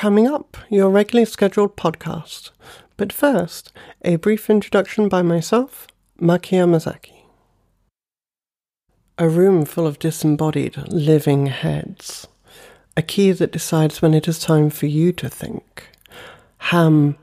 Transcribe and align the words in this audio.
Coming 0.00 0.26
up, 0.26 0.56
your 0.70 0.88
regularly 0.88 1.26
scheduled 1.26 1.76
podcast. 1.76 2.52
But 2.96 3.12
first, 3.12 3.70
a 4.02 4.16
brief 4.16 4.48
introduction 4.48 5.10
by 5.10 5.20
myself, 5.20 5.88
Maki 6.18 6.56
Yamazaki. 6.56 7.24
A 9.18 9.28
room 9.28 9.66
full 9.66 9.86
of 9.86 9.98
disembodied, 9.98 10.78
living 10.88 11.48
heads. 11.48 12.26
A 12.96 13.02
key 13.02 13.32
that 13.32 13.52
decides 13.52 14.00
when 14.00 14.14
it 14.14 14.26
is 14.26 14.38
time 14.38 14.70
for 14.70 14.86
you 14.86 15.12
to 15.12 15.28
think. 15.28 15.90
Ham 16.72 17.18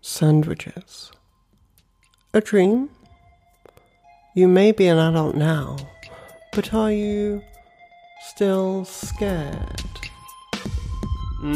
sandwiches. 0.00 1.10
A 2.32 2.40
dream? 2.40 2.90
You 4.36 4.46
may 4.46 4.70
be 4.70 4.86
an 4.86 4.98
adult 4.98 5.34
now, 5.34 5.78
but 6.52 6.72
are 6.72 6.92
you 6.92 7.42
still 8.20 8.84
scared? 8.84 9.93
Hi, 11.44 11.50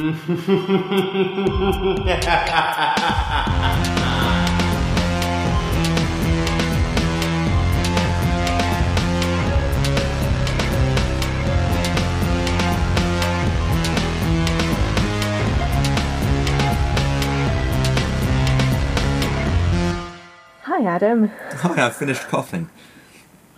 Adam. 20.84 21.28
Hi, 21.28 21.86
I've 21.86 21.96
finished 21.96 22.28
coughing. 22.28 22.68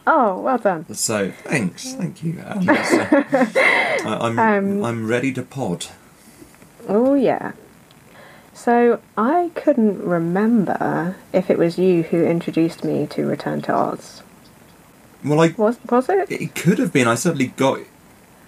Oh, 0.07 0.39
well 0.39 0.59
done. 0.59 0.95
So 0.95 1.33
thanks, 1.33 1.95
thank 1.95 2.23
you. 2.23 2.41
Um, 2.47 2.63
so, 2.67 2.71
I, 2.71 4.19
I'm 4.21 4.39
Um, 4.39 4.85
I'm 4.85 5.09
ready 5.09 5.33
to 5.33 5.43
pod. 5.43 5.87
Oh, 6.91 7.15
yeah. 7.15 7.53
So, 8.53 9.01
I 9.17 9.53
couldn't 9.55 10.03
remember 10.05 11.17
if 11.33 11.49
it 11.49 11.57
was 11.57 11.79
you 11.79 12.03
who 12.03 12.25
introduced 12.25 12.85
me 12.85 13.07
to 13.11 13.25
Return 13.25 13.63
to 13.63 13.73
Oz. 13.75 14.23
Well, 15.25 15.41
I 15.41 15.55
Was 15.57 15.79
was 15.89 16.09
it? 16.09 16.31
it 16.31 16.55
could 16.55 16.79
have 16.79 16.93
been. 16.93 17.07
I 17.07 17.15
certainly 17.15 17.49
got 17.49 17.79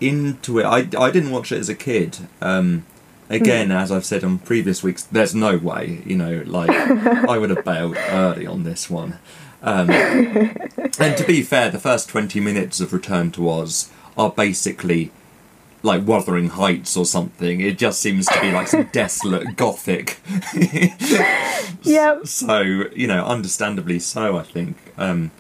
into 0.01 0.59
it. 0.59 0.65
I 0.65 0.79
I 0.99 1.11
didn't 1.11 1.31
watch 1.31 1.53
it 1.53 1.59
as 1.59 1.69
a 1.69 1.75
kid. 1.75 2.19
Um, 2.41 2.85
again, 3.31 3.71
as 3.71 3.93
I've 3.93 4.05
said 4.07 4.25
on 4.25 4.39
previous 4.39 4.83
weeks, 4.83 5.03
there's 5.05 5.35
no 5.35 5.57
way. 5.59 6.03
You 6.07 6.17
know, 6.17 6.43
like 6.47 6.71
I 7.29 7.39
would 7.39 7.51
have 7.51 7.65
bailed 7.65 7.97
early 8.09 8.47
on 8.47 8.65
this 8.65 8.89
one. 8.91 9.19
Um, 9.63 9.91
and 10.99 11.17
to 11.17 11.25
be 11.27 11.43
fair, 11.43 11.71
the 11.71 11.79
first 11.79 12.09
twenty 12.09 12.41
minutes 12.41 12.81
of 12.81 12.93
Return 12.93 13.31
to 13.33 13.49
Oz 13.51 13.91
are 14.17 14.31
basically 14.31 15.11
like 15.83 16.07
Wuthering 16.07 16.51
Heights 16.51 16.97
or 16.97 17.05
something. 17.05 17.61
It 17.61 17.79
just 17.79 18.01
seems 18.01 18.27
to 18.27 18.41
be 18.41 18.53
like 18.53 18.69
some 18.69 18.85
desolate 18.93 19.57
gothic. 19.57 20.21
Yep. 21.85 22.27
So 22.27 22.61
you 22.61 23.07
know, 23.07 23.25
understandably 23.25 23.99
so, 23.99 24.37
I 24.37 24.43
think. 24.43 24.77
Um, 24.97 25.31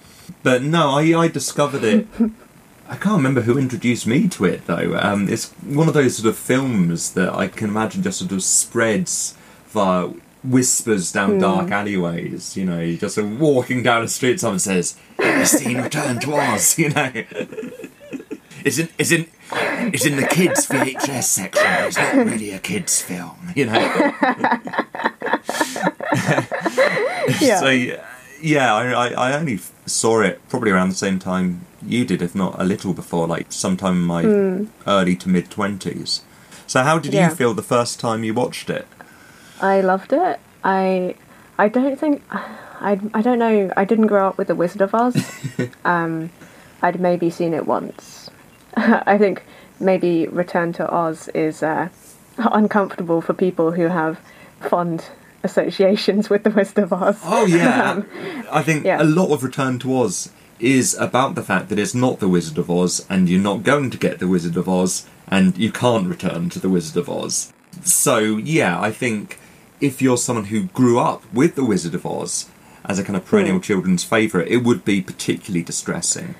but 0.42 0.62
no, 0.62 0.90
I 0.90 1.16
I 1.16 1.28
discovered 1.28 1.84
it. 1.84 2.06
I 2.88 2.96
can't 2.96 3.16
remember 3.16 3.42
who 3.42 3.58
introduced 3.58 4.06
me 4.06 4.28
to 4.28 4.44
it 4.44 4.66
though. 4.66 4.98
Um, 5.00 5.28
it's 5.28 5.50
one 5.62 5.88
of 5.88 5.94
those 5.94 6.16
sort 6.16 6.28
of 6.28 6.36
films 6.36 7.12
that 7.12 7.32
I 7.32 7.48
can 7.48 7.68
imagine 7.68 8.02
just 8.02 8.18
sort 8.18 8.32
of 8.32 8.42
spreads 8.42 9.36
via 9.68 10.08
whispers 10.42 11.12
down 11.12 11.38
dark 11.38 11.70
alleyways. 11.70 12.56
You 12.56 12.64
know, 12.64 12.92
just 12.96 13.14
sort 13.14 13.28
of 13.28 13.40
walking 13.40 13.82
down 13.82 14.02
the 14.02 14.08
street, 14.08 14.40
someone 14.40 14.58
says, 14.58 14.96
"Have 15.18 15.38
you 15.38 15.46
seen 15.46 15.80
Return 15.80 16.18
to 16.20 16.34
Oz?" 16.34 16.78
You 16.78 16.90
know. 16.90 17.12
It's 18.64 18.78
it's 18.78 19.10
in, 19.10 19.26
it's 19.54 20.04
in 20.06 20.16
the 20.16 20.26
kids' 20.26 20.66
VHS 20.66 21.24
section. 21.24 21.62
but 21.64 21.86
It's 21.88 21.96
not 21.96 22.14
really 22.26 22.50
a 22.52 22.58
kids' 22.58 23.00
film, 23.02 23.36
you 23.54 23.66
know. 23.66 24.12
Yeah. 27.40 27.60
So 27.60 27.68
yeah, 28.40 28.74
I, 28.74 28.90
I, 28.92 29.08
I 29.30 29.32
only 29.38 29.58
saw 29.86 30.20
it 30.20 30.40
probably 30.48 30.70
around 30.70 30.88
the 30.90 30.94
same 30.96 31.18
time 31.18 31.64
you 31.84 32.04
did, 32.04 32.20
if 32.22 32.34
not 32.34 32.60
a 32.60 32.64
little 32.64 32.92
before, 32.92 33.26
like 33.26 33.52
sometime 33.52 33.94
in 33.96 34.02
my 34.02 34.66
early 34.86 35.16
to 35.16 35.28
mid 35.28 35.50
twenties. 35.50 36.22
So 36.66 36.82
how 36.82 36.98
did 36.98 37.14
Yeah. 37.14 37.28
you 37.30 37.34
feel 37.34 37.54
the 37.54 37.62
first 37.62 38.00
time 38.00 38.24
you 38.24 38.34
watched 38.34 38.70
it? 38.70 38.86
I 39.60 39.80
loved 39.80 40.12
it. 40.12 40.40
I 40.64 41.14
I 41.58 41.68
don't 41.68 41.98
think 41.98 42.22
I 42.30 42.98
I 43.14 43.22
don't 43.22 43.38
know. 43.38 43.72
I 43.76 43.84
didn't 43.84 44.06
grow 44.08 44.28
up 44.28 44.38
with 44.38 44.48
the 44.48 44.54
Wizard 44.56 44.82
of 44.82 44.94
Oz. 44.94 45.16
um, 45.84 46.30
I'd 46.82 47.00
maybe 47.00 47.30
seen 47.30 47.54
it 47.54 47.66
once. 47.66 48.21
I 48.76 49.18
think 49.18 49.42
maybe 49.80 50.26
Return 50.28 50.72
to 50.74 50.90
Oz 50.90 51.28
is 51.28 51.62
uh, 51.62 51.88
uncomfortable 52.38 53.20
for 53.20 53.34
people 53.34 53.72
who 53.72 53.88
have 53.88 54.18
fond 54.60 55.04
associations 55.44 56.30
with 56.30 56.44
the 56.44 56.50
Wizard 56.50 56.78
of 56.78 56.92
Oz. 56.92 57.18
Oh 57.24 57.46
yeah, 57.46 57.90
Um, 57.92 58.06
I 58.50 58.62
think 58.62 58.84
yeah. 58.84 59.02
a 59.02 59.04
lot 59.04 59.32
of 59.32 59.42
Return 59.42 59.78
to 59.80 59.94
Oz 59.96 60.30
is 60.60 60.94
about 60.94 61.34
the 61.34 61.42
fact 61.42 61.68
that 61.68 61.78
it's 61.78 61.94
not 61.94 62.20
the 62.20 62.28
Wizard 62.28 62.56
of 62.58 62.70
Oz, 62.70 63.04
and 63.10 63.28
you're 63.28 63.40
not 63.40 63.64
going 63.64 63.90
to 63.90 63.98
get 63.98 64.20
the 64.20 64.28
Wizard 64.28 64.56
of 64.56 64.68
Oz, 64.68 65.06
and 65.26 65.56
you 65.58 65.72
can't 65.72 66.06
return 66.06 66.48
to 66.50 66.60
the 66.60 66.68
Wizard 66.68 66.96
of 66.96 67.08
Oz. 67.10 67.52
So 67.82 68.18
yeah, 68.36 68.80
I 68.80 68.92
think 68.92 69.40
if 69.80 70.00
you're 70.00 70.16
someone 70.18 70.44
who 70.46 70.64
grew 70.64 71.00
up 71.00 71.24
with 71.32 71.56
the 71.56 71.64
Wizard 71.64 71.94
of 71.96 72.06
Oz 72.06 72.48
as 72.84 72.98
a 73.00 73.04
kind 73.04 73.16
of 73.16 73.24
perennial 73.24 73.56
Hmm. 73.56 73.62
children's 73.62 74.04
favourite, 74.04 74.46
it 74.48 74.58
would 74.58 74.84
be 74.84 75.00
particularly 75.00 75.64
distressing 75.64 76.36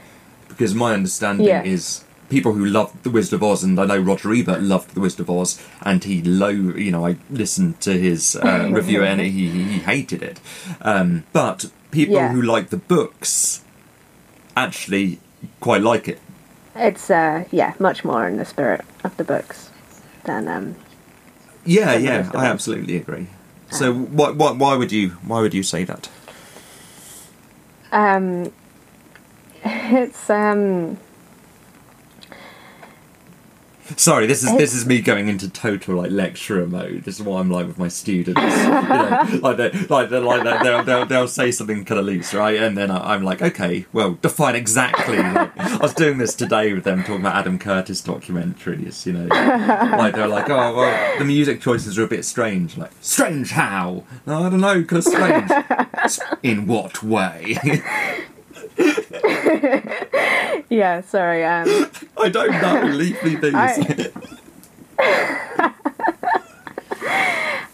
because 0.48 0.74
my 0.74 0.92
understanding 0.94 1.46
Yeah. 1.46 1.62
is 1.64 2.04
people 2.32 2.54
who 2.54 2.64
loved 2.64 3.02
the 3.04 3.10
Wizard 3.10 3.34
of 3.34 3.42
Oz, 3.42 3.62
and 3.62 3.78
I 3.78 3.84
know 3.84 3.98
Roger 3.98 4.32
Ebert 4.32 4.62
loved 4.62 4.94
the 4.94 5.00
Wizard 5.00 5.20
of 5.20 5.28
Oz, 5.30 5.60
and 5.82 6.02
he 6.02 6.22
low, 6.22 6.48
you 6.48 6.90
know, 6.90 7.06
I 7.06 7.16
listened 7.28 7.80
to 7.82 7.92
his 7.92 8.36
uh, 8.36 8.68
review 8.72 9.04
and 9.04 9.20
he, 9.20 9.48
he 9.50 9.78
hated 9.80 10.22
it. 10.22 10.40
Um, 10.80 11.24
but 11.34 11.66
people 11.90 12.14
Yeah. 12.14 12.32
who 12.32 12.40
like 12.40 12.70
the 12.70 12.78
books 12.78 13.62
actually 14.56 15.18
quite 15.60 15.82
like 15.82 16.08
it. 16.08 16.20
It's 16.74 17.10
uh, 17.10 17.44
yeah, 17.50 17.74
much 17.78 18.02
more 18.02 18.26
in 18.26 18.38
the 18.38 18.46
spirit 18.46 18.80
of 19.04 19.14
the 19.18 19.24
books 19.24 19.68
than 20.24 20.48
um, 20.48 20.76
Yeah, 21.66 21.92
Than 21.92 22.04
yeah, 22.04 22.30
I 22.34 22.46
absolutely 22.46 22.96
agree. 22.96 23.26
So 23.70 23.92
why, 23.92 24.30
why 24.30 24.52
why 24.52 24.74
would 24.76 24.90
you 24.92 25.10
why 25.28 25.40
would 25.42 25.52
you 25.54 25.62
say 25.62 25.84
that? 25.84 26.08
Um, 27.92 28.52
it's 29.64 30.30
um, 30.30 30.96
Sorry, 33.96 34.26
this 34.26 34.42
is 34.42 34.50
oh. 34.50 34.56
this 34.56 34.74
is 34.74 34.86
me 34.86 35.00
going 35.00 35.28
into 35.28 35.48
total 35.48 35.96
like 35.96 36.10
lecturer 36.10 36.66
mode. 36.66 37.04
This 37.04 37.18
is 37.18 37.22
what 37.22 37.40
I'm 37.40 37.50
like 37.50 37.66
with 37.66 37.78
my 37.78 37.88
students. 37.88 38.40
you 38.40 38.68
know, 38.68 39.40
like 39.42 39.56
they 39.56 39.70
like 39.88 40.10
they 40.10 40.18
like 40.18 40.44
they 40.44 40.62
they'll, 40.62 40.84
they'll 40.84 41.06
they'll 41.06 41.28
say 41.28 41.50
something 41.50 41.84
kind 41.84 41.98
of 41.98 42.06
loose, 42.06 42.32
right? 42.32 42.60
And 42.60 42.76
then 42.78 42.90
I, 42.90 43.14
I'm 43.14 43.22
like, 43.22 43.42
okay, 43.42 43.86
well, 43.92 44.14
define 44.22 44.54
exactly. 44.54 45.18
Like, 45.18 45.58
I 45.58 45.78
was 45.78 45.94
doing 45.94 46.18
this 46.18 46.34
today 46.34 46.72
with 46.72 46.84
them 46.84 47.00
talking 47.00 47.20
about 47.20 47.36
Adam 47.36 47.58
Curtis 47.58 48.02
documentaries. 48.02 49.04
You 49.04 49.14
know, 49.14 49.26
like 49.96 50.14
they're 50.14 50.28
like, 50.28 50.48
oh 50.48 50.74
well, 50.76 51.18
the 51.18 51.24
music 51.24 51.60
choices 51.60 51.98
are 51.98 52.04
a 52.04 52.08
bit 52.08 52.24
strange. 52.24 52.76
Like, 52.76 52.92
strange 53.00 53.50
how? 53.50 54.04
No, 54.26 54.44
I 54.44 54.48
don't 54.48 54.60
know, 54.60 54.84
of 54.88 55.04
strange. 55.04 55.50
In 56.42 56.66
what 56.66 57.02
way? 57.02 57.58
yeah. 60.68 61.00
Sorry. 61.02 61.44
Um, 61.44 61.90
I 62.20 62.28
don't 62.28 62.50
know. 62.50 62.82
leafy 62.94 63.36
things. 63.36 63.54
I- 63.54 64.10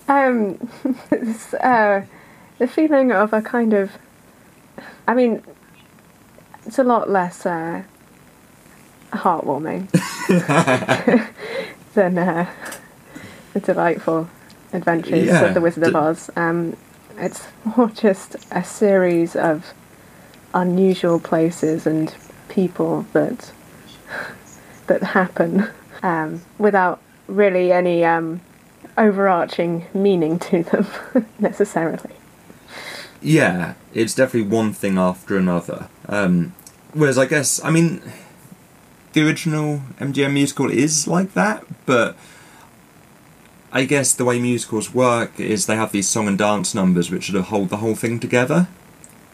um, 0.09 0.59
it's, 1.11 1.55
uh, 1.55 2.05
the 2.59 2.67
feeling 2.67 3.13
of 3.13 3.33
a 3.33 3.43
kind 3.43 3.73
of, 3.75 3.93
I 5.07 5.15
mean, 5.15 5.43
it's 6.67 6.79
a 6.79 6.85
lot 6.85 7.09
less 7.11 7.47
uh, 7.47 7.83
heartwarming 9.13 9.89
than 11.95 12.19
uh, 12.19 12.51
the 13.55 13.61
delightful 13.61 14.29
adventures 14.73 15.27
Yeah, 15.27 15.45
of 15.47 15.55
the 15.55 15.61
Wizard 15.61 15.85
of 15.85 15.97
Oz. 15.97 16.31
Um, 16.37 16.77
it's 17.17 17.47
more 17.77 17.89
just 17.89 18.37
a 18.51 18.63
series 18.63 19.35
of 19.35 19.73
unusual 20.55 21.21
places 21.21 21.87
and 21.87 22.15
people 22.49 23.07
that 23.13 23.53
that 24.87 25.03
happen 25.03 25.69
um, 26.03 26.41
without 26.59 27.01
really 27.27 27.71
any 27.73 28.05
um, 28.05 28.41
overarching 28.97 29.87
meaning 29.95 30.39
to 30.39 30.63
them 30.63 30.87
necessarily. 31.39 32.11
Yeah, 33.21 33.75
it's 33.95 34.15
definitely 34.15 34.51
one 34.51 34.73
thing 34.73 34.97
after 34.97 35.37
another. 35.37 35.89
Um, 36.09 36.55
whereas 36.93 37.19
I 37.19 37.27
guess, 37.27 37.63
I 37.65 37.71
mean, 37.71 38.01
the 39.13 39.27
original 39.27 39.83
MGM 39.99 40.33
musical 40.33 40.71
is 40.71 41.07
like 41.07 41.35
that, 41.35 41.65
but 41.85 42.17
I 43.73 43.85
guess 43.85 44.15
the 44.15 44.25
way 44.25 44.39
musicals 44.39 44.95
work 44.95 45.39
is 45.39 45.67
they 45.67 45.77
have 45.77 45.93
these 45.93 46.09
song 46.09 46.29
and 46.29 46.39
dance 46.39 46.75
numbers 46.75 47.11
which 47.11 47.27
sort 47.27 47.39
of 47.39 47.49
hold 47.49 47.69
the 47.69 47.79
whole 47.79 47.95
thing 47.95 48.19
together. 48.21 48.69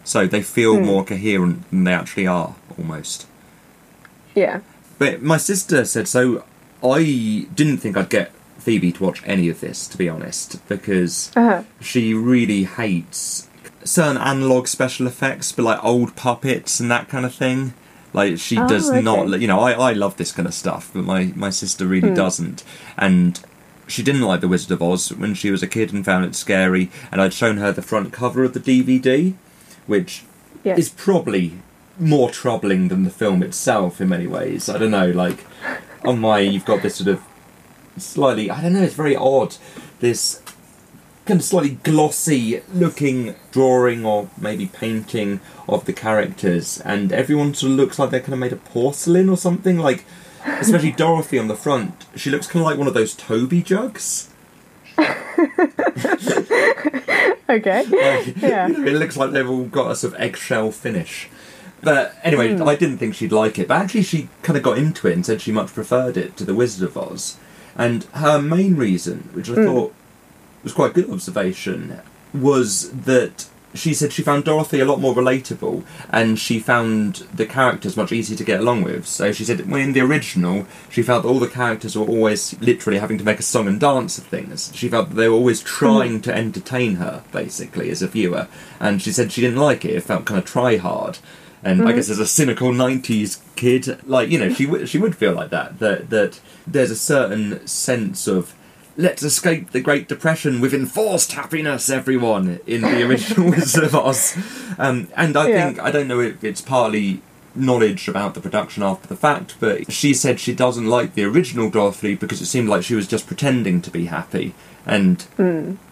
So 0.05 0.27
they 0.27 0.43
feel 0.43 0.77
Hmm. 0.77 0.85
more 0.87 1.05
coherent 1.05 1.69
than 1.71 1.85
they 1.85 1.93
actually 1.95 2.27
are, 2.27 2.55
almost. 2.79 3.27
Yeah. 4.35 4.61
But 4.99 5.23
my 5.23 5.37
sister 5.39 5.85
said 5.85 6.09
so. 6.09 6.45
I 6.83 7.47
didn't 7.55 7.79
think 7.79 7.97
I'd 7.97 8.11
get 8.11 8.31
Phoebe 8.59 8.93
to 8.93 9.03
watch 9.05 9.23
any 9.25 9.49
of 9.49 9.61
this, 9.61 9.87
to 9.89 9.97
be 9.99 10.09
honest, 10.09 10.67
because 10.69 11.31
Uh-huh. 11.35 11.63
she 11.81 12.13
really 12.15 12.65
hates 12.65 13.49
certain 13.85 14.17
analog 14.21 14.67
special 14.67 15.07
effects, 15.07 15.53
but 15.53 15.63
like 15.63 15.83
old 15.85 16.17
puppets 16.17 16.81
and 16.81 16.91
that 16.91 17.09
kind 17.09 17.25
of 17.27 17.35
thing. 17.35 17.73
Like 18.13 18.39
she 18.39 18.59
Oh, 18.59 18.69
does 18.69 18.91
okay. 18.91 19.03
not, 19.03 19.41
you 19.41 19.47
know, 19.47 19.61
I, 19.61 19.73
I 19.73 19.93
love 19.93 20.17
this 20.17 20.33
kind 20.33 20.47
of 20.47 20.55
stuff, 20.55 20.91
but 20.95 21.05
my, 21.05 21.33
my 21.35 21.51
sister 21.51 21.87
really 21.87 22.09
Hmm. 22.11 22.15
doesn't. 22.15 22.63
And 22.97 23.41
she 23.87 24.03
didn't 24.03 24.23
like 24.23 24.41
The 24.41 24.49
Wizard 24.49 24.71
of 24.71 24.83
Oz 24.83 25.09
when 25.11 25.35
she 25.35 25.51
was 25.51 25.63
a 25.63 25.67
kid 25.67 25.93
and 25.93 26.05
found 26.05 26.25
it 26.25 26.35
scary. 26.35 26.91
And 27.11 27.21
I'd 27.21 27.35
shown 27.35 27.57
her 27.59 27.73
the 27.73 27.83
front 27.83 28.13
cover 28.13 28.45
of 28.45 28.53
the 28.55 28.61
DVD, 28.61 29.35
which 29.87 30.23
Yeah. 30.63 30.77
is 30.77 30.89
probably 30.89 31.53
more 31.99 32.31
troubling 32.31 32.89
than 32.89 33.05
the 33.05 33.11
film 33.11 33.43
itself 33.43 34.01
in 34.01 34.09
many 34.09 34.27
ways. 34.27 34.69
I 34.69 34.79
don't 34.79 34.91
know, 34.91 35.11
like 35.11 35.45
on 36.05 36.19
my 36.19 36.41
you've 36.41 36.65
got 36.65 36.83
this 36.83 36.97
sort 36.97 37.09
of 37.09 37.21
slightly 37.97 38.51
I 38.51 38.61
don't 38.63 38.73
know, 38.73 38.83
it's 38.83 38.95
very 38.95 39.15
odd. 39.17 39.57
This 40.01 40.41
kind 41.27 41.41
of 41.41 41.45
slightly 41.47 41.79
glossy 41.85 42.61
looking 42.75 43.35
drawing 43.53 44.05
or 44.05 44.29
maybe 44.39 44.67
painting 44.67 45.41
of 45.69 45.85
the 45.87 45.93
characters 45.93 46.81
and 46.85 47.13
everyone 47.13 47.55
sort 47.55 47.73
of 47.73 47.79
looks 47.79 47.99
like 47.99 48.11
they're 48.11 48.21
kind 48.21 48.35
of 48.35 48.39
made 48.41 48.53
of 48.53 48.63
porcelain 48.67 49.31
or 49.31 49.37
something 49.39 49.79
like 49.79 50.05
especially 50.45 50.93
Dorothy 51.05 51.39
on 51.39 51.49
the 51.49 51.57
front 51.57 52.05
she 52.15 52.29
looks 52.29 52.47
kind 52.47 52.61
of 52.61 52.67
like 52.67 52.77
one 52.77 52.87
of 52.89 52.93
those 52.93 53.15
Toby 53.15 53.63
jugs 53.63 54.29
Okay. 57.49 57.85
Like, 57.85 58.43
Yeah. 58.43 58.69
you 58.69 58.79
know, 58.79 58.87
it 58.87 58.95
looks 58.95 59.17
like 59.17 59.33
they've 59.33 59.49
all 59.49 59.65
got 59.65 59.91
a 59.91 59.97
sort 59.97 60.15
of 60.15 60.21
eggshell 60.21 60.73
finish. 60.73 61.29
But 61.83 62.17
anyway, 62.25 62.57
hmm. 62.57 62.67
I 62.67 62.75
didn't 62.75 62.99
think 62.99 63.15
she'd 63.15 63.33
like 63.33 63.59
it. 63.59 63.69
But 63.69 63.83
actually, 63.83 64.03
she 64.03 64.29
kind 64.43 64.57
of 64.57 64.63
got 64.63 64.79
into 64.79 65.07
it 65.07 65.13
and 65.13 65.27
said 65.27 65.43
she 65.43 65.53
much 65.53 65.73
preferred 65.73 66.17
it 66.17 66.37
to 66.39 66.45
The 66.45 66.55
Wizard 66.55 66.89
of 66.89 66.97
Oz. 66.97 67.37
And 67.77 68.05
her 68.15 68.41
main 68.41 68.77
reason, 68.77 69.29
which 69.33 69.51
I 69.51 69.55
hmm. 69.55 69.65
thought 69.67 69.95
was 70.63 70.73
quite 70.73 70.93
a 70.93 70.95
good 70.95 71.11
observation, 71.11 72.01
was 72.33 72.91
that 72.93 73.47
she 73.75 73.93
said 73.93 74.13
she 74.13 74.23
found 74.23 74.45
Dorothy 74.45 74.81
a 74.81 74.85
lot 74.85 75.01
more 75.01 75.15
relatable 75.15 75.85
and 76.11 76.39
she 76.39 76.61
found 76.61 77.27
the 77.35 77.45
characters 77.45 77.97
much 77.97 78.13
easier 78.13 78.37
to 78.37 78.45
get 78.45 78.61
along 78.61 78.83
with. 78.83 79.07
So 79.07 79.33
she 79.33 79.45
said 79.45 79.69
when 79.69 79.81
in 79.81 79.93
the 79.93 80.01
original, 80.01 80.67
she 80.89 81.03
felt 81.03 81.25
that 81.25 81.29
all 81.29 81.41
the 81.41 81.49
characters 81.49 81.97
were 81.97 82.07
always 82.07 82.59
literally 82.61 83.01
having 83.01 83.19
to 83.19 83.25
make 83.25 83.41
a 83.41 83.43
song 83.43 83.67
and 83.67 83.81
dance 83.81 84.17
of 84.17 84.25
things. 84.25 84.71
She 84.75 84.89
felt 84.89 85.11
that 85.11 85.17
they 85.17 85.29
were 85.29 85.35
always 85.35 85.61
hmm. 85.61 85.67
trying 85.67 86.21
to 86.23 86.35
entertain 86.35 86.97
her, 86.97 87.25
basically, 87.33 87.91
as 87.91 88.01
a 88.01 88.07
viewer. 88.07 88.47
And 88.79 89.03
she 89.03 89.13
said 89.13 89.33
she 89.33 89.41
didn't 89.41 89.59
like 89.59 89.85
it, 89.85 89.95
it 89.95 90.03
felt 90.03 90.25
kind 90.25 90.39
of 90.39 90.45
try 90.45 90.77
hard. 90.77 91.19
And 91.65 91.83
I 91.83 91.91
hmm. 91.91 91.97
guess 91.97 92.11
as 92.11 92.19
a 92.19 92.27
cynical 92.27 92.71
'90s 92.71 93.41
kid, 93.57 94.07
like 94.07 94.29
you 94.29 94.39
know, 94.39 94.53
she 94.53 94.67
would 94.67 94.89
she 94.89 94.99
would 94.99 95.17
feel 95.17 95.33
like 95.33 95.51
that. 95.51 95.79
That 95.79 96.11
that 96.11 96.41
there's 96.67 96.91
a 96.91 96.97
certain 96.97 97.67
sense 97.67 98.29
of 98.29 98.55
let's 98.97 99.23
escape 99.23 99.71
the 99.73 99.81
Great 99.81 100.09
Depression 100.09 100.61
with 100.61 100.73
enforced 100.75 101.33
happiness, 101.33 101.91
everyone, 101.91 102.61
in 102.67 102.83
the 102.83 103.03
original 103.07 103.51
Wizard 103.51 103.85
of 103.85 103.95
Oz. 103.95 104.37
Um, 104.79 105.09
and 105.17 105.37
I 105.37 105.49
Yeah. 105.49 105.67
think 105.67 105.81
I 105.81 105.91
don't 105.91 106.09
know 106.09 106.21
if 106.21 106.43
it's 106.45 106.61
partly 106.61 107.21
knowledge 107.57 108.09
about 108.09 108.35
the 108.35 108.41
production 108.41 108.83
after 108.83 109.07
the 109.07 109.17
fact, 109.17 109.55
but 109.61 109.91
she 109.93 110.13
said 110.13 110.41
she 110.41 110.53
doesn't 110.55 110.87
like 110.89 111.15
the 111.15 111.25
original 111.25 111.71
Dorothy 111.71 112.15
because 112.17 112.41
it 112.41 112.47
seemed 112.47 112.69
like 112.69 112.83
she 112.83 112.97
was 112.97 113.07
just 113.07 113.27
pretending 113.29 113.81
to 113.83 113.91
be 113.91 114.07
happy. 114.07 114.55
And 114.87 115.25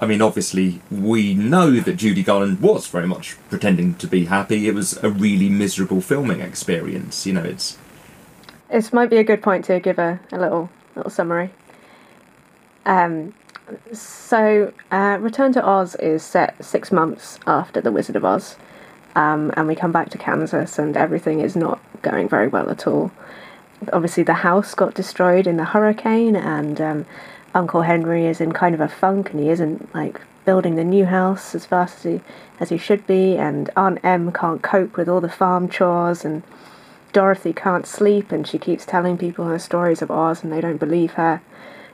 I 0.01 0.07
mean, 0.07 0.21
obviously, 0.21 0.81
we 0.91 1.35
know 1.35 1.71
that 1.81 1.95
Judy 1.97 2.23
Garland 2.23 2.61
was 2.61 2.87
very 2.89 3.07
much 3.07 3.37
pretending 3.49 3.95
to 3.95 4.07
be 4.07 4.27
happy. 4.27 4.69
It 4.69 4.75
was 4.75 5.03
a 5.03 5.09
really 5.09 5.49
miserable 5.49 6.01
filming 6.01 6.41
experience. 6.41 7.27
You 7.27 7.33
know, 7.35 7.43
it's 7.45 7.79
This 8.71 8.93
might 8.93 9.09
be 9.09 9.17
a 9.17 9.25
good 9.25 9.41
point 9.43 9.65
to 9.67 9.81
give 9.81 9.99
a, 9.99 10.21
a 10.33 10.39
little 10.39 10.69
little 10.95 11.11
summary. 11.11 11.51
Um, 12.85 13.35
so, 13.93 14.73
uh, 14.91 15.19
Return 15.21 15.53
to 15.55 15.65
Oz 15.65 15.95
is 15.97 16.23
set 16.23 16.63
six 16.65 16.91
months 16.91 17.39
after 17.47 17.81
The 17.81 17.93
Wizard 17.93 18.17
of 18.17 18.25
Oz, 18.25 18.57
um, 19.15 19.53
and 19.57 19.69
we 19.69 19.75
come 19.75 19.93
back 19.93 20.11
to 20.11 20.19
Kansas, 20.19 20.79
and 20.79 20.97
everything 20.97 21.41
is 21.41 21.57
not 21.57 21.81
going 22.03 22.29
very 22.29 22.49
well 22.49 22.71
at 22.71 22.87
all. 22.87 23.13
Obviously, 23.93 24.23
the 24.23 24.35
house 24.35 24.75
got 24.75 24.95
destroyed 24.95 25.47
in 25.47 25.57
the 25.57 25.67
hurricane, 25.67 26.37
and 26.37 26.81
um, 26.81 27.07
Uncle 27.55 27.83
Henry 27.83 28.27
is 28.27 28.41
in 28.41 28.53
kind 28.53 28.75
of 28.75 28.81
a 28.81 28.89
funk, 28.89 29.31
and 29.31 29.41
he 29.41 29.49
isn't 29.49 29.95
like 29.95 30.21
building 30.45 30.75
the 30.75 30.85
new 30.85 31.07
house 31.07 31.55
as 31.55 31.67
fast 31.67 31.99
as 31.99 32.03
he 32.03 32.21
as 32.59 32.69
he 32.69 32.79
should 32.79 33.07
be, 33.07 33.37
and 33.37 33.71
Aunt 33.77 33.99
Em 34.05 34.33
can't 34.33 34.63
cope 34.63 34.97
with 34.97 35.09
all 35.09 35.21
the 35.21 35.29
farm 35.29 35.69
chores, 35.69 36.25
and 36.25 36.43
Dorothy 37.13 37.53
can't 37.53 37.87
sleep 37.87 38.33
and 38.33 38.47
she 38.47 38.59
keeps 38.59 38.87
telling 38.87 39.19
people 39.19 39.47
her 39.47 39.59
stories 39.59 40.03
of 40.03 40.11
Oz 40.11 40.43
and 40.43 40.53
they 40.53 40.61
don't 40.61 40.79
believe 40.79 41.13
her. 41.13 41.43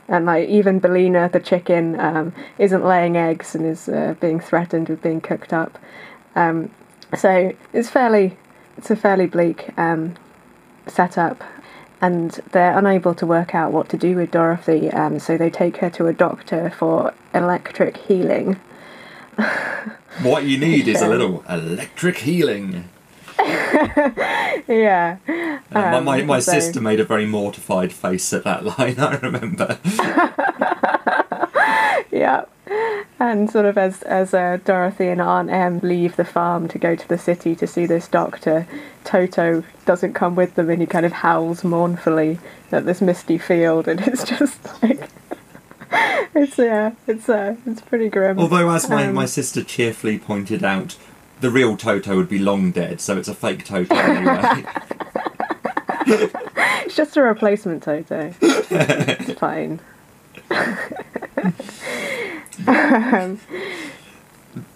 And 0.08 0.24
like 0.26 0.48
even 0.48 0.78
Billina 0.78 1.28
the 1.28 1.40
chicken 1.40 1.98
um, 2.00 2.32
isn't 2.58 2.84
laying 2.84 3.16
eggs 3.16 3.54
and 3.54 3.66
is 3.66 3.88
uh, 3.88 4.14
being 4.20 4.40
threatened 4.40 4.88
with 4.88 5.02
being 5.02 5.20
cooked 5.20 5.52
up. 5.52 5.78
Um, 6.34 6.70
so 7.16 7.54
it's 7.72 7.90
fairly 7.90 8.36
it's 8.76 8.90
a 8.90 8.96
fairly 8.96 9.26
bleak 9.26 9.76
um, 9.76 10.14
setup, 10.86 11.42
and 12.00 12.30
they're 12.52 12.78
unable 12.78 13.14
to 13.16 13.26
work 13.26 13.54
out 13.54 13.72
what 13.72 13.88
to 13.90 13.96
do 13.96 14.16
with 14.16 14.30
Dorothy. 14.30 14.90
Um, 14.90 15.18
so 15.18 15.36
they 15.36 15.50
take 15.50 15.78
her 15.78 15.90
to 15.90 16.06
a 16.06 16.12
doctor 16.12 16.70
for 16.70 17.12
electric 17.34 17.96
healing. 17.96 18.58
what 20.22 20.44
you 20.44 20.58
need 20.58 20.88
is 20.88 21.02
a 21.02 21.08
little 21.08 21.44
electric 21.48 22.18
healing. 22.18 22.88
Yeah. 24.68 25.16
Uh, 25.28 25.58
my 25.72 26.00
my, 26.00 26.20
Um, 26.20 26.26
my 26.26 26.40
so- 26.40 26.52
sister 26.52 26.80
made 26.80 27.00
a 27.00 27.04
very 27.04 27.26
mortified 27.26 27.92
face 27.92 28.32
at 28.32 28.44
that 28.44 28.64
line. 28.78 28.98
I 28.98 29.16
remember. 29.16 29.78
Yeah. 32.10 32.46
And 33.20 33.50
sort 33.50 33.64
of 33.66 33.76
as 33.76 34.02
as 34.02 34.32
uh, 34.32 34.58
Dorothy 34.64 35.08
and 35.08 35.20
Aunt 35.20 35.50
Em 35.50 35.80
leave 35.80 36.16
the 36.16 36.24
farm 36.24 36.68
to 36.68 36.78
go 36.78 36.94
to 36.96 37.08
the 37.08 37.18
city 37.18 37.54
to 37.56 37.66
see 37.66 37.86
this 37.86 38.08
doctor, 38.08 38.66
Toto 39.04 39.62
doesn't 39.84 40.14
come 40.14 40.34
with 40.34 40.54
them, 40.54 40.70
and 40.70 40.80
he 40.80 40.86
kind 40.86 41.04
of 41.06 41.12
howls 41.12 41.64
mournfully 41.64 42.38
at 42.72 42.86
this 42.86 43.00
misty 43.00 43.36
field, 43.38 43.88
and 43.88 44.00
it's 44.06 44.24
just 44.24 44.58
like 44.82 45.08
it's 46.34 46.56
yeah, 46.58 46.92
it's 47.06 47.28
uh, 47.28 47.56
it's 47.66 47.80
pretty 47.82 48.08
grim. 48.08 48.38
Although, 48.38 48.70
as 48.70 48.88
my, 48.88 49.06
Um, 49.06 49.14
my 49.14 49.26
sister 49.26 49.62
cheerfully 49.64 50.18
pointed 50.18 50.62
out, 50.64 50.96
the 51.40 51.50
real 51.50 51.76
Toto 51.76 52.16
would 52.16 52.28
be 52.28 52.38
long 52.38 52.70
dead, 52.72 53.00
so 53.00 53.16
it's 53.16 53.28
a 53.28 53.34
fake 53.34 53.64
Toto 53.64 53.94
anyway. 53.94 54.64
it's 56.84 56.96
just 56.96 57.16
a 57.16 57.22
replacement 57.22 57.82
Toto. 57.82 58.32
it's 58.40 59.32
fine. 59.40 59.80
um, 62.66 63.38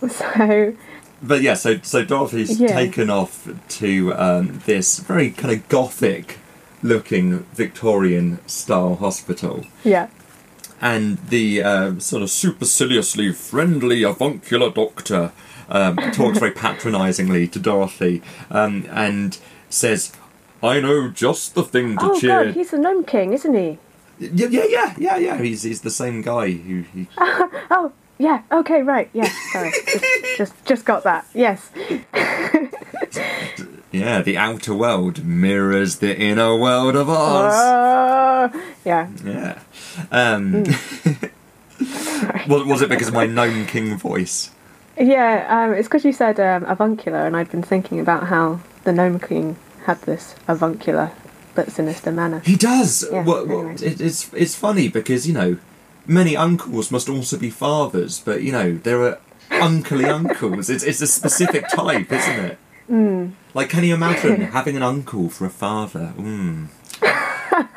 so 0.08 0.75
but 1.22 1.40
yeah, 1.42 1.54
so 1.54 1.78
so 1.82 2.04
Dorothy's 2.04 2.58
Yeah. 2.60 2.75
taken 2.75 3.10
off 3.10 3.48
to 3.80 4.14
um, 4.14 4.60
this 4.66 4.98
very 4.98 5.30
kind 5.30 5.54
of 5.54 5.68
gothic 5.68 6.38
looking 6.82 7.44
Victorian 7.54 8.40
style 8.48 8.96
hospital. 8.96 9.64
yeah, 9.84 10.08
and 10.80 11.18
the 11.28 11.62
uh, 11.62 11.98
sort 11.98 12.22
of 12.22 12.30
superciliously 12.30 13.32
friendly 13.32 14.02
avuncular 14.02 14.70
doctor 14.70 15.32
um, 15.69 15.97
talks 16.12 16.38
very 16.38 16.52
patronisingly 16.52 17.49
to 17.49 17.59
Dorothy 17.59 18.23
um, 18.50 18.87
and 18.90 19.38
says, 19.69 20.12
"I 20.62 20.81
know 20.81 21.09
just 21.09 21.54
the 21.54 21.64
thing 21.64 21.97
to 21.99 22.04
oh 22.12 22.21
cheer." 22.21 22.45
god, 22.45 22.54
he's 22.54 22.71
the 22.71 22.78
Gnome 22.78 23.04
King, 23.04 23.33
isn't 23.33 23.54
he? 23.54 23.78
yeah, 24.19 24.49
yeah, 24.49 24.64
yeah, 24.64 24.95
yeah, 24.99 25.16
yeah. 25.16 25.38
He's 25.38 25.62
he's 25.62 25.81
the 25.83 25.90
same 25.90 26.23
guy 26.23 26.50
who. 26.50 26.83
He... 26.95 27.09
Oh, 27.71 27.92
yeah. 28.19 28.42
Okay, 28.52 28.83
right. 28.83 29.11
Yeah. 29.12 29.33
Sorry. 29.52 29.73
just, 29.85 30.04
just, 30.37 30.64
just 30.64 30.85
got 30.85 31.02
that. 31.04 31.26
Yes. 31.35 31.71
Yeah, 33.92 34.23
the 34.23 34.38
outer 34.38 34.73
world 34.75 35.23
mirrors 35.23 35.97
the 35.97 36.19
inner 36.19 36.57
world 36.57 36.97
of 36.97 37.11
Oz. 37.11 37.52
Oh, 37.54 38.75
yeah. 38.87 39.11
Yeah. 39.23 39.59
Um, 40.11 40.64
Sorry. 40.64 42.42
was, 42.49 42.64
was 42.64 42.83
it 42.83 42.88
because 42.88 43.09
of 43.09 43.14
my 43.14 43.26
gnome 43.26 43.66
king 43.66 43.99
voice? 43.99 44.50
Yeah. 45.02 45.47
Um, 45.49 45.75
it's 45.75 45.88
because 45.88 46.04
you 46.04 46.12
said 46.12 46.38
um, 46.40 46.64
avuncular, 46.64 47.26
and 47.26 47.37
I'd 47.37 47.50
been 47.50 47.62
thinking 47.62 48.00
about 48.00 48.28
how 48.28 48.61
the 48.85 48.92
Gnome 48.92 49.18
King 49.18 49.56
had 49.85 50.00
this 50.02 50.35
avuncular 50.49 51.11
but 51.54 51.71
sinister 51.71 52.11
manner. 52.12 52.40
He 52.40 52.56
does. 52.56 53.04
Yeah, 53.11 53.25
Well, 53.25 53.47
well, 53.47 53.68
it, 53.71 54.00
it's 54.00 54.32
it's 54.32 54.54
funny 54.54 54.88
because 54.88 55.26
you 55.26 55.35
know 55.35 55.59
many 56.06 56.37
uncles 56.37 56.90
must 56.90 57.09
also 57.09 57.38
be 57.38 57.50
fathers, 57.50 58.21
but 58.21 58.42
you 58.42 58.52
know 58.52 58.76
there 58.76 59.02
are 59.02 59.18
uncly 59.50 60.06
uncles. 60.06 60.71
It's 60.71 60.85
it's 60.85 61.00
a 61.02 61.06
specific 61.06 61.68
type, 61.68 62.11
isn't 62.12 62.44
it? 62.44 62.59
Mm. 62.90 63.32
Like, 63.54 63.68
can 63.71 63.85
you 63.85 63.94
imagine 63.94 64.40
having 64.52 64.76
an 64.76 64.82
uncle 64.82 65.28
for 65.28 65.47
a 65.47 65.50
father? 65.50 66.12
Mm, 66.16 66.68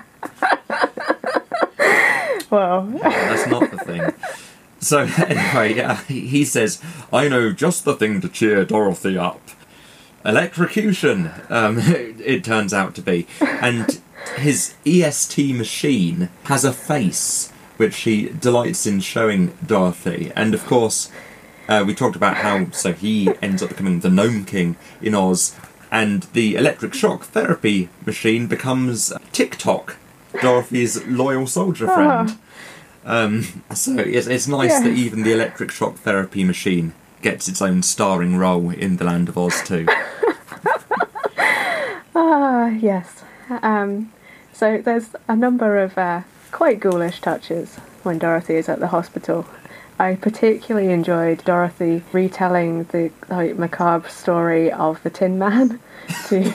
Well, 2.50 2.84
that's 3.02 3.48
not 3.48 3.70
the 3.72 3.78
thing. 3.78 4.02
So 4.80 5.00
anyway, 5.18 5.76
yeah, 5.76 6.04
he 6.04 6.46
says, 6.46 6.82
"I 7.12 7.28
know 7.28 7.52
just 7.52 7.86
the 7.86 7.96
thing 7.96 8.22
to 8.22 8.30
cheer 8.30 8.66
Dorothy 8.66 9.18
up." 9.18 9.42
Electrocution. 10.24 11.32
Um, 11.50 11.78
it 11.80 12.44
turns 12.44 12.74
out 12.74 12.96
to 12.96 13.02
be, 13.02 13.28
and 13.40 14.02
his 14.38 14.74
EST 14.86 15.56
machine 15.56 16.30
has 16.46 16.66
a 16.66 16.74
face 16.74 17.52
which 17.78 17.98
he 18.02 18.30
delights 18.30 18.88
in 18.88 19.00
showing 19.02 19.56
Dorothy. 19.66 20.32
And 20.36 20.54
of 20.54 20.66
course, 20.66 21.12
uh, 21.68 21.84
we 21.86 21.94
talked 21.94 22.16
about 22.16 22.38
how 22.38 22.70
so 22.72 22.94
he 22.94 23.30
ends 23.42 23.62
up 23.62 23.70
becoming 23.70 24.00
the 24.00 24.10
Gnome 24.10 24.46
King 24.46 24.76
in 25.02 25.16
Oz, 25.16 25.56
and 25.92 26.24
the 26.34 26.56
electric 26.56 26.94
shock 26.94 27.24
therapy 27.24 27.90
machine 28.06 28.48
becomes 28.48 29.14
Tik-Tok, 29.32 29.98
Dorothy's 30.42 31.06
loyal 31.06 31.48
soldier 31.48 31.88
friend. 31.88 32.38
Um, 33.06 33.64
so 33.74 33.98
it's, 34.00 34.28
it's 34.28 34.48
nice 34.48 34.80
that 34.82 34.94
even 34.94 35.24
the 35.24 35.32
electric 35.32 35.72
shock 35.72 35.96
therapy 35.98 36.44
machine 36.44 36.94
gets 37.22 37.48
its 37.48 37.62
own 37.62 37.84
starring 37.84 38.36
role 38.36 38.72
in 38.72 38.98
the 38.98 39.04
Land 39.06 39.30
of 39.30 39.38
Oz 39.38 39.62
too. 39.64 39.88
Ah, 42.18 42.70
yes. 42.70 43.24
Um, 43.62 44.12
so 44.54 44.82
there's 44.82 45.10
a 45.28 45.36
number 45.36 45.78
of 45.78 45.98
uh, 45.98 46.22
quite 46.52 46.80
ghoulish 46.80 47.20
touches 47.20 47.76
when 48.04 48.20
Dorothy 48.20 48.56
is 48.56 48.70
at 48.70 48.80
the 48.80 48.88
hospital. 48.88 49.46
I 50.00 50.16
particularly 50.16 50.92
enjoyed 50.92 51.44
Dorothy 51.44 52.04
retelling 52.14 52.86
the 52.86 53.12
like 53.30 53.58
macabre 53.58 54.10
story 54.10 54.72
of 54.72 55.04
the 55.04 55.10
Tin 55.10 55.38
Man 55.38 55.80
to 56.28 56.54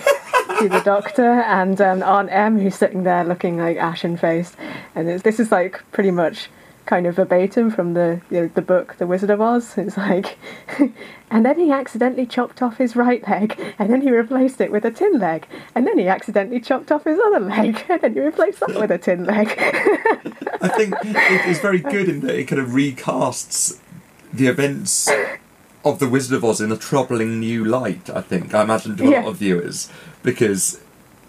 to 0.61 0.69
the 0.69 0.81
doctor 0.81 1.41
and 1.41 1.81
um, 1.81 2.03
Aunt 2.03 2.29
Em, 2.31 2.59
who's 2.59 2.75
sitting 2.75 3.03
there 3.05 3.25
looking 3.25 3.57
like 3.57 3.79
ashen 3.79 4.17
faced, 4.19 4.57
and 4.95 5.09
it's, 5.09 5.23
this 5.23 5.41
is 5.41 5.51
like 5.51 5.81
pretty 5.91 6.11
much 6.11 6.51
kind 6.85 7.07
of 7.07 7.17
verbatim 7.17 7.71
from 7.71 7.95
the 7.95 8.21
you 8.31 8.41
know, 8.43 8.51
the 8.55 8.61
book 8.63 8.97
The 8.99 9.07
Wizard 9.07 9.31
of 9.31 9.41
Oz. 9.41 9.79
It's 9.79 9.97
like, 9.97 10.37
and 11.31 11.47
then 11.47 11.59
he 11.59 11.71
accidentally 11.71 12.27
chopped 12.27 12.61
off 12.61 12.77
his 12.77 12.95
right 12.95 13.27
leg, 13.27 13.59
and 13.79 13.91
then 13.91 14.03
he 14.03 14.11
replaced 14.11 14.61
it 14.61 14.71
with 14.71 14.85
a 14.85 14.91
tin 14.91 15.19
leg, 15.19 15.47
and 15.75 15.87
then 15.87 15.99
he 15.99 16.09
accidentally 16.09 16.61
chopped 16.61 16.93
off 16.93 17.05
his 17.05 17.19
other 17.19 17.41
leg, 17.41 17.83
and 17.89 18.01
then 18.03 18.13
he 18.13 18.21
replaced 18.21 18.61
that 18.61 18.79
with 18.79 18.91
a 18.91 18.99
tin 18.99 19.25
leg. 19.25 19.49
I 20.63 20.69
think 20.69 20.95
it 21.03 21.47
is 21.49 21.59
very 21.61 21.79
good 21.79 22.07
in 22.09 22.21
that 22.21 22.35
it 22.39 22.45
kind 22.45 22.61
of 22.61 22.69
recasts 22.71 23.79
the 24.31 24.47
events 24.49 25.09
of 25.83 25.99
the 25.99 26.07
Wizard 26.09 26.37
of 26.37 26.45
Oz 26.45 26.61
in 26.61 26.71
a 26.71 26.77
troubling 26.77 27.41
new 27.41 27.65
light. 27.65 28.11
I 28.11 28.21
think 28.21 28.53
I 28.53 28.63
imagine 28.63 28.97
to 28.99 29.05
a 29.05 29.11
Yeah. 29.11 29.21
lot 29.21 29.29
of 29.31 29.37
viewers 29.37 29.91
because 30.23 30.81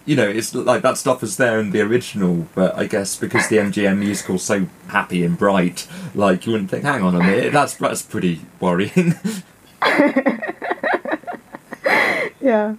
you 0.06 0.16
know 0.16 0.28
it's 0.28 0.54
like 0.56 0.82
that 0.82 0.98
stuff 0.98 1.22
was 1.22 1.38
there 1.38 1.60
in 1.60 1.72
the 1.72 1.82
original, 1.82 2.48
but 2.56 2.76
I 2.76 2.86
guess 2.88 3.16
because 3.18 3.48
the 3.50 3.58
MGM 3.58 3.98
musical's 4.00 4.44
so 4.44 4.68
happy 4.88 5.24
and 5.24 5.38
bright, 5.38 5.88
like 6.16 6.46
you 6.46 6.52
wouldn't 6.54 6.70
think, 6.72 6.84
hang 6.84 7.04
on 7.04 7.16
a 7.16 7.20
minute, 7.20 7.54
that's 7.58 7.76
that's 7.76 8.02
pretty 8.02 8.42
worrying. 8.60 9.16
yeah, 12.42 12.76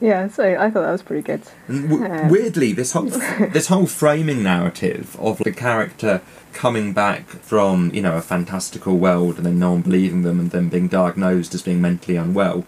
yeah. 0.00 0.28
So 0.28 0.44
I 0.56 0.70
thought 0.70 0.82
that 0.82 0.92
was 0.92 1.02
pretty 1.02 1.22
good. 1.22 1.42
And 1.68 1.88
w- 1.88 2.04
Yeah. 2.06 2.28
weirdly, 2.28 2.72
this 2.72 2.92
whole 2.92 3.04
this 3.52 3.68
whole 3.68 3.86
framing 3.86 4.42
narrative 4.42 5.16
of 5.20 5.38
the 5.38 5.52
character 5.52 6.20
coming 6.52 6.92
back 6.92 7.26
from 7.26 7.90
you 7.94 8.00
know 8.02 8.16
a 8.16 8.22
fantastical 8.22 8.96
world 8.96 9.36
and 9.36 9.46
then 9.46 9.58
no 9.58 9.72
one 9.72 9.82
believing 9.82 10.22
them 10.22 10.38
and 10.38 10.50
then 10.52 10.68
being 10.68 10.86
diagnosed 10.88 11.52
as 11.54 11.62
being 11.62 11.80
mentally 11.80 12.16
unwell 12.16 12.64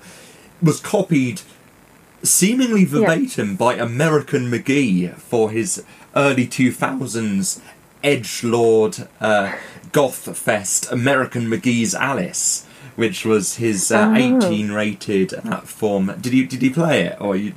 was 0.61 0.81
copied 0.81 1.41
seemingly 2.23 2.85
verbatim 2.85 3.57
by 3.57 3.75
American 3.75 4.51
McGee 4.51 5.15
for 5.15 5.51
his 5.51 5.85
early 6.15 6.47
two 6.47 6.73
thousands 6.73 7.61
edge 8.03 8.43
lord 8.45 9.09
uh, 9.21 9.55
goth 9.93 10.37
fest 10.37 10.91
American 10.93 11.47
McGee's 11.47 11.95
Alice. 11.95 12.65
Which 12.97 13.27
was 13.27 13.57
his 13.57 13.93
uh, 13.93 14.15
Oh. 14.17 14.39
18 14.39 14.73
rated 14.73 15.29
platform. 15.45 16.15
Did 16.19 16.33
you 16.33 16.47
did 16.47 16.63
you 16.63 16.73
play 16.73 17.03
it 17.03 17.21
or 17.21 17.37
you 17.37 17.53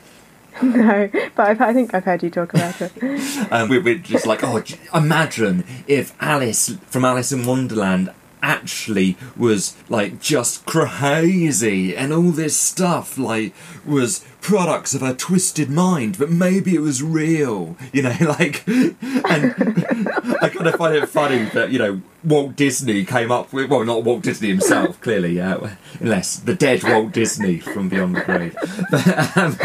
No, 0.62 1.08
but 1.36 1.48
I've, 1.48 1.60
I 1.60 1.72
think 1.72 1.94
I've 1.94 2.02
heard 2.04 2.24
you 2.24 2.30
talk 2.30 2.52
about 2.52 2.80
it. 2.82 2.92
Um, 3.52 3.68
we 3.68 3.78
we're 3.78 3.98
just 3.98 4.26
like, 4.26 4.42
oh, 4.42 4.62
imagine 4.92 5.64
if 5.86 6.12
Alice 6.20 6.74
from 6.86 7.04
Alice 7.04 7.30
in 7.30 7.46
Wonderland 7.46 8.10
actually 8.42 9.16
was 9.36 9.76
like 9.88 10.20
just 10.20 10.64
crazy 10.66 11.96
and 11.96 12.12
all 12.12 12.30
this 12.30 12.56
stuff 12.56 13.18
like 13.18 13.52
was 13.84 14.24
products 14.40 14.94
of 14.94 15.00
her 15.02 15.14
twisted 15.14 15.68
mind 15.68 16.16
but 16.18 16.30
maybe 16.30 16.74
it 16.74 16.80
was 16.80 17.02
real 17.02 17.76
you 17.92 18.02
know 18.02 18.14
like 18.20 18.66
and 18.66 18.94
i 20.42 20.48
kind 20.52 20.66
of 20.66 20.74
find 20.76 20.94
it 20.94 21.08
funny 21.08 21.44
that 21.50 21.70
you 21.70 21.78
know 21.78 22.00
walt 22.24 22.56
disney 22.56 23.04
came 23.04 23.30
up 23.30 23.52
with 23.52 23.70
well 23.70 23.84
not 23.84 24.02
walt 24.04 24.22
disney 24.22 24.48
himself 24.48 25.00
clearly 25.02 25.34
yeah 25.34 25.76
unless 26.00 26.36
the 26.36 26.54
dead 26.54 26.82
walt 26.82 27.12
disney 27.12 27.58
from 27.58 27.88
beyond 27.88 28.16
the 28.16 28.20
grave 28.22 28.56
but, 28.90 29.36
um, 29.36 29.56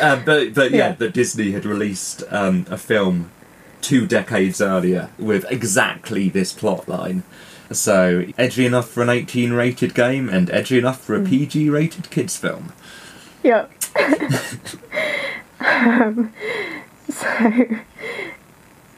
uh, 0.00 0.22
but 0.24 0.52
but 0.54 0.70
yeah, 0.70 0.88
Yeah. 0.88 0.92
that 0.92 1.14
Disney 1.14 1.52
had 1.52 1.64
released 1.64 2.24
um, 2.30 2.66
a 2.68 2.76
film 2.76 3.30
two 3.80 4.06
decades 4.06 4.60
earlier 4.60 5.10
with 5.18 5.46
exactly 5.50 6.28
this 6.28 6.52
plot 6.52 6.88
line. 6.88 7.22
So 7.72 8.24
edgy 8.38 8.66
enough 8.66 8.88
for 8.88 9.02
an 9.02 9.08
18 9.08 9.52
rated 9.52 9.94
game 9.94 10.28
and 10.28 10.50
edgy 10.50 10.78
enough 10.78 11.00
for 11.00 11.14
a 11.14 11.24
PG 11.24 11.70
rated 11.70 12.10
kids 12.10 12.36
film. 12.36 12.72
Yeah. 13.42 13.66
um, 15.60 16.32
so, 17.10 17.66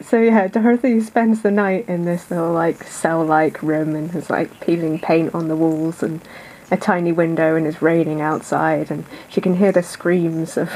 so 0.03 0.21
yeah, 0.21 0.49
Dorothy 0.49 1.01
spends 1.01 1.43
the 1.43 1.51
night 1.51 1.89
in 1.89 2.05
this 2.05 2.31
little 2.31 2.53
like 2.53 2.85
cell-like 2.85 3.63
room 3.63 3.95
and 3.95 4.15
is 4.15 4.31
like 4.31 4.61
peeling 4.61 4.99
paint 4.99 5.35
on 5.35 5.49
the 5.49 5.57
walls 5.57 6.03
and 6.03 6.21
a 6.71 6.77
tiny 6.77 7.13
window 7.13 7.55
and 7.55 7.67
it's 7.67 7.81
raining 7.81 8.21
outside 8.21 8.91
and 8.91 9.05
she 9.29 9.41
can 9.41 9.57
hear 9.57 9.71
the 9.71 9.83
screams 9.83 10.57
of 10.57 10.71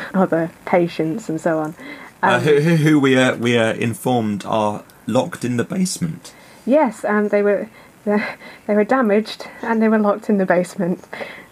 other 0.14 0.50
patients 0.64 1.28
and 1.28 1.40
so 1.40 1.58
on. 1.58 1.74
Uh, 2.22 2.34
Um, 2.36 2.40
who, 2.42 2.60
who 2.60 2.76
who 2.76 3.00
we 3.00 3.16
are 3.16 3.34
we 3.34 3.58
are 3.58 3.72
informed 3.72 4.44
are 4.46 4.84
locked 5.06 5.44
in 5.44 5.56
the 5.56 5.64
basement. 5.64 6.32
Yes, 6.66 7.04
and 7.04 7.30
they 7.30 7.42
were 7.42 7.68
they, 8.04 8.74
were 8.74 8.84
damaged 8.84 9.46
and 9.62 9.80
they 9.80 9.88
were 9.88 9.98
locked 9.98 10.28
in 10.28 10.38
the 10.38 10.46
basement. 10.46 11.04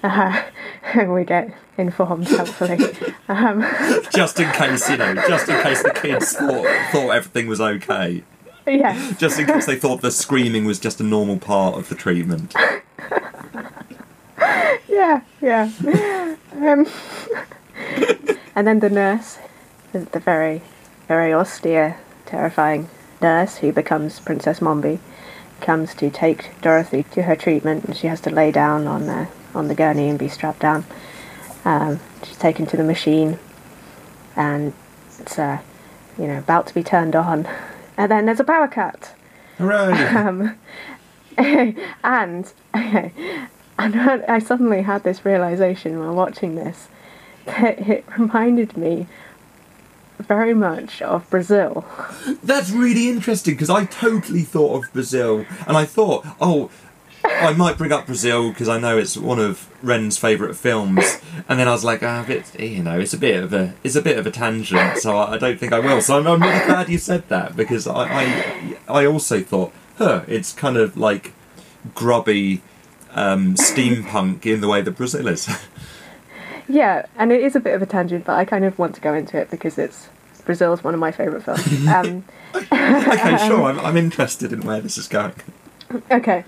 Uh, 0.02 0.42
we 1.06 1.24
get 1.24 1.54
informed, 1.78 2.28
hopefully. 2.28 2.78
Um, 3.28 3.60
Just 4.12 4.40
in 4.40 4.50
case, 4.52 4.90
you 4.90 4.96
know, 4.96 5.14
just 5.14 5.48
in 5.48 5.62
case 5.62 5.82
the 5.82 5.90
kids 5.90 6.32
thought, 6.32 6.66
thought 6.90 7.10
everything 7.10 7.46
was 7.46 7.60
okay. 7.60 8.22
yes. 8.66 9.16
Just 9.18 9.38
in 9.38 9.46
case 9.46 9.66
they 9.66 9.76
thought 9.76 10.00
the 10.02 10.10
screaming 10.10 10.64
was 10.64 10.78
just 10.78 11.00
a 11.00 11.04
normal 11.04 11.38
part 11.38 11.76
of 11.76 11.88
the 11.88 11.94
treatment. 11.94 12.54
Yeah, 14.88 15.22
yeah. 15.40 15.70
um, 16.54 16.86
and 18.56 18.66
then 18.66 18.80
the 18.80 18.90
nurse, 18.90 19.38
the 19.92 20.18
very, 20.18 20.62
very 21.06 21.32
austere, 21.32 21.98
terrifying 22.26 22.88
nurse 23.20 23.56
who 23.58 23.72
becomes 23.72 24.20
Princess 24.20 24.60
Mombi, 24.60 24.98
comes 25.60 25.94
to 25.94 26.10
take 26.10 26.60
Dorothy 26.62 27.04
to 27.12 27.22
her 27.22 27.36
treatment, 27.36 27.84
and 27.84 27.96
she 27.96 28.06
has 28.06 28.20
to 28.22 28.30
lay 28.30 28.50
down 28.50 28.86
on 28.86 29.06
the 29.06 29.28
on 29.54 29.68
the 29.68 29.74
gurney 29.74 30.08
and 30.08 30.18
be 30.18 30.28
strapped 30.28 30.60
down. 30.60 30.84
Um, 31.64 32.00
she's 32.24 32.38
taken 32.38 32.66
to 32.66 32.76
the 32.76 32.84
machine, 32.84 33.38
and 34.36 34.72
it's 35.18 35.38
uh, 35.38 35.58
you 36.18 36.26
know 36.26 36.38
about 36.38 36.66
to 36.68 36.74
be 36.74 36.82
turned 36.82 37.14
on, 37.14 37.48
and 37.96 38.10
then 38.10 38.26
there's 38.26 38.40
a 38.40 38.44
power 38.44 38.68
cut. 38.68 39.14
Hooray! 39.58 40.56
Um, 41.38 41.74
and 42.04 42.52
and 43.78 44.00
I 44.28 44.38
suddenly 44.40 44.82
had 44.82 45.04
this 45.04 45.24
realization 45.24 45.98
while 45.98 46.14
watching 46.14 46.54
this 46.54 46.88
that 47.46 47.78
it 47.88 48.04
reminded 48.18 48.76
me 48.76 49.06
very 50.20 50.54
much 50.54 51.02
of 51.02 51.28
Brazil. 51.30 51.84
That's 52.42 52.70
really 52.70 53.08
interesting 53.08 53.54
because 53.54 53.70
I 53.70 53.84
totally 53.86 54.42
thought 54.42 54.84
of 54.84 54.92
Brazil, 54.92 55.44
and 55.66 55.76
I 55.76 55.84
thought, 55.84 56.26
oh, 56.40 56.70
I 57.24 57.52
might 57.52 57.76
bring 57.76 57.92
up 57.92 58.06
Brazil 58.06 58.50
because 58.50 58.68
I 58.68 58.78
know 58.78 58.96
it's 58.96 59.16
one 59.16 59.38
of 59.38 59.68
Ren's 59.82 60.16
favourite 60.18 60.56
films, 60.56 61.20
and 61.48 61.58
then 61.58 61.68
I 61.68 61.72
was 61.72 61.84
like, 61.84 62.02
ah, 62.02 62.24
bit, 62.26 62.58
you 62.58 62.82
know, 62.82 62.98
it's 62.98 63.12
a 63.14 63.18
bit 63.18 63.42
of 63.42 63.52
a, 63.52 63.74
it's 63.84 63.96
a 63.96 64.02
bit 64.02 64.18
of 64.18 64.26
a 64.26 64.30
tangent, 64.30 64.98
so 64.98 65.16
I, 65.16 65.34
I 65.34 65.38
don't 65.38 65.58
think 65.58 65.72
I 65.72 65.80
will. 65.80 66.00
So 66.00 66.18
I'm, 66.18 66.26
I'm 66.26 66.42
really 66.42 66.64
glad 66.66 66.88
you 66.88 66.98
said 66.98 67.28
that 67.28 67.56
because 67.56 67.86
I, 67.86 68.04
I, 68.04 68.76
I 68.88 69.06
also 69.06 69.42
thought, 69.42 69.72
huh, 69.98 70.22
it's 70.26 70.52
kind 70.52 70.76
of 70.76 70.96
like 70.96 71.32
grubby 71.94 72.62
um, 73.12 73.54
steampunk 73.54 74.46
in 74.46 74.60
the 74.60 74.68
way 74.68 74.82
that 74.82 74.92
Brazil 74.92 75.28
is. 75.28 75.48
Yeah, 76.70 77.06
and 77.16 77.32
it 77.32 77.42
is 77.42 77.56
a 77.56 77.60
bit 77.60 77.74
of 77.74 77.82
a 77.82 77.86
tangent, 77.86 78.24
but 78.24 78.34
I 78.34 78.44
kind 78.44 78.64
of 78.64 78.78
want 78.78 78.94
to 78.94 79.00
go 79.00 79.12
into 79.12 79.36
it 79.36 79.50
because 79.50 79.76
it's 79.76 80.08
Brazil's 80.44 80.82
one 80.82 80.94
of 80.94 81.00
my 81.00 81.12
favourite 81.12 81.44
films. 81.44 81.66
Um, 81.88 82.24
okay, 82.54 83.46
sure, 83.46 83.64
I'm, 83.64 83.78
I'm 83.80 83.96
interested 83.96 84.52
in 84.52 84.60
where 84.62 84.80
this 84.80 84.98
is 84.98 85.06
going. 85.06 85.34
okay. 86.10 86.44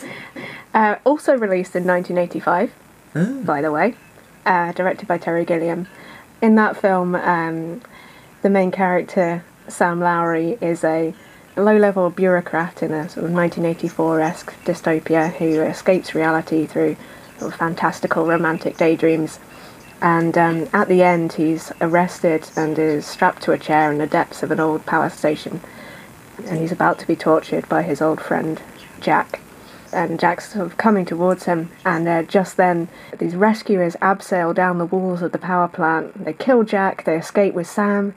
Uh, 0.74 0.96
also 1.04 1.36
released 1.36 1.76
in 1.76 1.84
1985. 1.84 2.72
Ah. 3.14 3.26
by 3.44 3.60
the 3.60 3.70
way, 3.70 3.94
uh, 4.46 4.72
directed 4.72 5.06
by 5.06 5.18
Terry 5.18 5.44
Gilliam. 5.44 5.86
In 6.40 6.54
that 6.56 6.76
film, 6.76 7.14
um, 7.14 7.82
the 8.42 8.50
main 8.50 8.70
character, 8.70 9.44
Sam 9.68 10.00
Lowry, 10.00 10.58
is 10.60 10.82
a 10.82 11.14
low 11.56 11.76
level 11.76 12.08
bureaucrat 12.10 12.82
in 12.82 12.92
a 12.92 13.08
sort 13.08 13.26
of 13.26 13.32
1984 13.32 14.20
esque 14.20 14.54
dystopia 14.64 15.32
who 15.34 15.60
escapes 15.62 16.14
reality 16.14 16.66
through 16.66 16.96
sort 17.38 17.52
of 17.52 17.58
fantastical 17.58 18.26
romantic 18.26 18.76
daydreams. 18.76 19.38
And 20.02 20.36
um, 20.36 20.68
at 20.72 20.88
the 20.88 21.04
end, 21.04 21.34
he's 21.34 21.70
arrested 21.80 22.50
and 22.56 22.76
is 22.76 23.06
strapped 23.06 23.40
to 23.44 23.52
a 23.52 23.58
chair 23.58 23.92
in 23.92 23.98
the 23.98 24.06
depths 24.06 24.42
of 24.42 24.50
an 24.50 24.58
old 24.58 24.84
power 24.84 25.08
station. 25.08 25.60
and 26.44 26.58
he's 26.58 26.72
about 26.72 26.98
to 26.98 27.06
be 27.06 27.14
tortured 27.14 27.68
by 27.68 27.82
his 27.82 28.02
old 28.02 28.20
friend 28.20 28.60
Jack. 29.00 29.40
And 29.92 30.18
Jack's 30.18 30.54
sort 30.54 30.66
of 30.66 30.76
coming 30.76 31.04
towards 31.04 31.44
him, 31.44 31.70
and 31.84 32.08
uh, 32.08 32.22
just 32.24 32.56
then 32.56 32.88
these 33.18 33.36
rescuers 33.36 33.94
abseil 34.02 34.52
down 34.52 34.78
the 34.78 34.86
walls 34.86 35.22
of 35.22 35.30
the 35.30 35.38
power 35.38 35.68
plant. 35.68 36.24
They 36.24 36.32
kill 36.32 36.64
Jack, 36.64 37.04
they 37.04 37.16
escape 37.16 37.54
with 37.54 37.68
Sam, 37.68 38.16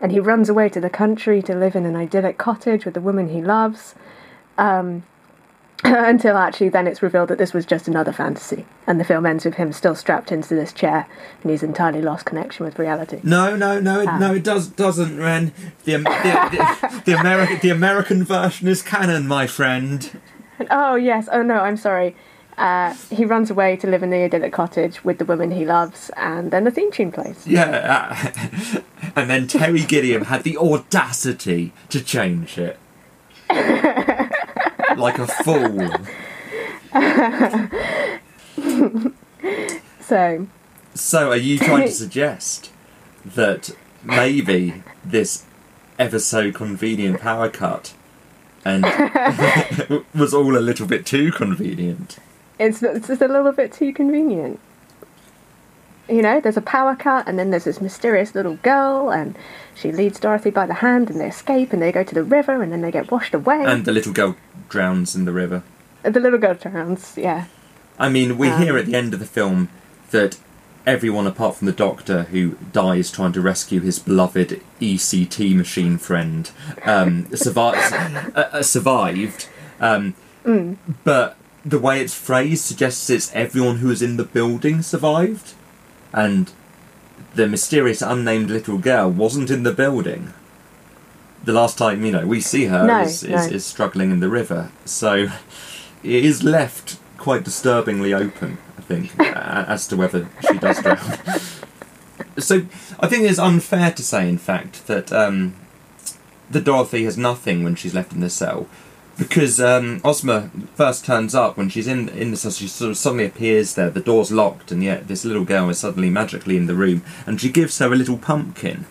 and 0.00 0.12
he 0.12 0.20
runs 0.20 0.48
away 0.48 0.70
to 0.70 0.80
the 0.80 0.88
country 0.88 1.42
to 1.42 1.54
live 1.54 1.76
in 1.76 1.84
an 1.84 1.96
idyllic 1.96 2.38
cottage 2.38 2.86
with 2.86 2.94
the 2.94 3.00
woman 3.00 3.28
he 3.28 3.42
loves. 3.42 3.94
Um, 4.56 5.02
until 5.84 6.36
actually 6.36 6.68
then 6.70 6.86
it's 6.86 7.02
revealed 7.02 7.28
that 7.28 7.38
this 7.38 7.52
was 7.52 7.66
just 7.66 7.86
another 7.86 8.12
fantasy 8.12 8.64
and 8.86 8.98
the 8.98 9.04
film 9.04 9.26
ends 9.26 9.44
with 9.44 9.54
him 9.54 9.72
still 9.72 9.94
strapped 9.94 10.32
into 10.32 10.54
this 10.54 10.72
chair 10.72 11.06
and 11.42 11.50
he's 11.50 11.62
entirely 11.62 12.00
lost 12.00 12.24
connection 12.24 12.64
with 12.64 12.78
reality 12.78 13.20
No, 13.22 13.54
no, 13.56 13.78
no, 13.80 14.00
it, 14.00 14.08
Ah. 14.08 14.18
no, 14.18 14.34
it 14.34 14.42
does 14.42 14.68
doesn't, 14.68 15.18
Ren. 15.18 15.52
The 15.84 15.98
the, 15.98 16.02
the, 16.02 17.02
the 17.06 17.12
American 17.12 17.58
the 17.60 17.70
American 17.70 18.24
version 18.24 18.68
is 18.68 18.82
canon, 18.82 19.26
my 19.28 19.46
friend. 19.46 20.18
oh 20.70 20.94
yes 20.94 21.28
oh 21.30 21.42
no 21.42 21.56
i'm 21.60 21.76
sorry 21.76 22.16
uh, 22.56 22.94
he 23.10 23.26
runs 23.26 23.50
away 23.50 23.76
to 23.76 23.86
live 23.86 24.02
in 24.02 24.08
the 24.08 24.16
idyllic 24.24 24.50
cottage 24.54 25.04
with 25.04 25.18
the 25.18 25.26
woman 25.26 25.50
he 25.50 25.66
loves 25.66 26.10
and 26.16 26.50
then 26.50 26.64
the 26.64 26.70
theme 26.70 26.90
tune 26.90 27.12
plays 27.12 27.46
Yeah, 27.46 28.08
uh, 28.24 28.80
and 29.14 29.28
then 29.28 29.46
Terry 29.46 29.82
Gilliam 29.82 30.24
had 30.24 30.42
the 30.42 30.56
audacity 30.56 31.74
to 31.90 32.02
change 32.02 32.56
it. 32.56 32.78
like 34.96 35.18
a 35.18 35.26
fool. 35.26 35.90
so 40.00 40.46
So, 40.94 41.30
are 41.30 41.36
you 41.36 41.58
trying 41.58 41.86
to 41.86 41.92
suggest 42.04 42.70
that 43.24 43.70
maybe 44.02 44.82
this 45.04 45.44
ever 45.98 46.18
so 46.18 46.52
convenient 46.52 47.20
power 47.20 47.48
cut 47.48 47.94
and 48.64 48.84
was 50.14 50.34
all 50.34 50.56
a 50.56 50.60
little 50.60 50.86
bit 50.86 51.06
too 51.06 51.32
convenient? 51.32 52.18
it's, 52.58 52.82
it's 52.82 53.08
just 53.08 53.22
a 53.22 53.28
little 53.28 53.52
bit 53.52 53.72
too 53.72 53.92
convenient 53.92 54.60
you 56.08 56.22
know 56.22 56.40
there's 56.40 56.56
a 56.56 56.62
power 56.62 56.94
cut 56.94 57.26
and 57.28 57.38
then 57.38 57.50
there's 57.50 57.64
this 57.64 57.80
mysterious 57.80 58.34
little 58.34 58.56
girl 58.56 59.10
and 59.10 59.36
she 59.74 59.90
leads 59.92 60.20
dorothy 60.20 60.50
by 60.50 60.64
the 60.66 60.74
hand 60.74 61.10
and 61.10 61.20
they 61.20 61.28
escape 61.28 61.72
and 61.72 61.82
they 61.82 61.90
go 61.92 62.04
to 62.04 62.14
the 62.14 62.22
river 62.24 62.62
and 62.62 62.70
then 62.72 62.80
they 62.80 62.90
get 62.92 63.10
washed 63.10 63.34
away 63.34 63.62
And 63.64 63.84
the 63.84 63.92
little 63.92 64.12
girl 64.12 64.36
drowns 64.68 65.14
in 65.16 65.24
the 65.24 65.32
river. 65.32 65.62
the 66.02 66.20
little 66.20 66.38
girl 66.38 66.54
drowns 66.54 67.14
yeah 67.16 67.46
I 67.98 68.08
mean, 68.10 68.36
we 68.36 68.48
Um, 68.50 68.62
hear 68.62 68.76
at 68.76 68.84
the 68.86 68.94
end 68.94 69.14
of 69.14 69.20
the 69.20 69.26
film 69.26 69.70
that 70.10 70.36
everyone 70.86 71.26
apart 71.26 71.56
from 71.56 71.66
the 71.66 71.72
doctor 71.72 72.24
who 72.24 72.56
dies 72.72 73.10
trying 73.10 73.32
to 73.32 73.40
rescue 73.40 73.80
his 73.80 73.98
beloved 73.98 74.60
ECT 74.82 75.56
machine 75.56 75.96
friend 75.98 76.50
um, 76.84 77.26
survived. 77.34 77.92
uh, 78.36 78.40
uh, 78.52 78.62
survived. 78.62 79.48
Um, 79.80 80.14
But 81.04 81.36
the 81.64 81.78
way 81.78 82.00
it's 82.00 82.14
phrased 82.14 82.64
suggests 82.64 83.08
it's 83.10 83.32
everyone 83.34 83.76
who 83.78 83.88
was 83.88 84.02
in 84.02 84.16
the 84.18 84.24
building 84.24 84.82
survived, 84.82 85.54
and 86.16 86.50
the 87.34 87.46
mysterious 87.46 88.02
unnamed 88.02 88.50
little 88.50 88.78
girl 88.78 89.08
wasn't 89.10 89.50
in 89.50 89.62
the 89.62 89.72
building. 89.72 90.32
The 91.44 91.52
last 91.52 91.78
time 91.78 92.04
you 92.04 92.10
know 92.10 92.26
we 92.26 92.40
see 92.40 92.64
her 92.64 92.84
No, 92.86 93.02
is, 93.02 93.22
is, 93.22 93.30
no. 93.30 93.56
is 93.56 93.64
struggling 93.64 94.10
in 94.10 94.18
the 94.18 94.28
river, 94.28 94.72
so 94.84 95.28
it 96.02 96.24
is 96.24 96.42
left 96.42 96.98
quite 97.18 97.44
disturbingly 97.44 98.12
open. 98.12 98.58
I 98.78 98.80
think 98.80 99.12
as 99.20 99.86
to 99.88 99.96
whether 99.96 100.28
she 100.48 100.58
does 100.58 100.80
drown. 100.82 100.98
so 102.38 102.62
I 102.98 103.06
think 103.06 103.24
it's 103.30 103.38
unfair 103.38 103.92
to 103.92 104.02
say, 104.02 104.28
in 104.28 104.38
fact, 104.38 104.86
that 104.86 105.12
um, 105.12 105.54
that 106.50 106.64
Dorothy 106.64 107.04
has 107.04 107.16
nothing 107.18 107.62
when 107.62 107.74
she's 107.76 107.94
left 107.94 108.12
in 108.12 108.20
the 108.20 108.30
cell. 108.30 108.66
Because 109.18 109.60
um, 109.60 110.00
Ozma 110.04 110.50
first 110.74 111.04
turns 111.06 111.34
up 111.34 111.56
when 111.56 111.70
she's 111.70 111.86
in 111.86 112.08
in 112.10 112.30
the 112.30 112.36
cell, 112.36 112.50
she 112.50 112.68
sort 112.68 112.90
of 112.90 112.98
suddenly 112.98 113.24
appears 113.24 113.74
there. 113.74 113.88
The 113.88 114.00
door's 114.00 114.30
locked, 114.30 114.70
and 114.70 114.84
yet 114.84 115.08
this 115.08 115.24
little 115.24 115.44
girl 115.44 115.70
is 115.70 115.78
suddenly 115.78 116.10
magically 116.10 116.56
in 116.56 116.66
the 116.66 116.74
room, 116.74 117.02
and 117.26 117.40
she 117.40 117.50
gives 117.50 117.78
her 117.78 117.92
a 117.92 117.96
little 117.96 118.18
pumpkin, 118.18 118.84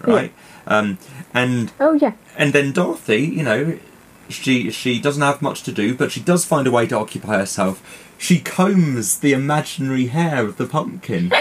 right? 0.00 0.32
Um, 0.66 0.98
and 1.32 1.72
oh 1.78 1.92
yeah 1.94 2.12
and 2.36 2.52
then 2.52 2.72
Dorothy, 2.72 3.22
you 3.22 3.42
know, 3.42 3.78
she 4.28 4.70
she 4.70 5.00
doesn't 5.00 5.22
have 5.22 5.42
much 5.42 5.62
to 5.64 5.72
do, 5.72 5.94
but 5.94 6.12
she 6.12 6.20
does 6.20 6.44
find 6.44 6.66
a 6.66 6.70
way 6.70 6.86
to 6.86 6.96
occupy 6.96 7.38
herself. 7.38 8.04
She 8.18 8.40
combs 8.40 9.20
the 9.20 9.32
imaginary 9.32 10.06
hair 10.06 10.44
of 10.44 10.56
the 10.56 10.66
pumpkin, 10.66 11.30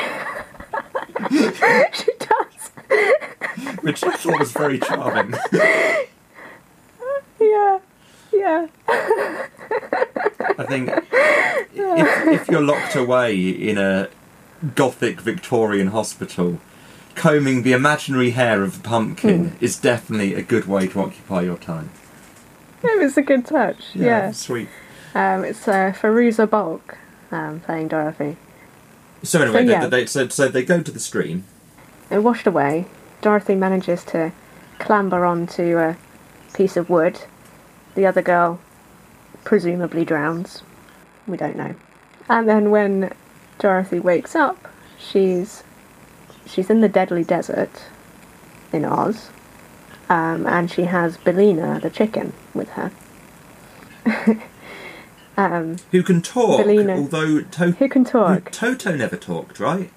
she 1.32 2.12
does 2.19 2.71
which 3.82 4.04
I 4.04 4.12
thought 4.12 4.39
was 4.39 4.52
very 4.52 4.80
charming. 4.80 5.34
yeah 7.39 7.80
yeah 8.38 8.67
I 10.60 10.65
think 10.67 10.89
if, 10.89 12.28
if 12.41 12.47
you're 12.50 12.62
locked 12.62 12.95
away 12.95 13.38
in 13.50 13.78
a 13.78 14.10
gothic 14.76 15.21
Victorian 15.21 15.88
hospital, 15.88 16.60
combing 17.15 17.63
the 17.63 17.73
imaginary 17.73 18.32
hair 18.32 18.63
of 18.63 18.82
the 18.82 18.88
pumpkin 18.88 19.56
is 19.62 19.78
definitely 19.78 20.34
a 20.34 20.41
good 20.41 20.65
way 20.65 20.88
to 20.88 21.00
occupy 21.02 21.41
your 21.41 21.58
time. 21.58 21.89
it 22.84 23.00
was 23.00 23.17
a 23.17 23.21
good 23.21 23.45
touch 23.45 23.78
yeah, 23.93 24.32
sweet. 24.32 24.69
Um, 25.13 25.43
it's 25.43 25.67
uh, 25.67 25.93
Fairuza 26.00 26.50
Balk 26.50 26.97
um, 27.32 27.60
playing 27.62 27.88
Dorothy 27.89 28.38
So 29.23 29.41
anyway, 29.41 29.60
So, 29.62 29.65
they- 29.65 29.71
yeah. 29.71 29.88
they, 29.88 30.06
so, 30.06 30.28
so 30.30 30.47
they 30.47 30.63
go 30.63 30.82
to 30.82 30.91
the 30.91 31.00
stream. 31.00 31.43
They're 32.10 32.21
washed 32.21 32.47
away. 32.47 32.86
Dorothy 33.21 33.56
manages 33.56 34.04
to 34.06 34.32
clamber 34.80 35.26
onto 35.26 35.78
a 35.78 35.97
piece 36.54 36.78
of 36.78 36.89
wood. 36.89 37.19
The 37.97 38.05
other 38.05 38.21
girl 38.21 38.60
presumably 39.43 40.05
drowns. 40.05 40.62
We 41.27 41.36
don't 41.36 41.55
know. 41.55 41.73
And 42.29 42.47
then 42.47 42.69
when 42.69 43.12
Dorothy 43.57 43.99
wakes 43.99 44.36
up, 44.36 44.67
she's 44.99 45.63
she's 46.45 46.69
in 46.69 46.81
the 46.81 46.89
deadly 46.89 47.23
desert 47.23 47.86
in 48.71 48.86
Oz, 48.86 49.31
um, 50.10 50.45
and 50.45 50.69
she 50.69 50.83
has 50.83 51.17
Billina 51.17 51.79
the 51.81 51.89
chicken 51.89 52.33
with 52.53 52.69
her. 52.77 52.91
um, 55.36 55.77
Who 55.91 56.03
can 56.03 56.21
talk, 56.21 56.60
Billina. 56.65 56.97
although 56.97 57.41
to- 57.41 57.71
who 57.71 57.89
can 57.89 58.03
talk? 58.05 58.51
Toto 58.51 58.95
never 58.95 59.15
talked, 59.17 59.60
right? 59.60 59.89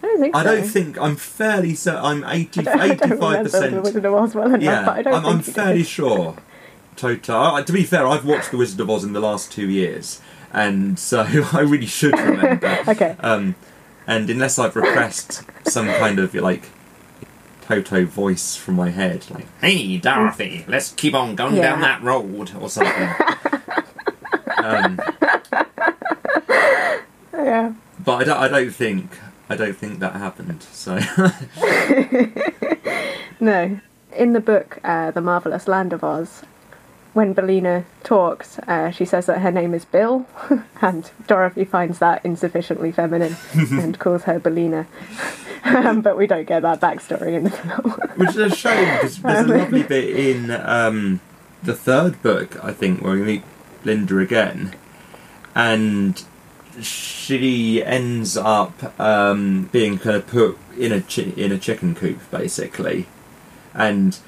I 0.00 0.06
don't 0.06 0.20
think 0.20 0.36
I 0.36 0.44
so. 0.44 0.54
don't 0.56 0.68
think 0.68 0.96
I'm 1.00 1.16
fairly 1.16 1.74
certain. 1.74 2.04
I'm 2.04 2.24
80, 2.24 2.60
I 2.60 2.62
don't, 2.62 2.80
I 2.80 2.86
don't 2.94 3.02
85 3.02 3.10
remember 3.20 3.36
the 3.42 3.50
percent. 3.50 3.82
Wizard 3.82 4.04
of 4.04 4.14
Oz 4.14 4.34
well 4.36 4.46
enough, 4.46 4.62
Yeah, 4.62 4.84
but 4.84 4.96
I 4.98 5.02
don't 5.02 5.14
I'm, 5.14 5.22
think 5.22 5.34
I'm 5.34 5.42
he 5.42 5.52
fairly 5.52 5.78
did. 5.78 5.86
sure. 5.88 6.36
Toto. 6.98 7.62
To 7.62 7.72
be 7.72 7.84
fair, 7.84 8.06
I've 8.06 8.24
watched 8.24 8.50
The 8.50 8.56
Wizard 8.58 8.80
of 8.80 8.90
Oz 8.90 9.04
in 9.04 9.12
the 9.12 9.20
last 9.20 9.52
two 9.52 9.68
years, 9.70 10.20
and 10.52 10.98
so 10.98 11.20
I 11.52 11.60
really 11.60 11.86
should 11.86 12.18
remember. 12.18 12.78
Okay. 12.88 13.16
Um, 13.20 13.54
and 14.06 14.28
unless 14.30 14.58
I've 14.58 14.74
repressed 14.76 15.42
some 15.68 15.86
kind 15.86 16.18
of 16.18 16.34
like 16.34 16.70
Toto 17.62 18.04
voice 18.06 18.56
from 18.56 18.74
my 18.76 18.88
head, 18.90 19.26
like 19.30 19.46
"Hey, 19.60 19.98
Dorothy, 19.98 20.64
let's 20.66 20.92
keep 20.92 21.14
on 21.14 21.34
going 21.36 21.56
Yeah. 21.56 21.62
down 21.70 21.80
that 21.82 22.02
road" 22.02 22.52
or 22.58 22.68
something. 22.70 23.08
um, 24.56 24.98
Yeah. 27.34 27.72
but 28.04 28.14
I 28.16 28.24
don't. 28.24 28.38
I 28.38 28.48
don't 28.48 28.70
think. 28.74 29.18
I 29.50 29.56
don't 29.56 29.76
think 29.76 30.00
that 30.00 30.14
happened. 30.14 30.62
So 30.72 30.96
No. 33.40 33.78
In 34.16 34.32
the 34.32 34.40
book, 34.40 34.78
uh, 34.82 35.10
The 35.12 35.20
Marvelous 35.20 35.68
Land 35.68 35.92
of 35.92 36.02
Oz, 36.02 36.42
when 37.18 37.32
Billina 37.32 37.84
talks, 38.04 38.60
uh, 38.60 38.92
she 38.92 39.04
says 39.04 39.26
that 39.26 39.40
her 39.40 39.50
name 39.50 39.74
is 39.74 39.84
Bill, 39.84 40.24
and 40.80 41.10
Dorothy 41.26 41.64
finds 41.64 41.98
that 41.98 42.24
insufficiently 42.24 42.92
feminine 42.92 43.36
and 43.54 43.98
calls 43.98 44.22
her 44.22 44.38
Billina. 44.38 44.86
um, 45.64 46.00
but 46.00 46.16
we 46.16 46.28
don't 46.28 46.46
get 46.46 46.62
that 46.62 46.80
backstory 46.80 47.32
in 47.32 47.42
the 47.42 47.50
film. 47.50 47.90
Which 48.14 48.28
is 48.30 48.36
a 48.36 48.50
shame 48.50 48.94
because 48.94 49.18
there's 49.18 49.50
a 49.50 49.52
lovely 49.52 49.82
bit 49.82 50.16
in 50.16 50.52
um, 50.52 51.18
the 51.60 51.74
third 51.74 52.22
book, 52.22 52.64
I 52.64 52.72
think, 52.72 53.02
where 53.02 53.14
we 53.14 53.22
meet 53.22 53.42
Linda 53.82 54.18
again, 54.18 54.76
and 55.56 56.22
she 56.80 57.82
ends 57.82 58.36
up 58.36 59.00
um, 59.00 59.68
being 59.72 59.98
kind 59.98 60.14
of 60.14 60.28
put 60.28 60.56
in 60.78 60.92
a 60.92 61.00
chi- 61.00 61.34
in 61.36 61.50
a 61.50 61.58
chicken 61.58 61.96
coop, 61.96 62.20
basically, 62.30 63.08
and 63.74 64.20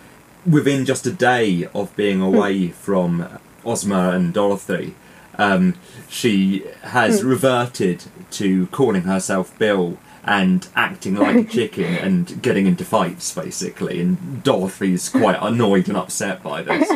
within 0.46 0.84
just 0.84 1.06
a 1.06 1.12
day 1.12 1.66
of 1.74 1.94
being 1.96 2.20
away 2.20 2.68
from 2.68 3.40
Ozma 3.64 4.10
and 4.10 4.32
Dorothy. 4.32 4.94
Um, 5.38 5.74
she 6.08 6.64
has 6.82 7.24
reverted 7.24 8.04
to 8.32 8.66
calling 8.68 9.02
herself 9.02 9.56
Bill 9.58 9.98
and 10.24 10.66
acting 10.76 11.14
like 11.14 11.36
a 11.36 11.44
chicken 11.50 11.96
and 11.96 12.42
getting 12.42 12.66
into 12.66 12.84
fights, 12.84 13.34
basically. 13.34 14.00
And 14.00 14.42
Dorothy's 14.42 15.08
quite 15.08 15.38
annoyed 15.40 15.88
and 15.88 15.96
upset 15.96 16.42
by 16.42 16.62
this. 16.62 16.88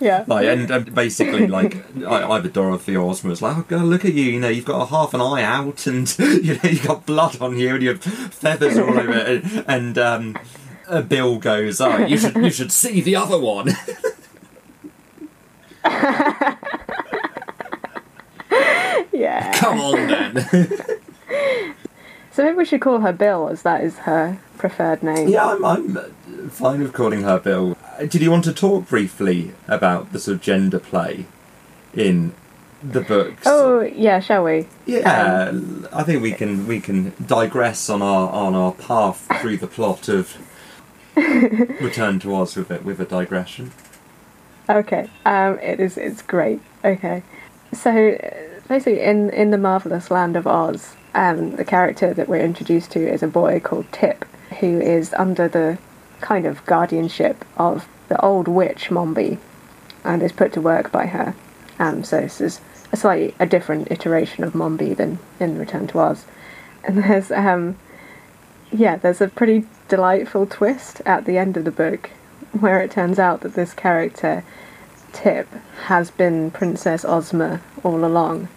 yeah. 0.00 0.24
Like, 0.26 0.46
and, 0.46 0.70
and 0.70 0.94
basically, 0.94 1.48
like, 1.48 1.84
either 1.96 2.48
Dorothy 2.48 2.96
or 2.96 3.10
Ozma 3.10 3.32
is 3.32 3.42
like, 3.42 3.56
oh, 3.56 3.62
God, 3.62 3.82
look 3.82 4.04
at 4.04 4.14
you, 4.14 4.24
you 4.24 4.40
know, 4.40 4.48
you've 4.48 4.64
got 4.64 4.82
a 4.82 4.86
half 4.86 5.14
an 5.14 5.20
eye 5.20 5.42
out, 5.42 5.86
and, 5.86 6.16
you 6.18 6.54
know, 6.54 6.70
you've 6.70 6.86
got 6.86 7.06
blood 7.06 7.40
on 7.40 7.58
you, 7.58 7.74
and 7.74 7.82
you 7.82 7.88
have 7.90 8.02
feathers 8.02 8.78
all 8.78 8.98
over 8.98 9.12
it. 9.12 9.44
And, 9.66 9.98
um, 9.98 10.38
uh, 10.92 11.02
Bill 11.02 11.38
goes, 11.38 11.80
"Oh, 11.80 11.96
you 11.98 12.16
should 12.18 12.36
you 12.36 12.50
should 12.50 12.70
see 12.72 13.00
the 13.00 13.16
other 13.16 13.38
one." 13.38 13.70
Yeah. 19.12 19.52
Come 19.58 19.80
on 19.80 20.06
then. 20.06 20.68
So 22.32 22.42
maybe 22.44 22.56
we 22.56 22.64
should 22.64 22.80
call 22.80 23.00
her 23.00 23.12
Bill, 23.12 23.48
as 23.48 23.60
that 23.60 23.84
is 23.84 23.98
her 23.98 24.38
preferred 24.56 25.02
name. 25.02 25.28
yeah, 25.28 25.48
I'm, 25.50 25.62
I'm 25.66 26.48
fine 26.48 26.80
with 26.80 26.94
calling 26.94 27.20
her 27.24 27.38
Bill. 27.38 27.76
Uh, 27.98 28.06
Did 28.06 28.22
you 28.22 28.30
want 28.30 28.44
to 28.44 28.54
talk 28.54 28.88
briefly 28.88 29.52
about 29.68 30.12
the 30.12 30.18
sort 30.18 30.36
of 30.36 30.40
gender 30.40 30.78
play 30.78 31.26
in 31.92 32.32
the 32.82 33.02
books? 33.02 33.42
Oh, 33.44 33.82
yeah, 33.82 34.18
shall 34.20 34.44
we? 34.44 34.66
Yeah, 34.86 35.52
I 35.92 36.02
think 36.04 36.22
we 36.22 36.32
can 36.32 36.66
we 36.66 36.80
can 36.80 37.12
digress 37.26 37.90
on 37.90 38.00
our 38.00 38.30
on 38.30 38.54
our 38.54 38.72
path 38.72 39.28
through 39.42 39.58
the 39.58 39.66
plot 39.66 40.08
of 40.08 40.38
Return 41.80 42.18
to 42.20 42.34
Oz 42.34 42.56
with 42.56 42.70
it 42.70 42.84
with 42.84 43.00
a 43.00 43.04
digression. 43.04 43.72
Okay. 44.68 45.10
Um, 45.26 45.58
it 45.58 45.80
is. 45.80 45.98
It's 45.98 46.22
great. 46.22 46.60
Okay. 46.84 47.22
So 47.72 47.90
uh, 48.12 48.60
basically, 48.68 49.00
in 49.00 49.30
in 49.30 49.50
the 49.50 49.58
marvelous 49.58 50.10
land 50.10 50.36
of 50.36 50.46
Oz, 50.46 50.94
um, 51.14 51.56
the 51.56 51.64
character 51.64 52.14
that 52.14 52.28
we're 52.28 52.44
introduced 52.44 52.90
to 52.92 53.00
is 53.00 53.22
a 53.22 53.28
boy 53.28 53.60
called 53.60 53.90
Tip, 53.92 54.24
who 54.60 54.80
is 54.80 55.12
under 55.14 55.48
the 55.48 55.78
kind 56.20 56.46
of 56.46 56.64
guardianship 56.64 57.44
of 57.56 57.86
the 58.08 58.20
old 58.20 58.48
witch 58.48 58.88
Mombi, 58.88 59.38
and 60.04 60.22
is 60.22 60.32
put 60.32 60.52
to 60.54 60.60
work 60.60 60.90
by 60.92 61.06
her. 61.06 61.34
Um, 61.78 62.04
so 62.04 62.20
this 62.20 62.40
is 62.40 62.60
a 62.92 62.96
slightly 62.96 63.34
a 63.38 63.46
different 63.46 63.90
iteration 63.90 64.44
of 64.44 64.52
Mombi 64.52 64.96
than 64.96 65.18
in 65.40 65.58
Return 65.58 65.86
to 65.88 65.98
Oz. 65.98 66.24
And 66.84 67.04
there's 67.04 67.30
um, 67.30 67.76
yeah, 68.70 68.96
there's 68.96 69.20
a 69.20 69.28
pretty 69.28 69.66
delightful 69.92 70.46
twist 70.46 71.02
at 71.04 71.26
the 71.26 71.36
end 71.36 71.54
of 71.54 71.66
the 71.66 71.70
book 71.70 72.08
where 72.58 72.80
it 72.80 72.90
turns 72.90 73.18
out 73.18 73.42
that 73.42 73.52
this 73.52 73.74
character, 73.74 74.42
Tip, 75.12 75.46
has 75.84 76.10
been 76.10 76.50
Princess 76.50 77.04
Ozma 77.04 77.60
all 77.82 78.02
along, 78.02 78.48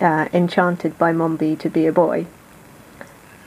uh, 0.00 0.28
enchanted 0.32 0.98
by 0.98 1.12
Mombi 1.12 1.56
to 1.60 1.70
be 1.70 1.86
a 1.86 1.92
boy. 1.92 2.26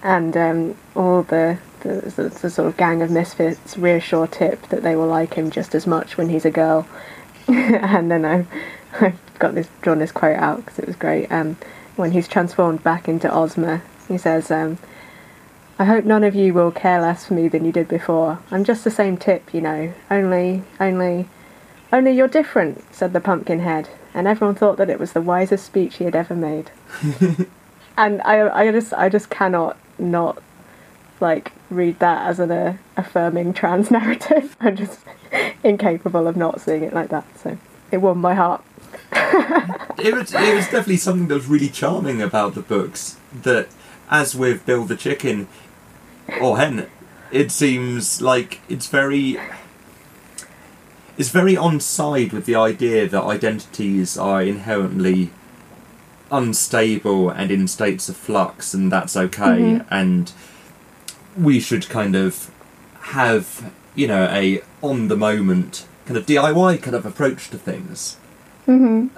And 0.01 0.37
um, 0.37 0.77
all 0.95 1.23
the, 1.23 1.59
the, 1.81 2.13
the, 2.15 2.29
the 2.29 2.49
sort 2.49 2.69
of 2.69 2.77
gang 2.77 3.01
of 3.01 3.11
misfits 3.11 3.77
reassure 3.77 4.27
Tip 4.27 4.69
that 4.69 4.81
they 4.81 4.95
will 4.95 5.07
like 5.07 5.33
him 5.33 5.51
just 5.51 5.75
as 5.75 5.85
much 5.85 6.17
when 6.17 6.29
he's 6.29 6.45
a 6.45 6.51
girl. 6.51 6.87
and 7.49 8.09
then 8.09 8.23
I've, 8.23 8.47
I've 9.01 9.19
got 9.39 9.55
this 9.55 9.67
drawn 9.81 9.99
this 9.99 10.13
quote 10.13 10.37
out 10.37 10.59
because 10.63 10.79
it 10.79 10.87
was 10.87 10.95
great. 10.95 11.29
Um, 11.29 11.57
when 11.97 12.11
he's 12.11 12.29
transformed 12.29 12.81
back 12.81 13.09
into 13.09 13.29
Ozma, 13.29 13.81
he 14.07 14.17
says, 14.17 14.49
um, 14.51 14.77
I 15.77 15.85
hope 15.85 16.05
none 16.05 16.23
of 16.23 16.35
you 16.35 16.53
will 16.53 16.71
care 16.71 17.01
less 17.01 17.25
for 17.25 17.33
me 17.33 17.47
than 17.47 17.65
you 17.65 17.71
did 17.71 17.89
before. 17.89 18.39
I'm 18.49 18.63
just 18.63 18.83
the 18.83 18.91
same 18.91 19.17
tip, 19.17 19.53
you 19.53 19.59
know. 19.59 19.93
Only, 20.09 20.63
only, 20.79 21.27
only 21.91 22.11
you're 22.11 22.29
different, 22.29 22.81
said 22.93 23.11
the 23.11 23.19
Pumpkinhead, 23.19 23.89
and 24.13 24.27
everyone 24.27 24.55
thought 24.55 24.77
that 24.77 24.89
it 24.89 24.99
was 24.99 25.11
the 25.11 25.21
wisest 25.21 25.65
speech 25.65 25.97
he 25.97 26.05
had 26.05 26.15
ever 26.15 26.35
made. 26.35 26.71
and 27.97 28.21
I, 28.21 28.67
I 28.67 28.71
just, 28.71 28.93
I 28.93 29.09
just 29.09 29.29
cannot 29.29 29.77
not 29.99 30.41
like 31.19 31.51
read 31.69 31.99
that 31.99 32.27
as 32.27 32.39
an 32.39 32.51
uh, 32.51 32.77
affirming 32.97 33.53
trans 33.53 33.91
narrative. 33.99 34.55
I'm 34.59 34.75
just 34.75 34.99
incapable 35.63 36.27
of 36.27 36.37
not 36.37 36.61
seeing 36.61 36.83
it 36.83 36.93
like 36.93 37.09
that. 37.09 37.25
So 37.37 37.57
it 37.91 37.97
won 37.97 38.19
my 38.19 38.33
heart. 38.33 38.63
it 39.11 40.13
was 40.13 40.33
it 40.33 40.55
was 40.55 40.65
definitely 40.65 40.97
something 40.97 41.27
that 41.27 41.35
was 41.35 41.47
really 41.47 41.69
charming 41.69 42.21
about 42.21 42.55
the 42.55 42.61
books. 42.61 43.17
That 43.43 43.67
as 44.09 44.35
with 44.35 44.65
Bill 44.65 44.85
the 44.85 44.95
Chicken 44.95 45.47
or 46.41 46.57
Hen, 46.57 46.87
it? 47.31 47.51
Seems 47.51 48.21
like 48.21 48.61
it's 48.69 48.87
very 48.87 49.37
it's 51.17 51.29
very 51.29 51.55
on 51.55 51.79
side 51.79 52.33
with 52.33 52.45
the 52.45 52.55
idea 52.55 53.07
that 53.07 53.23
identities 53.23 54.17
are 54.17 54.41
inherently 54.41 55.31
unstable 56.31 57.29
and 57.29 57.51
in 57.51 57.67
states 57.67 58.09
of 58.09 58.17
flux, 58.17 58.73
and 58.73 58.91
that's 58.91 59.15
okay, 59.15 59.81
and 59.89 60.31
we 61.37 61.59
should 61.59 61.89
kind 61.89 62.15
of 62.15 62.51
have 63.01 63.73
you 63.93 64.07
know 64.07 64.25
a 64.31 64.61
on 64.81 65.07
the 65.07 65.17
moment 65.17 65.85
kind 66.05 66.17
of 66.17 66.25
DIY 66.25 66.81
kind 66.81 66.95
of 66.95 67.05
approach 67.05 67.49
to 67.49 67.57
things. 67.57 68.17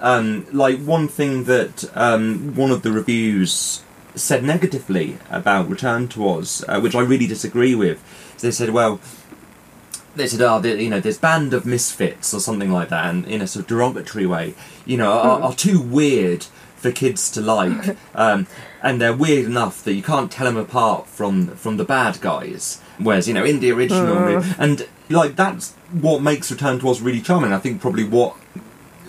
Um, 0.00 0.46
like 0.52 0.78
one 0.80 1.08
thing 1.08 1.44
that 1.44 1.90
um, 1.96 2.54
one 2.54 2.70
of 2.70 2.82
the 2.82 2.92
reviews 2.92 3.82
said 4.18 4.44
negatively 4.44 5.18
about 5.30 5.68
Return 5.68 6.08
to 6.08 6.28
Oz, 6.28 6.64
uh, 6.68 6.80
which 6.80 6.94
I 6.94 7.00
really 7.00 7.26
disagree 7.26 7.74
with, 7.74 8.02
is 8.36 8.42
they 8.42 8.50
said, 8.50 8.70
well, 8.70 9.00
they 10.16 10.26
said, 10.26 10.40
oh, 10.40 10.60
the, 10.60 10.82
you 10.82 10.90
know, 10.90 11.00
this 11.00 11.18
band 11.18 11.54
of 11.54 11.64
misfits 11.64 12.34
or 12.34 12.40
something 12.40 12.70
like 12.70 12.88
that, 12.88 13.06
and 13.06 13.24
in 13.26 13.40
a 13.40 13.46
sort 13.46 13.64
of 13.64 13.68
derogatory 13.68 14.26
way, 14.26 14.54
you 14.84 14.96
know, 14.96 15.12
are, 15.12 15.40
are 15.42 15.54
too 15.54 15.80
weird 15.80 16.44
for 16.76 16.92
kids 16.92 17.30
to 17.32 17.40
like, 17.40 17.96
um, 18.14 18.46
and 18.82 19.00
they're 19.00 19.16
weird 19.16 19.46
enough 19.46 19.82
that 19.84 19.94
you 19.94 20.02
can't 20.02 20.30
tell 20.30 20.46
them 20.46 20.56
apart 20.56 21.06
from 21.06 21.48
from 21.56 21.76
the 21.76 21.84
bad 21.84 22.20
guys. 22.20 22.80
Whereas, 22.98 23.28
you 23.28 23.34
know, 23.34 23.44
in 23.44 23.60
the 23.60 23.70
original, 23.70 24.42
and 24.58 24.88
like 25.08 25.36
that's 25.36 25.72
what 25.92 26.20
makes 26.22 26.50
Return 26.50 26.80
to 26.80 26.88
Oz 26.88 27.00
really 27.00 27.20
charming. 27.20 27.52
I 27.52 27.58
think 27.58 27.80
probably 27.80 28.04
what 28.04 28.36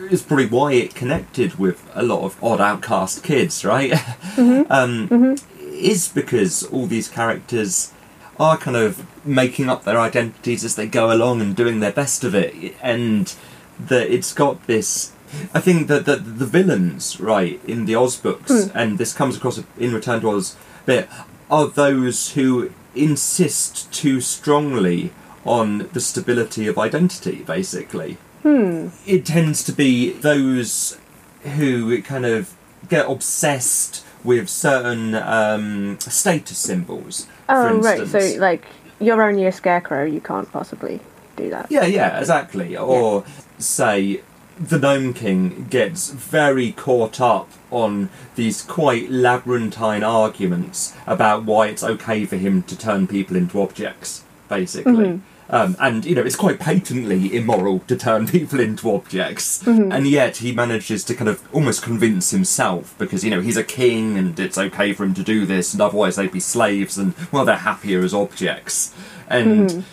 is 0.09 0.21
probably 0.21 0.47
why 0.47 0.73
it 0.73 0.95
connected 0.95 1.55
with 1.55 1.89
a 1.93 2.03
lot 2.03 2.23
of 2.23 2.41
odd 2.43 2.61
outcast 2.61 3.23
kids, 3.23 3.63
right? 3.65 3.93
Mm-hmm. 4.39 4.71
um, 4.71 5.09
mm-hmm. 5.09 5.65
Is 5.73 6.07
because 6.07 6.63
all 6.63 6.85
these 6.85 7.09
characters 7.09 7.91
are 8.39 8.57
kind 8.57 8.77
of 8.77 9.05
making 9.25 9.69
up 9.69 9.83
their 9.83 9.99
identities 9.99 10.63
as 10.63 10.75
they 10.75 10.87
go 10.87 11.11
along 11.11 11.41
and 11.41 11.55
doing 11.55 11.81
their 11.81 11.91
best 11.91 12.23
of 12.23 12.33
it, 12.33 12.73
and 12.81 13.35
that 13.77 14.09
it's 14.09 14.33
got 14.33 14.65
this. 14.65 15.11
I 15.53 15.59
think 15.59 15.87
that 15.87 16.05
the, 16.05 16.15
the 16.15 16.45
villains, 16.45 17.19
right, 17.19 17.59
in 17.65 17.85
the 17.85 17.95
Oz 17.95 18.15
books, 18.15 18.51
hmm. 18.51 18.77
and 18.77 18.97
this 18.97 19.13
comes 19.13 19.35
across 19.35 19.61
in 19.77 19.93
Return 19.93 20.21
to 20.21 20.29
Oz 20.29 20.55
a 20.83 20.85
bit, 20.85 21.09
are 21.51 21.67
those 21.67 22.33
who 22.33 22.71
insist 22.95 23.91
too 23.91 24.21
strongly 24.21 25.11
on 25.43 25.89
the 25.91 26.01
stability 26.01 26.67
of 26.67 26.77
identity, 26.77 27.43
basically 27.43 28.17
it 28.43 29.25
tends 29.25 29.63
to 29.65 29.71
be 29.71 30.11
those 30.11 30.97
who 31.41 32.01
kind 32.01 32.25
of 32.25 32.53
get 32.87 33.09
obsessed 33.09 34.05
with 34.23 34.49
certain 34.49 35.15
um, 35.15 35.99
status 35.99 36.57
symbols. 36.57 37.27
Oh, 37.47 37.69
for 37.69 37.79
right. 37.79 38.07
So, 38.07 38.19
like, 38.39 38.65
you're 38.99 39.21
only 39.21 39.45
a 39.45 39.51
scarecrow. 39.51 40.03
You 40.03 40.21
can't 40.21 40.51
possibly 40.51 40.99
do 41.35 41.49
that. 41.49 41.71
yeah, 41.71 41.85
yeah, 41.85 42.19
exactly. 42.19 42.75
Or 42.75 43.23
say 43.57 44.21
the 44.59 44.77
Gnome 44.77 45.13
King 45.13 45.67
gets 45.69 46.11
very 46.11 46.73
caught 46.73 47.21
up 47.21 47.49
on 47.71 48.09
these 48.35 48.61
quite 48.61 49.09
labyrinthine 49.09 50.03
arguments 50.03 50.95
about 51.07 51.45
why 51.45 51.67
it's 51.67 51.83
okay 51.83 52.25
for 52.25 52.35
him 52.35 52.63
to 52.63 52.77
turn 52.77 53.07
people 53.07 53.37
into 53.37 53.61
objects, 53.61 54.23
basically. 54.49 55.21
Um, 55.51 55.75
and 55.79 56.05
you 56.05 56.13
know 56.13 56.21
it's 56.21 56.35
quite 56.35 56.59
patently 56.59 57.35
immoral 57.35 57.79
to 57.87 57.95
turn 57.95 58.27
people 58.35 58.59
into 58.59 58.91
objects, 58.93 59.65
and 59.91 60.07
yet 60.07 60.37
he 60.37 60.51
manages 60.51 61.03
to 61.05 61.15
kind 61.15 61.27
of 61.27 61.41
almost 61.53 61.81
convince 61.81 62.29
himself 62.31 62.93
because 62.99 63.23
you 63.23 63.31
know 63.31 63.41
he's 63.41 63.57
a 63.57 63.63
king 63.63 64.17
and 64.17 64.39
it's 64.39 64.57
okay 64.59 64.93
for 64.93 65.03
him 65.03 65.13
to 65.15 65.23
do 65.23 65.45
this, 65.45 65.73
and 65.73 65.81
otherwise 65.81 66.17
they'd 66.17 66.31
be 66.31 66.39
slaves, 66.39 66.97
and 66.97 67.15
well 67.31 67.45
they're 67.45 67.55
happier 67.57 68.01
as 68.01 68.13
objects. 68.13 68.93
And 69.27 69.83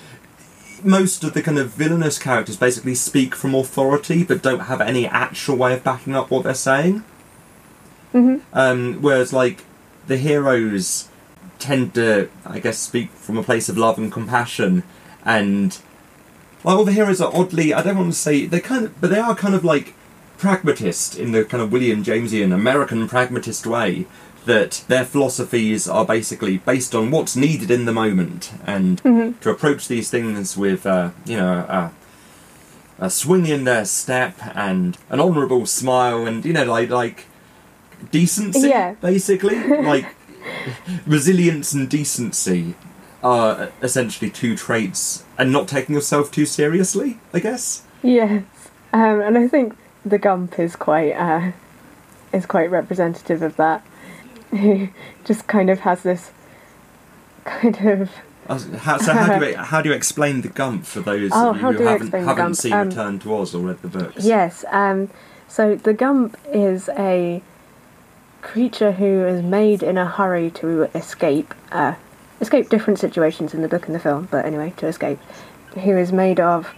most 0.84 1.24
of 1.24 1.34
the 1.34 1.42
kind 1.42 1.58
of 1.58 1.70
villainous 1.70 2.18
characters 2.18 2.56
basically 2.56 2.94
speak 2.94 3.34
from 3.34 3.54
authority 3.54 4.22
but 4.24 4.42
don't 4.42 4.60
have 4.60 4.80
any 4.80 5.06
actual 5.06 5.56
way 5.56 5.74
of 5.74 5.82
backing 5.82 6.14
up 6.14 6.30
what 6.30 6.44
they're 6.44 6.54
saying. 6.54 7.02
Um, 8.52 9.02
whereas, 9.02 9.32
like, 9.32 9.64
the 10.06 10.16
heroes 10.16 11.08
tend 11.58 11.94
to, 11.94 12.30
I 12.44 12.60
guess, 12.60 12.78
speak 12.78 13.10
from 13.10 13.36
a 13.36 13.42
place 13.42 13.68
of 13.68 13.76
love 13.76 13.98
and 13.98 14.12
compassion, 14.12 14.84
and 15.26 15.78
all 16.64 16.84
the 16.84 16.92
heroes 16.92 17.20
are 17.20 17.30
oddly, 17.34 17.74
I 17.74 17.82
don't 17.82 17.98
want 17.98 18.12
to 18.12 18.18
say, 18.18 18.46
they're 18.46 18.60
kind 18.60 18.86
of, 18.86 19.00
but 19.00 19.10
they 19.10 19.18
are 19.18 19.34
kind 19.34 19.54
of 19.54 19.64
like 19.64 19.92
pragmatist 20.38 21.16
in 21.18 21.32
the 21.32 21.44
kind 21.44 21.62
of 21.62 21.70
William 21.72 22.02
Jamesian 22.02 22.54
American 22.54 23.06
pragmatist 23.08 23.66
way. 23.66 24.06
That 24.46 24.84
their 24.86 25.04
philosophies 25.04 25.88
are 25.88 26.06
basically 26.06 26.58
based 26.58 26.94
on 26.94 27.10
what's 27.10 27.34
needed 27.34 27.68
in 27.68 27.84
the 27.84 27.92
moment, 27.92 28.52
and 28.64 29.02
to 29.42 29.50
approach 29.50 29.88
these 29.88 30.08
things 30.08 30.56
with, 30.56 30.86
uh, 30.86 31.10
you 31.24 31.36
know, 31.36 31.66
a, 31.68 31.92
a 33.06 33.10
swing 33.10 33.46
in 33.46 33.64
their 33.64 33.84
step 33.84 34.36
and 34.54 34.96
an 35.10 35.18
honourable 35.18 35.66
smile, 35.66 36.28
and 36.28 36.44
you 36.44 36.52
know, 36.52 36.62
like 36.64 36.90
like 36.90 37.24
decency, 38.12 38.68
Yeah. 38.68 38.92
basically, 39.00 39.58
like 39.82 40.06
resilience 41.06 41.72
and 41.72 41.88
decency 41.88 42.74
are 43.26 43.72
essentially 43.82 44.30
two 44.30 44.56
traits, 44.56 45.24
and 45.36 45.52
not 45.52 45.66
taking 45.68 45.94
yourself 45.94 46.30
too 46.30 46.46
seriously, 46.46 47.18
I 47.32 47.40
guess. 47.40 47.82
Yes, 48.02 48.44
um, 48.92 49.20
and 49.20 49.36
I 49.36 49.48
think 49.48 49.76
the 50.04 50.18
Gump 50.18 50.58
is 50.58 50.76
quite 50.76 51.12
uh, 51.12 51.52
is 52.32 52.46
quite 52.46 52.70
representative 52.70 53.42
of 53.42 53.56
that. 53.56 53.84
He 54.52 54.90
just 55.24 55.46
kind 55.48 55.70
of 55.70 55.80
has 55.80 56.02
this 56.02 56.30
kind 57.44 57.76
of 57.84 58.10
How, 58.48 58.98
so 58.98 59.12
how 59.12 59.38
do 59.38 59.46
you 59.46 59.56
how 59.72 59.82
do 59.82 59.88
you 59.88 59.94
explain 59.94 60.42
the 60.42 60.48
Gump 60.48 60.84
for 60.86 61.00
those 61.00 61.30
Oh, 61.34 61.50
of 61.50 61.56
you 61.56 61.62
how 61.62 61.72
who 61.72 61.84
haven't, 61.84 62.12
haven't 62.12 62.54
seen 62.54 62.72
Um, 62.72 62.88
Return 62.88 63.18
to 63.20 63.34
Oz 63.34 63.54
or 63.54 63.66
read 63.66 63.82
the 63.82 63.88
books? 63.88 64.24
Yes. 64.24 64.64
Um, 64.70 65.10
so 65.48 65.74
the 65.74 65.92
Gump 65.94 66.36
is 66.52 66.88
a 66.90 67.42
creature 68.42 68.92
who 68.92 69.24
is 69.26 69.42
made 69.42 69.82
in 69.82 69.98
a 69.98 70.06
hurry 70.06 70.50
to 70.52 70.82
escape, 70.96 71.52
uh, 71.72 71.94
escape 72.40 72.68
different 72.68 72.98
situations 72.98 73.54
in 73.54 73.62
the 73.62 73.68
book 73.68 73.86
and 73.86 73.94
the 73.94 74.00
film, 74.00 74.28
but 74.30 74.44
anyway, 74.44 74.72
to 74.78 74.86
escape. 74.86 75.18
Who 75.74 75.96
is 75.96 76.12
made 76.12 76.40
of 76.40 76.74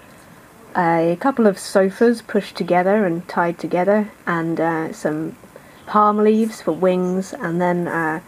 a 0.77 1.17
couple 1.21 1.47
of 1.47 1.59
sofas 1.59 2.23
pushed 2.23 2.57
together 2.57 3.05
and 3.07 3.27
tied 3.29 3.59
together, 3.59 4.11
and 4.27 4.61
uh, 4.61 4.93
some 4.93 5.37
palm 5.87 6.19
leaves 6.19 6.61
for 6.61 6.73
wings, 6.73 7.33
and 7.33 7.61
then 7.61 7.89
uh, 7.89 8.21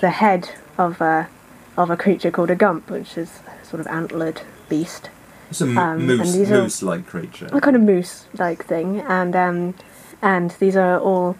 the 0.00 0.10
head 0.10 0.50
of 0.76 1.00
a 1.00 1.28
of 1.76 1.90
a 1.90 1.96
creature 1.96 2.30
called 2.32 2.50
a 2.50 2.56
Gump, 2.56 2.90
which 2.90 3.16
is 3.16 3.38
a 3.62 3.64
sort 3.64 3.78
of 3.80 3.86
antlered 3.86 4.40
beast. 4.68 5.10
It's 5.48 5.60
a 5.60 5.64
m- 5.64 5.78
Um, 5.78 6.06
moose 6.06 6.36
moose-like 6.36 7.06
creature. 7.06 7.46
a 7.52 7.60
kind 7.60 7.76
of 7.76 7.82
moose-like 7.82 8.64
thing, 8.64 9.00
and 9.00 9.34
um, 9.36 9.74
and 10.20 10.50
these 10.58 10.76
are 10.76 10.98
all 10.98 11.36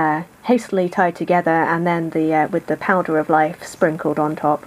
uh, 0.00 0.22
hastily 0.44 0.88
tied 0.88 1.14
together, 1.16 1.50
and 1.72 1.86
then 1.86 2.10
the 2.10 2.34
uh, 2.34 2.48
with 2.48 2.66
the 2.66 2.76
powder 2.76 3.18
of 3.18 3.28
life 3.28 3.64
sprinkled 3.64 4.18
on 4.18 4.34
top 4.34 4.64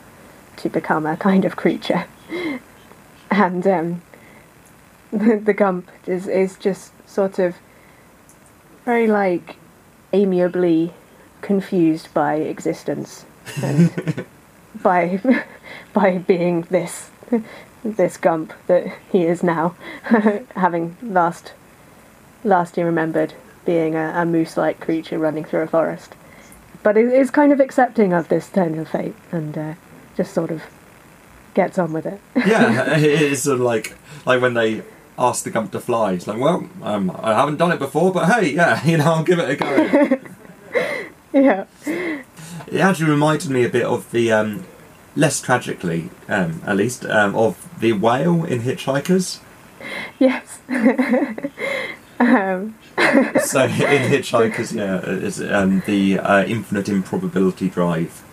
to 0.57 0.69
become 0.69 1.05
a 1.05 1.17
kind 1.17 1.43
of 1.45 1.55
creature. 1.55 2.05
and 3.31 3.65
um, 3.65 4.01
the, 5.11 5.37
the 5.43 5.53
gump 5.53 5.89
is 6.05 6.27
is 6.27 6.55
just 6.57 6.91
sort 7.09 7.39
of 7.39 7.55
very 8.85 9.07
like 9.07 9.55
amiably 10.11 10.93
confused 11.41 12.13
by 12.13 12.35
existence 12.35 13.25
and 13.61 14.25
by 14.81 15.19
by 15.93 16.17
being 16.19 16.61
this 16.69 17.09
this 17.83 18.17
gump 18.17 18.53
that 18.67 18.83
he 19.11 19.25
is 19.25 19.41
now, 19.43 19.75
having 20.55 20.95
last 21.01 21.53
last 22.43 22.75
he 22.75 22.83
remembered 22.83 23.33
being 23.65 23.95
a, 23.95 24.13
a 24.15 24.25
moose-like 24.25 24.79
creature 24.79 25.19
running 25.19 25.43
through 25.43 25.61
a 25.61 25.67
forest. 25.67 26.15
But 26.81 26.97
is 26.97 27.11
is 27.13 27.31
kind 27.31 27.53
of 27.53 27.59
accepting 27.59 28.11
of 28.13 28.27
this 28.27 28.49
turn 28.49 28.77
of 28.77 28.89
fate 28.89 29.15
and 29.31 29.57
uh, 29.57 29.73
just 30.17 30.33
sort 30.33 30.51
of 30.51 30.63
gets 31.53 31.77
on 31.77 31.93
with 31.93 32.05
it. 32.05 32.19
yeah, 32.35 32.97
it 32.97 33.21
is 33.21 33.43
sort 33.43 33.55
of 33.55 33.61
like 33.61 33.95
like 34.25 34.41
when 34.41 34.53
they 34.53 34.83
ask 35.17 35.43
the 35.43 35.51
Gump 35.51 35.71
to 35.71 35.79
fly. 35.79 36.13
It's 36.13 36.27
like, 36.27 36.39
well, 36.39 36.67
um, 36.81 37.11
I 37.19 37.33
haven't 37.33 37.57
done 37.57 37.71
it 37.71 37.79
before, 37.79 38.11
but 38.11 38.25
hey, 38.29 38.53
yeah, 38.53 38.85
you 38.87 38.97
know, 38.97 39.05
I'll 39.05 39.23
give 39.23 39.39
it 39.39 39.49
a 39.49 39.55
go. 39.55 40.19
yeah. 41.33 41.65
it 41.85 42.79
actually 42.79 43.09
reminded 43.09 43.49
me 43.49 43.63
a 43.63 43.69
bit 43.69 43.85
of 43.85 44.09
the 44.11 44.31
um, 44.31 44.65
less 45.15 45.41
tragically, 45.41 46.09
um, 46.27 46.61
at 46.65 46.75
least, 46.75 47.05
um, 47.05 47.35
of 47.35 47.79
the 47.79 47.93
whale 47.93 48.43
in 48.43 48.61
Hitchhikers. 48.61 49.39
Yes. 50.19 50.59
um, 52.19 52.75
so 52.97 53.63
in 53.63 54.11
Hitchhikers, 54.11 54.73
yeah, 54.73 55.01
is 55.01 55.41
um, 55.41 55.81
the 55.85 56.19
uh, 56.19 56.43
infinite 56.45 56.89
improbability 56.89 57.69
drive 57.69 58.23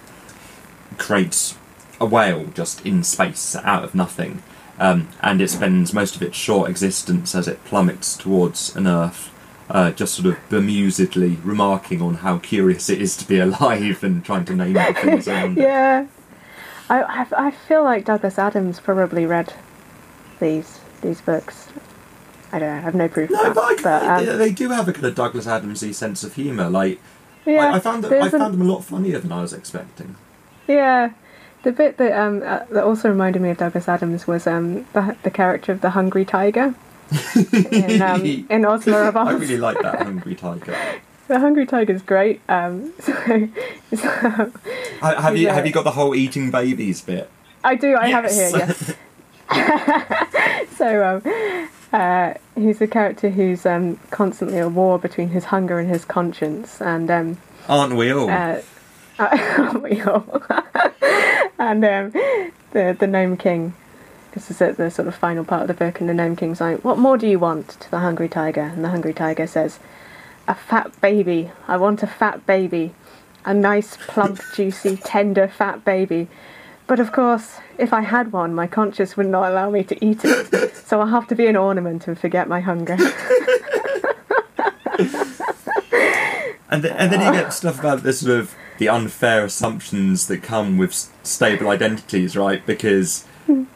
creates 0.99 1.57
a 2.01 2.07
whale 2.07 2.47
just 2.55 2.85
in 2.85 3.03
space 3.03 3.57
out 3.57 3.85
of 3.85 3.95
nothing, 3.95 4.43
um, 4.79 5.09
and 5.23 5.41
it 5.41 5.49
spends 5.51 5.93
most 5.93 6.17
of 6.17 6.23
its 6.23 6.37
short 6.37 6.69
existence 6.71 7.35
as 7.35 7.49
it 7.49 7.65
plummets 7.65 8.17
towards 8.17 8.75
an 8.77 8.87
Earth. 8.87 9.29
Uh, 9.69 9.93
just 9.93 10.15
sort 10.15 10.27
of 10.27 10.49
bemusedly 10.49 11.39
remarking 11.45 12.03
on 12.03 12.15
how 12.15 12.39
curious 12.39 12.91
it 12.91 13.01
is 13.01 13.17
to 13.17 13.25
be 13.29 13.39
alive 13.39 14.03
and 14.03 14.25
trying 14.25 14.45
to 14.45 14.53
name 14.53 14.73
the 14.73 14.95
things 14.95 15.29
around 15.29 15.57
it. 15.57 15.63
yeah. 15.63 16.07
I, 16.89 17.03
I 17.03 17.27
I 17.47 17.51
feel 17.53 17.85
like 17.85 18.05
Douglas 18.05 18.37
Adams 18.37 18.81
probably 18.81 19.27
read 19.27 19.55
these 20.41 20.81
these 21.03 21.21
books. 21.21 21.69
I 22.53 22.59
don't 22.59 22.69
know. 22.69 22.77
I 22.77 22.81
have 22.81 22.95
no 22.95 23.09
proof. 23.09 23.31
No, 23.31 23.43
of 23.45 23.55
but, 23.55 23.63
I, 23.65 23.75
that, 23.77 23.83
but 23.83 24.03
um, 24.03 24.27
they, 24.39 24.49
they 24.49 24.53
do 24.53 24.71
have 24.71 24.89
a 24.89 24.93
kind 24.93 25.07
of 25.07 25.15
Douglas 25.15 25.47
Adamsy 25.47 25.95
sense 25.95 26.25
of 26.25 26.35
humour. 26.35 26.69
Like 26.69 27.01
yeah, 27.47 27.67
I, 27.73 27.77
I 27.77 27.81
found 27.81 28.05
that, 28.05 28.13
I 28.13 28.19
there's 28.21 28.35
an- 28.35 28.41
found 28.41 28.55
them 28.55 28.63
a 28.63 28.73
lot 28.73 28.85
funnier 28.85 29.19
than 29.19 29.33
I 29.33 29.41
was 29.43 29.53
expecting. 29.53 30.17
Yeah, 30.67 31.11
the 31.63 31.73
bit 31.73 31.97
that 31.99 32.13
um 32.19 32.43
uh, 32.45 32.61
that 32.71 32.85
also 32.85 33.09
reminded 33.09 33.41
me 33.43 33.51
of 33.51 33.59
Douglas 33.59 33.89
Adams 33.89 34.27
was 34.27 34.47
um 34.47 34.87
the 34.93 35.17
the 35.23 35.31
character 35.31 35.73
of 35.73 35.81
the 35.81 35.91
hungry 35.91 36.25
tiger 36.25 36.75
in 37.53 38.03
um, 38.03 38.25
in 38.51 38.65
Ozma 38.65 38.97
of 39.09 39.17
Oz. 39.17 39.29
I 39.29 39.33
really 39.33 39.57
like 39.59 39.81
that 39.83 40.03
hungry 40.03 40.35
tiger. 40.35 40.77
The 41.29 41.39
hungry 41.39 41.65
tiger's 41.67 42.03
great. 42.03 42.41
Um, 42.49 42.93
so, 43.01 43.49
so 43.95 44.53
Have 45.01 45.37
you 45.37 45.47
Yeah. 45.47 45.55
have 45.55 45.67
you 45.67 45.73
got 45.73 45.85
the 45.85 45.93
whole 45.93 46.15
eating 46.15 46.51
babies 46.51 47.01
bit? 47.03 47.31
I 47.63 47.77
do. 47.77 47.97
I 47.97 48.09
have 48.09 48.25
it 48.25 48.33
here. 48.33 48.51
Yes. 48.53 48.95
Yes. 49.53 50.77
so 50.77 51.05
um, 51.25 51.69
uh, 51.93 52.35
he's 52.55 52.81
a 52.81 52.87
character 52.87 53.31
who's 53.31 53.67
um 53.67 53.99
constantly 54.11 54.59
at 54.59 54.71
war 54.73 54.99
between 54.99 55.29
his 55.31 55.47
hunger 55.47 55.79
and 55.79 55.89
his 55.89 56.05
conscience, 56.05 56.81
and 56.81 57.11
um, 57.11 57.39
Aren't 57.69 57.97
we 57.97 58.13
all? 58.13 58.29
uh, 58.31 58.61
aren't 59.19 59.83
we 59.83 60.01
all? 60.03 60.43
and 61.59 61.85
um, 61.85 62.11
the 62.73 62.97
the 62.99 63.07
gnome 63.07 63.37
king. 63.37 63.75
This 64.33 64.49
is 64.49 64.63
at 64.63 64.77
the 64.77 64.93
sort 64.93 65.09
of 65.09 65.17
final 65.17 65.45
part 65.45 65.63
of 65.63 65.69
the 65.69 65.75
book, 65.75 65.99
and 66.01 66.09
the 66.09 66.15
gnome 66.15 66.37
king's 66.37 66.61
like, 66.61 66.85
"What 66.85 66.99
more 66.99 67.19
do 67.19 67.27
you 67.27 67.39
want?" 67.41 67.69
to 67.81 67.91
the 67.91 67.99
hungry 67.99 68.29
tiger, 68.29 68.61
and 68.63 68.85
the 68.85 68.91
hungry 68.91 69.13
tiger 69.13 69.47
says, 69.49 69.81
"A 70.47 70.55
fat 70.55 70.99
baby. 71.01 71.51
I 71.67 71.77
want 71.77 72.05
a 72.05 72.07
fat 72.07 72.47
baby, 72.47 72.95
a 73.45 73.53
nice, 73.53 73.97
plump, 73.97 74.41
juicy, 74.55 74.97
tender, 74.99 75.49
fat 75.49 75.85
baby." 75.85 76.29
But 76.87 77.01
of 77.01 77.11
course, 77.13 77.57
if 77.77 77.93
I 77.93 78.03
had 78.03 78.33
one, 78.33 78.55
my 78.55 78.67
conscience 78.69 79.17
would 79.17 79.27
not 79.27 79.51
allow 79.51 79.69
me 79.71 79.83
to 79.85 80.05
eat 80.05 80.21
it, 80.25 80.70
so 80.91 81.01
I'll 81.01 81.07
have 81.07 81.29
to 81.29 81.37
be 81.37 81.47
an 81.47 81.55
ornament 81.55 82.09
and 82.09 82.19
forget 82.19 82.49
my 82.49 82.59
hunger. 82.59 82.95
and 86.69 86.83
th- 86.83 86.95
and 86.97 87.13
then 87.13 87.21
you 87.25 87.41
get 87.41 87.53
stuff 87.53 87.79
about 87.79 88.03
the 88.03 88.13
sort 88.13 88.37
of 88.37 88.57
the 88.79 88.89
unfair 88.89 89.45
assumptions 89.45 90.27
that 90.27 90.43
come 90.43 90.79
with 90.79 91.09
stable 91.23 91.69
identities, 91.69 92.37
right? 92.37 92.67
Because 92.67 93.25
hmm. 93.47 93.67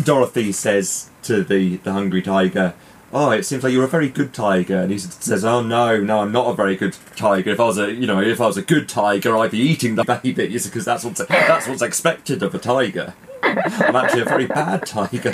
Dorothy 0.00 0.52
says 0.52 1.10
to 1.24 1.42
the 1.42 1.78
the 1.78 1.92
hungry 1.92 2.22
tiger. 2.22 2.74
Oh, 3.16 3.30
it 3.30 3.44
seems 3.44 3.62
like 3.62 3.72
you're 3.72 3.84
a 3.84 3.88
very 3.88 4.08
good 4.08 4.34
tiger, 4.34 4.80
and 4.80 4.90
he 4.90 4.98
says, 4.98 5.44
"Oh 5.44 5.62
no, 5.62 6.00
no, 6.00 6.18
I'm 6.18 6.32
not 6.32 6.48
a 6.48 6.54
very 6.54 6.74
good 6.74 6.96
tiger. 7.14 7.50
If 7.50 7.60
I 7.60 7.64
was 7.64 7.78
a, 7.78 7.92
you 7.92 8.08
know, 8.08 8.20
if 8.20 8.40
I 8.40 8.46
was 8.48 8.56
a 8.56 8.62
good 8.62 8.88
tiger, 8.88 9.36
I'd 9.36 9.52
be 9.52 9.60
eating 9.60 9.94
the 9.94 10.02
babies 10.02 10.66
because 10.66 10.84
that's 10.84 11.04
what's 11.04 11.24
that's 11.24 11.68
what's 11.68 11.80
expected 11.80 12.42
of 12.42 12.56
a 12.56 12.58
tiger. 12.58 13.14
I'm 13.40 13.94
actually 13.94 14.22
a 14.22 14.24
very 14.24 14.46
bad 14.46 14.84
tiger." 14.84 15.32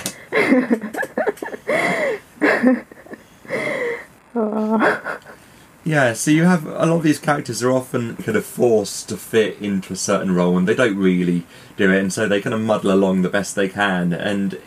Yeah, 5.83 6.13
so 6.13 6.31
you 6.31 6.45
have 6.45 6.67
a 6.67 6.85
lot 6.85 6.97
of 6.97 7.03
these 7.03 7.19
characters 7.19 7.63
are 7.63 7.73
often 7.73 8.17
kind 8.17 8.37
of 8.37 8.45
forced 8.45 9.09
to 9.09 9.17
fit 9.17 9.57
into 9.59 9.95
a 9.95 9.97
certain 9.97 10.35
role, 10.35 10.59
and 10.59 10.69
they 10.69 10.75
don't 10.75 10.99
really 10.99 11.47
do 11.79 11.91
it, 11.91 11.99
and 11.99 12.13
so 12.13 12.29
they 12.29 12.43
kind 12.43 12.53
of 12.53 12.61
muddle 12.61 12.93
along 12.93 13.23
the 13.23 13.31
best 13.31 13.57
they 13.57 13.71
can, 13.71 14.13
and 14.13 14.59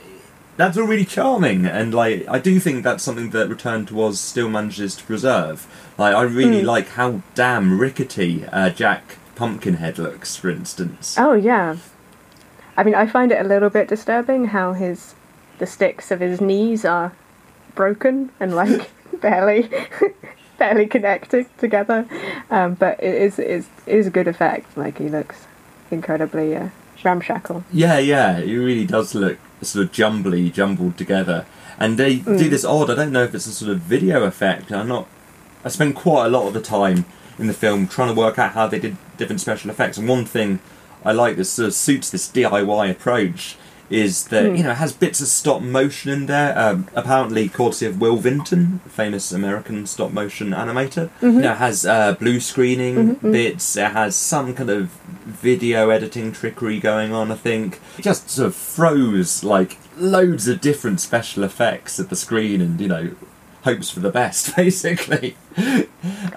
that's 0.58 0.78
all 0.78 0.86
really 0.86 1.06
charming. 1.06 1.66
And 1.66 1.94
like, 1.94 2.26
I 2.30 2.39
do 2.39 2.60
think 2.60 2.84
that's 2.84 3.04
something 3.04 3.32
that 3.32 3.50
Return 3.50 3.86
to 3.88 4.04
Oz 4.04 4.20
still 4.20 4.50
manages 4.50 4.96
to 4.98 5.04
preserve. 5.04 5.66
Like, 5.98 6.16
I 6.16 6.22
really 6.24 6.62
Mm. 6.62 6.66
like 6.66 6.89
how 6.89 7.22
damn 7.36 7.80
rickety 7.80 8.46
uh, 8.52 8.70
Jack 8.70 9.18
Pumpkinhead 9.36 9.98
looks, 9.98 10.36
for 10.36 10.50
instance. 10.50 11.16
Oh 11.18 11.34
yeah. 11.34 11.78
I 12.78 12.84
mean, 12.84 12.96
I 12.96 13.06
find 13.08 13.32
it 13.32 13.44
a 13.44 13.48
little 13.48 13.70
bit 13.70 13.88
disturbing 13.88 14.46
how 14.48 14.74
his 14.74 15.16
the 15.60 15.68
sticks 15.68 16.10
of 16.12 16.20
his 16.20 16.42
knees 16.42 16.84
are 16.86 17.13
broken 17.76 18.32
and 18.39 18.56
like 18.56 18.89
barely 19.22 19.70
barely 20.58 20.88
connected 20.88 21.46
together. 21.58 22.08
Um, 22.50 22.74
but 22.76 23.02
it 23.04 23.16
is 23.16 23.39
it 23.39 23.48
is 23.50 23.68
it 23.86 23.96
is 23.96 24.08
a 24.08 24.12
good 24.12 24.28
effect. 24.28 24.76
Like 24.78 24.98
he 24.98 25.10
looks 25.10 25.46
incredibly 25.92 26.56
uh, 26.56 26.70
ramshackle. 27.06 27.63
Yeah, 27.72 27.98
yeah, 28.00 28.38
it 28.38 28.56
really 28.56 28.86
does 28.86 29.13
look 29.16 29.38
sort 29.62 29.86
of 29.86 29.92
jumbly, 29.92 30.50
jumbled 30.50 30.98
together. 30.98 31.46
And 31.80 31.98
they 31.98 32.18
do 32.18 32.32
Mm. 32.36 32.50
this 32.50 32.66
odd. 32.66 32.89
I 32.89 32.96
don't 32.96 33.12
know 33.12 33.24
if 33.24 33.34
it's 33.34 33.48
a 33.48 33.52
sort 33.52 33.72
of 33.72 33.80
video 33.80 34.24
effect. 34.24 34.72
I'm 34.72 34.88
not. 34.88 35.08
I 35.66 35.70
spent 35.70 35.96
quite 35.96 36.26
a 36.26 36.30
lot 36.30 36.48
of 36.48 36.54
the 36.54 36.62
time 36.62 37.06
in 37.39 37.48
the 37.48 37.54
film 37.54 37.88
trying 37.88 38.10
to 38.10 38.13
work 38.20 38.38
out 38.38 38.52
how 38.52 38.68
they 38.68 38.80
did 38.80 38.96
different 39.18 39.42
special 39.42 39.70
effects. 39.72 39.98
And 39.98 40.08
one 40.08 40.26
thing 40.26 40.60
I 41.04 41.12
like 41.13 41.36
that 41.38 41.46
sort 41.46 41.68
of 41.68 41.74
suits 41.74 42.10
this 42.10 42.28
DIY 42.28 42.89
approach 42.92 43.58
is 43.89 44.26
that 44.26 44.46
Mm. 44.46 44.58
you 44.58 44.63
know 44.63 44.72
it 44.72 44.76
has 44.78 44.92
bits 44.94 45.20
of 45.22 45.28
stop 45.28 45.62
motion 45.62 46.12
in 46.12 46.26
there. 46.28 46.58
Um, 46.58 46.88
apparently, 46.96 47.50
courtesy 47.50 47.86
of 47.86 48.00
Will 48.00 48.18
Vinton, 48.18 48.80
famous 48.88 49.32
American 49.32 49.86
stop 49.88 50.12
motion 50.12 50.52
animator. 50.52 51.10
You 51.22 51.32
know, 51.32 51.52
it 51.52 51.58
has 51.58 51.86
uh, 51.86 52.13
blue 52.13 52.39
screening 52.39 53.16
bits. 53.16 53.76
It 53.76 53.92
has 53.92 54.16
some 54.16 54.54
kind 54.54 54.70
of 54.70 54.89
video 55.26 55.90
editing 55.90 56.32
trickery 56.32 56.80
going 56.80 57.14
on. 57.14 57.32
I 57.32 57.36
think 57.36 57.80
it 57.98 58.04
just 58.04 58.30
sort 58.30 58.48
of 58.48 58.56
froze 58.56 59.44
like 59.44 59.78
loads 59.98 60.48
of 60.48 60.62
different 60.62 61.00
special 61.02 61.44
effects 61.44 62.00
at 62.00 62.10
the 62.10 62.16
screen, 62.16 62.62
and 62.62 62.80
you 62.82 62.88
know, 62.88 63.16
hopes 63.64 63.90
for 63.90 64.00
the 64.00 64.12
best, 64.12 64.56
basically. 64.56 65.36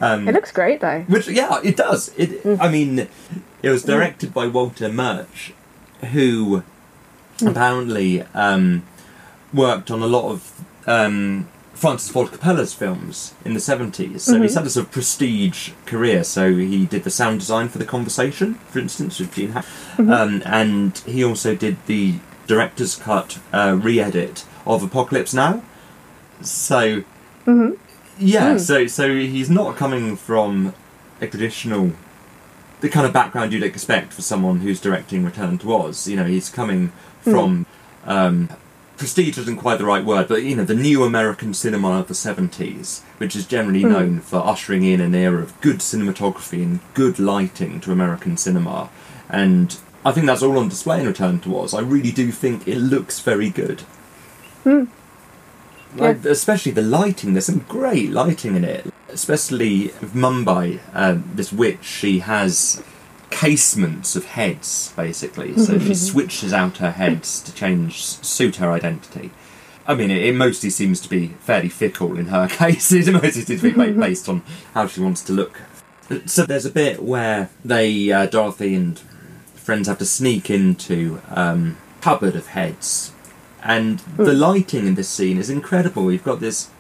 Um, 0.01 0.29
It 0.29 0.33
looks 0.33 0.53
great 0.53 0.81
though. 0.81 1.01
which, 1.09 1.29
yeah, 1.29 1.61
it 1.65 1.77
does. 1.77 2.13
It. 2.17 2.45
I 2.61 2.71
mean, 2.71 3.09
it 3.63 3.71
was 3.71 3.83
directed 3.83 4.33
by 4.35 4.47
Walter 4.47 4.89
Murch, 4.91 5.53
who 6.13 6.63
apparently 7.45 8.23
um, 8.35 8.83
worked 9.53 9.91
on 9.91 10.03
a 10.03 10.07
lot 10.07 10.31
of 10.31 10.53
um, 10.87 11.49
Francis 11.77 12.11
Ford 12.11 12.29
Coppola's 12.29 12.73
films 12.73 13.35
in 13.45 13.53
the 13.53 13.61
70s. 13.61 14.21
So 14.21 14.41
he's 14.41 14.55
had 14.55 14.67
a 14.67 14.71
sort 14.71 14.87
of 14.87 14.93
prestige 14.93 15.73
career. 15.85 16.25
So 16.25 16.55
he 16.55 16.87
did 16.87 17.05
the 17.05 17.11
sound 17.11 17.41
design 17.41 17.69
for 17.69 17.77
The 17.79 17.85
Conversation, 17.85 18.55
for 18.55 18.79
instance, 18.79 19.21
with 19.21 19.35
Gene 19.35 19.51
Hackman. 19.51 20.11
Um, 20.11 20.43
and 20.47 20.97
he 20.99 21.23
also 21.23 21.55
did 21.55 21.77
the 21.87 22.15
director's 22.47 22.97
cut 22.97 23.39
uh, 23.53 23.79
re 23.81 24.01
edit 24.01 24.47
of 24.65 24.83
Apocalypse 24.83 25.35
Now. 25.35 25.63
So, 26.41 27.05
yeah, 28.19 28.57
so, 28.57 28.87
so 28.87 29.15
he's 29.15 29.51
not 29.51 29.77
coming 29.77 30.17
from 30.17 30.75
a 31.21 31.27
traditional. 31.27 31.93
The 32.81 32.89
kind 32.89 33.07
of 33.07 33.13
background 33.13 33.53
you'd 33.53 33.63
expect 33.63 34.13
for 34.13 34.23
someone 34.23 34.61
who's 34.61 34.81
directing 34.81 35.25
Return 35.25 35.59
to 35.59 35.75
Oz. 35.75 36.09
You 36.09 36.17
know, 36.17 36.25
he's 36.25 36.49
coming 36.51 36.93
from 37.21 37.67
um, 38.05 38.49
prestige 38.97 39.39
isn't 39.39 39.57
quite 39.57 39.79
the 39.79 39.85
right 39.85 40.05
word, 40.05 40.29
but 40.29 40.43
you 40.43 40.57
know, 40.57 40.65
the 40.65 40.75
new 40.75 41.05
American 41.05 41.55
cinema 41.55 41.99
of 42.01 42.09
the 42.09 42.15
70s, 42.15 43.03
which 43.19 43.37
is 43.37 43.47
generally 43.47 43.85
known 43.85 44.21
for 44.21 44.39
ushering 44.39 44.83
in 44.85 45.01
an 45.01 45.15
era 45.15 45.43
of 45.43 45.61
good 45.61 45.79
cinematography 45.79 46.63
and 46.63 46.81
good 46.95 47.19
lighting 47.19 47.81
to 47.81 47.93
American 47.93 48.37
cinema. 48.37 48.89
And 49.29 49.79
I 50.05 50.13
think 50.13 50.27
that's 50.27 50.43
all 50.43 50.59
on 50.59 50.69
display 50.69 51.01
in 51.01 51.07
Return 51.07 51.41
to 51.41 51.59
Oz. 51.59 51.75
I 51.75 51.81
really 51.81 52.13
do 52.13 52.31
think 52.31 52.67
it 52.67 52.79
looks 52.79 53.21
very 53.21 53.51
good. 53.51 53.83
Like, 55.97 56.25
especially 56.25 56.73
the 56.73 56.83
lighting, 56.83 57.33
there's 57.35 57.47
some 57.47 57.65
great 57.69 58.11
lighting 58.11 58.55
in 58.57 58.65
it. 58.65 58.93
Especially 59.09 59.87
with 60.01 60.15
Mombi, 60.15 60.81
um, 60.93 61.31
this 61.35 61.53
witch, 61.53 61.85
she 61.85 62.19
has 62.21 62.83
casements 63.37 64.17
of 64.17 64.25
heads, 64.25 64.95
basically. 64.97 65.55
So 65.59 65.79
she 65.79 65.95
switches 65.95 66.55
out 66.55 66.79
her 66.79 66.93
heads 66.93 67.43
to 67.43 67.53
change, 67.53 68.03
suit 68.03 68.57
her 68.57 68.71
identity. 68.71 69.31
I 69.87 69.95
mean, 69.95 70.11
it, 70.11 70.25
it 70.25 70.35
mostly 70.35 70.71
seems 70.71 71.03
to 71.03 71.09
be 71.09 71.29
fairly 71.41 71.69
fickle 71.69 72.19
in 72.19 72.27
her 72.27 72.49
case. 72.51 72.91
It 72.93 73.13
mostly 73.13 73.43
seems 73.43 73.61
to 73.61 73.73
be 73.75 73.93
based 73.93 74.31
on 74.31 74.43
how 74.73 74.87
she 74.87 75.03
wants 75.03 75.23
to 75.25 75.35
look. 75.35 75.61
So 76.25 76.47
there's 76.47 76.65
a 76.65 76.71
bit 76.71 77.03
where 77.03 77.51
they, 77.63 78.11
uh, 78.11 78.25
Dorothy 78.25 78.75
and 78.75 78.99
friends, 79.55 79.87
have 79.87 79.99
to 79.99 80.07
sneak 80.07 80.49
into 80.49 81.21
um, 81.29 81.77
cupboard 82.01 82.37
of 82.37 82.47
heads, 82.49 83.13
and 83.63 83.99
the 84.17 84.33
lighting 84.33 84.87
in 84.87 84.95
this 84.95 85.11
scene 85.11 85.37
is 85.37 85.51
incredible. 85.51 86.05
We've 86.05 86.25
got 86.25 86.41
this 86.41 86.71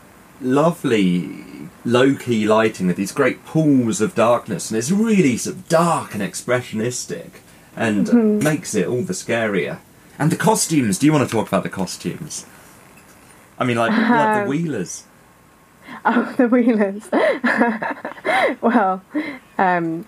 lovely 0.40 1.44
low 1.86 2.14
key 2.16 2.46
lighting 2.46 2.88
with 2.88 2.96
these 2.96 3.12
great 3.12 3.44
pools 3.46 4.00
of 4.02 4.14
darkness, 4.14 4.70
and 4.70 4.76
it's 4.76 4.90
really 4.90 5.36
sort 5.38 5.56
of 5.56 5.68
dark 5.68 6.12
and 6.14 6.22
expressionistic, 6.22 7.30
and 7.74 8.42
makes 8.42 8.74
it 8.74 8.86
all 8.86 9.02
the 9.02 9.12
scarier. 9.14 9.78
And 10.18 10.30
the 10.32 10.36
costumes. 10.36 10.98
Do 10.98 11.06
you 11.06 11.12
want 11.12 11.28
to 11.28 11.32
talk 11.32 11.46
about 11.48 11.62
the 11.62 11.68
costumes? 11.70 12.44
I 13.58 13.64
mean, 13.64 13.76
like 13.76 13.92
like 13.92 14.44
the 14.44 14.48
Wheelers. 14.50 15.04
Oh, 16.04 16.34
the 16.36 16.48
Wheelers. 16.48 17.08
well, 18.60 19.02
um, 19.56 20.04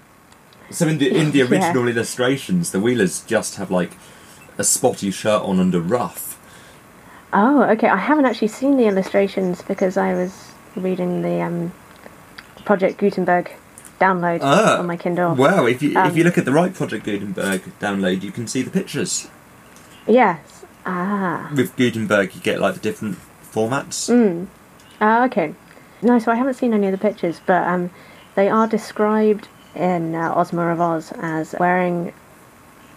So 0.71 0.87
in 0.89 0.99
the 0.99 1.09
in 1.17 1.31
the 1.31 1.39
Yeah. 1.43 1.45
original 1.51 1.87
illustrations, 1.89 2.73
the 2.73 2.81
Wheelers 2.81 3.23
just 3.23 3.57
have 3.57 3.71
like 3.71 3.93
a 4.59 4.65
spotty 4.65 5.11
shirt 5.11 5.43
on 5.43 5.61
under 5.61 5.81
rough. 5.81 6.37
oh, 7.33 7.63
okay. 7.65 7.89
I 7.89 7.97
haven't 7.97 8.25
actually 8.27 8.49
seen 8.49 8.77
the 8.77 8.87
illustrations 8.87 9.63
because 9.63 9.97
I 9.97 10.15
was 10.15 10.53
reading 10.79 11.23
the 11.23 11.41
um, 11.41 11.73
Project 12.65 12.99
Gutenberg 12.99 13.51
download 14.01 14.41
Ah, 14.43 14.79
on 14.79 14.87
my 14.87 14.97
Kindle. 14.97 15.35
Wow, 15.35 15.67
if 15.67 15.83
you 15.83 15.91
if 15.91 15.97
Um, 15.97 16.17
you 16.17 16.25
look 16.25 16.39
at 16.39 16.45
the 16.45 16.53
right 16.53 16.73
Project 16.73 17.05
Gutenberg 17.05 17.63
download, 17.81 18.23
you 18.23 18.31
can 18.31 18.47
see 18.47 18.63
the 18.63 18.71
pictures. 18.71 19.29
Yes. 20.07 20.65
Ah. 20.87 21.51
With 21.55 21.77
Gutenberg, 21.77 22.35
you 22.35 22.41
get 22.41 22.61
like 22.61 22.75
the 22.75 22.81
different 22.81 23.19
formats. 23.53 24.09
Mm. 24.09 24.47
Ah, 25.01 25.25
okay. 25.27 25.55
No, 26.01 26.19
so 26.19 26.31
I 26.31 26.37
haven't 26.37 26.55
seen 26.55 26.73
any 26.73 26.87
of 26.87 26.93
the 26.93 26.99
pictures, 26.99 27.41
but 27.45 27.67
um, 27.67 27.91
they 28.37 28.49
are 28.49 28.67
described 28.69 29.49
in 29.75 30.15
uh, 30.15 30.33
Ozma 30.35 30.69
of 30.73 30.81
Oz 30.81 31.13
as 31.21 31.55
wearing, 31.59 32.13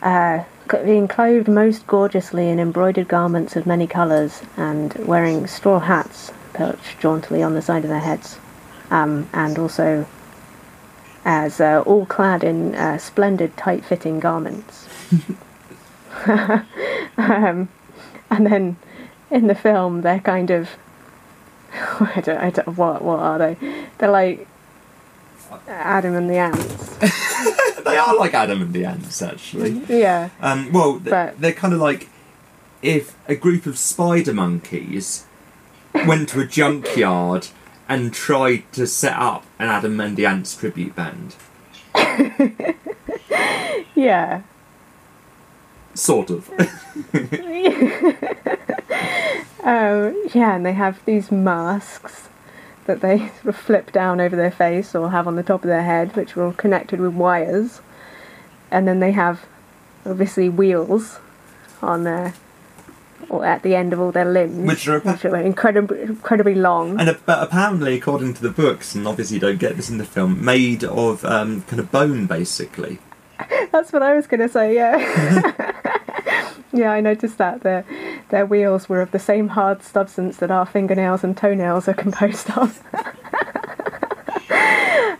uh, 0.01 0.43
being 0.85 1.07
clothed 1.07 1.47
most 1.47 1.85
gorgeously 1.87 2.47
in 2.49 2.59
embroidered 2.59 3.07
garments 3.07 3.55
of 3.55 3.65
many 3.65 3.87
colours 3.87 4.41
and 4.55 4.93
wearing 5.05 5.47
straw 5.47 5.79
hats 5.79 6.31
perched 6.61 6.99
jauntily 6.99 7.43
on 7.43 7.53
the 7.53 7.61
side 7.61 7.83
of 7.83 7.89
their 7.89 7.99
heads, 7.99 8.37
um, 8.89 9.29
and 9.33 9.57
also 9.57 10.05
as 11.23 11.59
uh, 11.61 11.83
all 11.85 12.05
clad 12.05 12.43
in 12.43 12.75
uh, 12.75 12.97
splendid, 12.97 13.55
tight-fitting 13.57 14.19
garments. 14.19 14.87
um, 17.17 17.69
and 18.29 18.45
then 18.47 18.75
in 19.29 19.47
the 19.47 19.55
film, 19.55 20.01
they're 20.01 20.19
kind 20.19 20.49
of 20.49 20.69
I 21.73 22.21
don't, 22.23 22.37
I 22.37 22.49
don't, 22.49 22.77
what, 22.77 23.01
what 23.01 23.19
are 23.19 23.37
they? 23.37 23.57
They're 23.97 24.09
like 24.11 24.47
Adam 25.67 26.15
and 26.15 26.29
the 26.29 26.37
ants. 26.37 26.97
They 27.83 27.97
are 27.97 28.15
like 28.15 28.33
Adam 28.33 28.61
and 28.61 28.73
the 28.73 28.85
Ants, 28.85 29.21
actually. 29.21 29.81
Yeah. 29.89 30.29
Um, 30.39 30.71
well, 30.71 30.99
But- 30.99 31.41
they're 31.41 31.51
kind 31.51 31.73
of 31.73 31.79
like 31.79 32.07
if 32.81 33.15
a 33.27 33.35
group 33.35 33.65
of 33.65 33.77
spider 33.77 34.33
monkeys 34.33 35.25
went 35.93 36.29
to 36.29 36.41
a 36.41 36.45
junkyard 36.45 37.47
and 37.87 38.13
tried 38.13 38.71
to 38.73 38.87
set 38.87 39.17
up 39.17 39.45
an 39.59 39.67
Adam 39.67 39.99
and 39.99 40.17
the 40.17 40.25
Ants 40.25 40.55
tribute 40.55 40.95
band. 40.95 41.35
Yeah. 43.93 44.41
Sort 45.93 46.31
of. 46.31 46.49
Um, 49.63 50.19
yeah, 50.33 50.55
and 50.55 50.65
they 50.65 50.73
have 50.73 51.03
these 51.05 51.31
masks 51.31 52.29
that 52.85 53.01
they 53.01 53.19
sort 53.43 53.45
of 53.45 53.55
flip 53.55 53.91
down 53.91 54.19
over 54.19 54.35
their 54.35 54.51
face 54.51 54.95
or 54.95 55.11
have 55.11 55.27
on 55.27 55.35
the 55.35 55.43
top 55.43 55.63
of 55.63 55.67
their 55.67 55.83
head, 55.83 56.15
which 56.15 56.35
are 56.35 56.43
all 56.43 56.53
connected 56.53 56.99
with 56.99 57.13
wires. 57.13 57.81
And 58.71 58.87
then 58.87 58.99
they 58.99 59.11
have 59.11 59.45
obviously 60.03 60.49
wheels 60.49 61.19
on 61.81 62.05
their 62.05 62.33
or 63.31 63.45
at 63.45 63.63
the 63.63 63.73
end 63.75 63.93
of 63.93 63.99
all 63.99 64.11
their 64.11 64.25
limbs, 64.25 64.67
Which 64.67 64.87
are 64.89 64.99
which 64.99 65.23
are 65.23 65.37
incredibly 65.37 66.01
incredibly 66.01 66.53
long. 66.53 66.99
And 66.99 67.17
but 67.25 67.41
apparently, 67.41 67.95
according 67.95 68.33
to 68.35 68.41
the 68.41 68.49
books, 68.49 68.93
and 68.93 69.07
obviously 69.07 69.35
you 69.35 69.41
don't 69.41 69.57
get 69.57 69.77
this 69.77 69.89
in 69.89 69.97
the 69.97 70.05
film, 70.05 70.43
made 70.43 70.83
of 70.83 71.23
um, 71.23 71.61
kind 71.61 71.79
of 71.79 71.89
bone, 71.91 72.25
basically. 72.27 72.99
That's 73.71 73.93
what 73.93 74.03
I 74.03 74.15
was 74.15 74.27
going 74.27 74.41
to 74.41 74.49
say. 74.49 74.75
Yeah, 74.75 75.71
yeah. 76.73 76.91
I 76.91 76.99
noticed 76.99 77.37
that 77.37 77.61
their 77.61 77.85
their 78.29 78.45
wheels 78.45 78.89
were 78.89 79.01
of 79.01 79.11
the 79.11 79.19
same 79.19 79.47
hard 79.49 79.81
substance 79.81 80.35
that 80.37 80.51
our 80.51 80.65
fingernails 80.65 81.23
and 81.23 81.35
toenails 81.35 81.87
are 81.87 81.93
composed 81.93 82.51
of. 82.51 82.83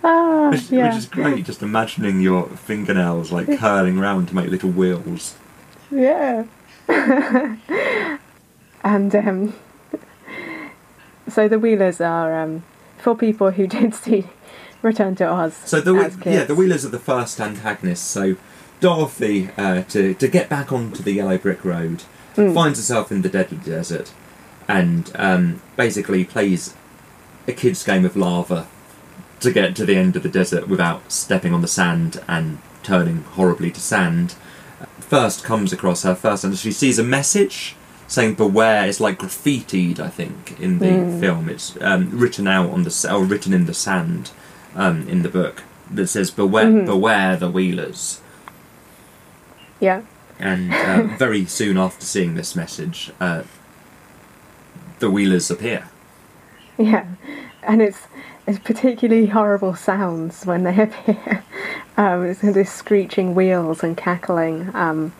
ah, 0.04 0.50
Which, 0.52 0.69
yeah. 0.69 0.89
which 0.89 0.97
is 0.97 1.06
great, 1.06 1.45
just 1.45 1.63
imagining 1.63 2.19
your 2.19 2.50
fingernails 2.50 3.32
like 3.32 3.58
curling 3.58 4.00
round 4.00 4.28
to 4.28 4.36
make 4.36 4.50
little 4.50 4.71
wheels. 4.71 5.36
Yeah. 5.89 6.43
and 8.84 9.15
um, 9.15 9.54
so 11.27 11.47
the 11.47 11.60
Wheelers 11.60 12.01
are 12.01 12.41
um, 12.41 12.63
for 12.97 13.15
people 13.15 13.51
who 13.51 13.67
did 13.75 13.95
see 13.95 14.25
Return 14.82 15.15
to 15.15 15.27
Oz. 15.27 15.54
So 15.65 15.80
the 15.82 15.93
yeah, 16.25 16.43
the 16.43 16.56
Wheelers 16.56 16.86
are 16.86 16.89
the 16.89 16.99
first 16.99 17.39
antagonists. 17.39 18.06
So 18.06 18.36
Dorothy, 18.80 19.49
uh, 19.58 19.84
to 19.84 20.13
to 20.15 20.27
get 20.27 20.49
back 20.49 20.71
onto 20.71 21.04
the 21.04 21.12
yellow 21.13 21.38
brick 21.38 21.63
road, 21.63 22.04
Mm. 22.36 22.54
finds 22.54 22.80
herself 22.80 23.12
in 23.12 23.23
the 23.23 23.30
deadly 23.30 23.58
desert, 23.58 24.13
and 24.65 25.12
um, 25.15 25.62
basically 25.75 26.23
plays 26.23 26.73
a 27.45 27.51
kid's 27.51 27.84
game 27.84 28.06
of 28.06 28.15
lava 28.15 28.67
to 29.41 29.51
get 29.51 29.75
to 29.75 29.86
the 29.86 29.97
end 29.97 30.15
of 30.15 30.23
the 30.23 30.30
desert 30.30 30.69
without 30.69 31.12
stepping 31.12 31.54
on 31.54 31.62
the 31.62 31.67
sand 31.67 32.21
and 32.30 32.60
turning 32.84 33.24
horribly 33.36 33.70
to 33.72 33.82
sand. 33.82 34.36
First 35.12 35.43
comes 35.43 35.74
across 35.74 36.03
her 36.03 36.16
first, 36.16 36.45
and 36.45 36.57
she 36.57 36.72
sees 36.72 36.97
a 36.97 37.03
message 37.03 37.76
saying 38.07 38.36
"Beware." 38.36 38.88
It's 38.88 39.01
like 39.01 39.20
graffitied, 39.20 39.99
I 39.99 40.07
think, 40.07 40.57
in 40.57 40.80
the 40.80 40.86
Mm. 40.86 41.20
film. 41.20 41.49
It's 41.49 41.78
um, 41.82 42.09
written 42.18 42.47
out 42.47 42.70
on 42.70 42.84
the 42.84 43.07
or 43.14 43.26
written 43.26 43.51
in 43.53 43.66
the 43.66 43.74
sand 43.74 44.32
um, 44.74 45.05
in 45.09 45.22
the 45.22 45.28
book 45.28 45.64
that 45.93 46.07
says 46.07 46.32
"Beware, 46.32 46.68
Mhm. 46.68 46.86
beware 46.86 47.36
the 47.36 47.49
Wheelers." 47.51 48.22
Yeah. 49.82 50.03
And 50.39 50.74
uh, 50.74 51.01
very 51.18 51.45
soon 51.45 51.78
after 51.78 52.05
seeing 52.05 52.36
this 52.36 52.55
message, 52.55 53.12
uh, 53.20 53.41
the 54.99 55.12
Wheelers 55.12 55.51
appear. 55.51 55.89
Yeah, 56.78 57.03
and 57.64 57.82
it's 57.82 57.99
particularly 58.64 59.28
horrible 59.28 59.76
sounds 59.76 60.46
when 60.46 60.64
they 60.64 60.82
appear. 60.84 61.44
Um, 61.98 62.26
it's 62.26 62.42
this 62.42 62.72
screeching 62.72 63.36
wheels 63.36 63.84
and 63.84 63.96
cackling. 63.96 64.70
Um, 64.76 65.14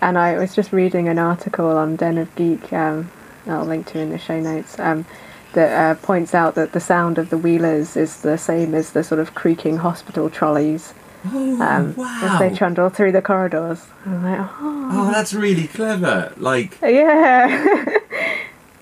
and 0.00 0.16
I 0.16 0.38
was 0.38 0.54
just 0.54 0.72
reading 0.72 1.08
an 1.08 1.18
article 1.18 1.66
on 1.76 1.96
Den 1.96 2.18
of 2.18 2.34
Geek. 2.36 2.72
Um, 2.72 3.10
I'll 3.46 3.64
link 3.64 3.86
to 3.88 3.98
in 3.98 4.10
the 4.10 4.18
show 4.18 4.40
notes. 4.40 4.78
Um, 4.78 5.06
that 5.54 5.72
uh, 5.96 5.98
points 6.02 6.34
out 6.34 6.54
that 6.56 6.72
the 6.72 6.78
sound 6.80 7.16
of 7.16 7.30
the 7.30 7.38
wheelers 7.38 7.96
is 7.96 8.20
the 8.20 8.36
same 8.36 8.74
as 8.74 8.92
the 8.92 9.02
sort 9.02 9.18
of 9.18 9.34
creaking 9.34 9.78
hospital 9.78 10.28
trolleys 10.28 10.92
Oh, 11.26 11.60
um, 11.62 11.96
wow. 11.96 12.20
as 12.22 12.38
they 12.38 12.54
trundle 12.56 12.90
through 12.90 13.12
the 13.12 13.22
corridors. 13.22 13.86
I'm 14.06 14.22
like, 14.22 14.38
oh, 14.40 14.88
Oh, 14.92 15.10
that's 15.10 15.32
really 15.34 15.66
clever. 15.66 16.32
Like 16.36 16.78
yeah, 16.82 17.84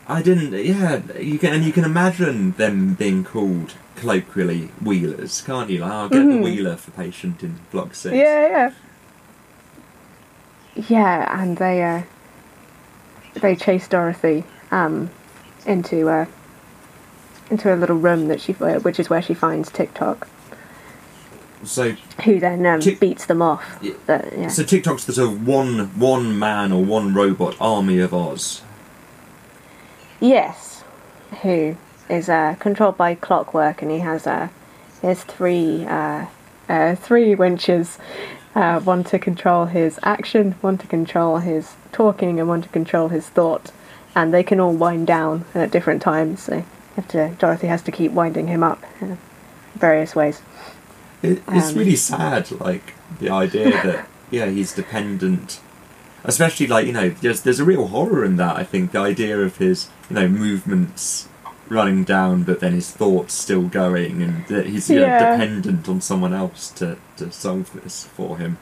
I 0.08 0.22
didn't. 0.22 0.52
Yeah, 0.52 1.00
you 1.18 1.38
can 1.38 1.52
and 1.52 1.64
you 1.64 1.72
can 1.72 1.84
imagine 1.84 2.52
them 2.52 2.94
being 2.94 3.24
called 3.24 3.74
colloquially 3.96 4.70
wheelers, 4.80 5.42
can't 5.42 5.68
you? 5.70 5.80
Like, 5.80 5.90
I'll 5.90 6.08
get 6.08 6.18
the 6.26 6.32
Mhm. 6.32 6.42
wheeler 6.44 6.76
for 6.76 6.90
patient 6.92 7.42
in 7.42 7.58
block 7.72 7.94
six. 7.94 8.14
yeah, 8.14 8.48
yeah, 8.48 8.70
yeah, 10.88 11.40
and 11.42 11.56
they 11.56 11.82
uh, 11.82 12.02
they 13.40 13.56
chase 13.56 13.88
Dorothy 13.88 14.44
um, 14.70 15.10
into 15.64 16.08
uh, 16.08 16.26
into 17.50 17.72
a 17.72 17.76
little 17.76 17.96
room 17.96 18.28
that 18.28 18.40
she, 18.40 18.52
which 18.52 18.98
is 19.00 19.08
where 19.10 19.22
she 19.22 19.32
finds 19.34 19.70
Tik-Tok, 19.70 20.26
So, 21.64 21.92
who 22.24 22.40
then 22.40 22.66
um, 22.66 22.80
beats 23.00 23.26
them 23.26 23.40
off. 23.40 23.78
Yeah. 23.80 23.94
But, 24.06 24.36
yeah. 24.36 24.48
so 24.48 24.62
Tik-Tok's 24.64 25.04
the 25.04 25.12
sort 25.14 25.30
of 25.32 25.46
one 25.46 25.98
one 25.98 26.38
man 26.38 26.72
or 26.72 26.84
one 26.84 27.14
robot 27.14 27.56
army 27.60 27.98
of 28.00 28.12
Oz. 28.14 28.62
Yes, 30.20 30.84
who 31.42 31.76
is 32.08 32.28
uh, 32.28 32.56
controlled 32.58 32.96
by 32.96 33.14
clockwork, 33.14 33.82
and 33.82 33.90
he 33.90 33.98
has 33.98 34.26
uh, 34.26 34.48
has 35.02 35.24
three 35.24 35.84
uh, 35.84 36.26
uh, 36.68 36.94
three 36.94 37.34
winches. 37.34 37.98
Uh, 38.54 38.80
one 38.80 39.04
to 39.04 39.18
control 39.18 39.66
his 39.66 40.00
action, 40.02 40.52
one 40.62 40.78
to 40.78 40.86
control 40.86 41.38
his 41.38 41.74
talking, 41.92 42.40
and 42.40 42.48
one 42.48 42.62
to 42.62 42.68
control 42.70 43.08
his 43.08 43.28
thought. 43.28 43.70
And 44.14 44.32
they 44.32 44.42
can 44.42 44.60
all 44.60 44.72
wind 44.72 45.06
down 45.06 45.44
at 45.54 45.70
different 45.70 46.00
times. 46.00 46.44
So 46.44 46.64
to, 47.08 47.34
Dorothy 47.38 47.66
has 47.66 47.82
to 47.82 47.92
keep 47.92 48.12
winding 48.12 48.46
him 48.46 48.62
up 48.62 48.82
in 49.02 49.18
various 49.74 50.16
ways. 50.16 50.40
It, 51.22 51.42
it's 51.48 51.72
Um, 51.72 51.78
really 51.78 51.96
sad, 51.96 52.50
like 52.52 52.94
the 53.20 53.28
idea 53.28 53.70
that 53.70 54.08
yeah 54.30 54.46
he's 54.46 54.72
dependent. 54.72 55.60
Especially 56.26 56.66
like 56.66 56.86
you 56.86 56.92
know, 56.92 57.08
there's 57.10 57.40
there's 57.42 57.60
a 57.60 57.64
real 57.64 57.86
horror 57.88 58.24
in 58.24 58.36
that. 58.36 58.56
I 58.56 58.64
think 58.64 58.92
the 58.92 58.98
idea 58.98 59.38
of 59.40 59.56
his 59.58 59.88
you 60.10 60.16
know 60.16 60.28
movements 60.28 61.28
running 61.68 62.04
down, 62.04 62.42
but 62.44 62.60
then 62.60 62.72
his 62.72 62.90
thoughts 62.90 63.34
still 63.34 63.62
going, 63.68 64.22
and 64.22 64.46
that 64.46 64.66
he's 64.66 64.88
you 64.90 65.00
know, 65.00 65.06
dependent 65.18 65.88
on 65.88 66.00
someone 66.00 66.34
else 66.34 66.70
to 66.72 66.98
to 67.16 67.30
solve 67.32 67.72
this 67.72 68.04
for 68.04 68.38
him. 68.38 68.58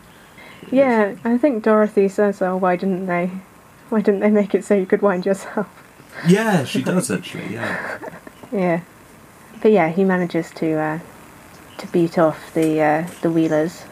Yeah, 0.71 1.17
I 1.25 1.37
think 1.39 1.62
Dorothy 1.62 2.09
says, 2.09 2.41
"Oh, 2.43 2.57
why 2.57 2.77
didn't 2.77 3.07
they? 3.07 3.31
Why 3.91 4.01
didn't 4.01 4.21
they 4.21 4.31
make 4.31 4.55
it 4.55 4.65
so 4.65 4.75
you 4.75 4.87
could 4.87 5.03
wind 5.03 5.27
yourself?" 5.27 5.67
Yeah, 6.27 6.65
she 6.65 6.83
does 6.83 7.11
actually. 7.11 7.53
Yeah. 7.55 7.99
Yeah, 8.53 8.83
but 9.61 9.73
yeah, 9.73 9.89
he 9.89 10.05
manages 10.05 10.53
to 10.53 10.79
uh, 10.79 10.99
to 11.79 11.87
beat 11.89 12.19
off 12.19 12.55
the 12.55 12.81
uh, 12.81 13.09
the 13.21 13.29
wheelers 13.31 13.83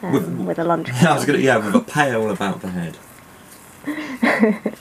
um, 0.00 0.12
With- 0.12 0.28
with, 0.46 0.58
a 0.60 0.64
lunch. 0.64 0.90
I 1.02 1.12
was 1.12 1.24
gonna 1.24 1.38
yeah 1.38 1.56
with 1.56 1.74
a 1.74 1.80
pail 1.80 2.30
about 2.30 2.60
the 2.60 2.68
head. 2.70 2.98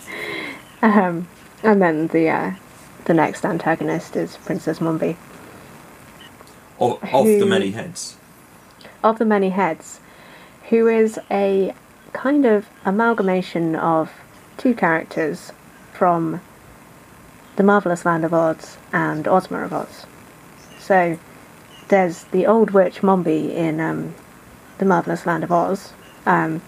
Um, 0.86 1.28
and 1.64 1.82
then 1.82 2.08
the 2.08 2.30
uh, 2.30 2.52
the 3.06 3.14
next 3.16 3.44
antagonist 3.44 4.16
is 4.16 4.38
Princess 4.38 4.78
Mombi. 4.78 5.16
Of, 6.80 7.04
of 7.12 7.26
the 7.26 7.46
many 7.46 7.72
heads. 7.72 8.18
of 9.04 9.18
the 9.18 9.26
many 9.26 9.50
heads, 9.50 10.00
who 10.70 10.88
is 10.88 11.18
a 11.32 11.74
kind 12.14 12.46
of 12.46 12.68
amalgamation 12.86 13.76
of 13.76 14.12
two 14.58 14.76
characters 14.76 15.52
from 15.94 16.40
The 17.56 17.64
Marvelous 17.64 18.06
Land 18.06 18.24
of 18.24 18.34
Oz 18.34 18.78
and 18.94 19.28
Ozma 19.28 19.64
of 19.64 19.74
Oz. 19.74 20.06
So 20.78 21.18
there's 21.88 22.26
the 22.26 22.46
old 22.46 22.72
witch 22.72 23.02
Mombi 23.02 23.56
in 23.56 23.80
um, 23.80 24.14
The 24.78 24.86
Marvelous 24.86 25.26
Land 25.26 25.44
of 25.44 25.52
Oz, 25.52 25.94
um, 26.28 26.62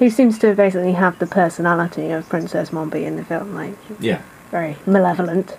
who 0.00 0.10
seems 0.10 0.38
to 0.38 0.54
basically 0.54 0.92
have 0.94 1.18
the 1.18 1.26
personality 1.26 2.10
of 2.10 2.26
Princess 2.28 2.70
Mombi 2.70 3.04
in 3.04 3.16
the 3.16 3.24
film, 3.24 3.54
like 3.54 3.74
Yeah. 4.00 4.22
very 4.50 4.76
malevolent. 4.86 5.56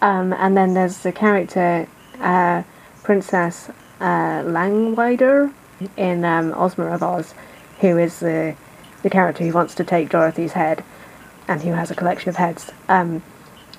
Um, 0.00 0.32
and 0.32 0.56
then 0.56 0.72
there's 0.74 0.98
the 1.00 1.12
character 1.12 1.86
uh, 2.20 2.62
Princess 3.02 3.68
uh, 4.00 4.42
Langwidere 4.44 5.52
in 5.96 6.24
um, 6.24 6.54
Ozma 6.56 6.86
of 6.86 7.02
Oz, 7.02 7.34
who 7.80 7.98
is 7.98 8.20
the 8.20 8.54
the 9.02 9.10
character 9.10 9.42
who 9.44 9.52
wants 9.52 9.74
to 9.74 9.82
take 9.84 10.10
Dorothy's 10.10 10.52
head, 10.52 10.84
and 11.48 11.60
who 11.62 11.72
has 11.72 11.90
a 11.90 11.94
collection 11.96 12.28
of 12.28 12.36
heads. 12.36 12.70
Um, 12.88 13.20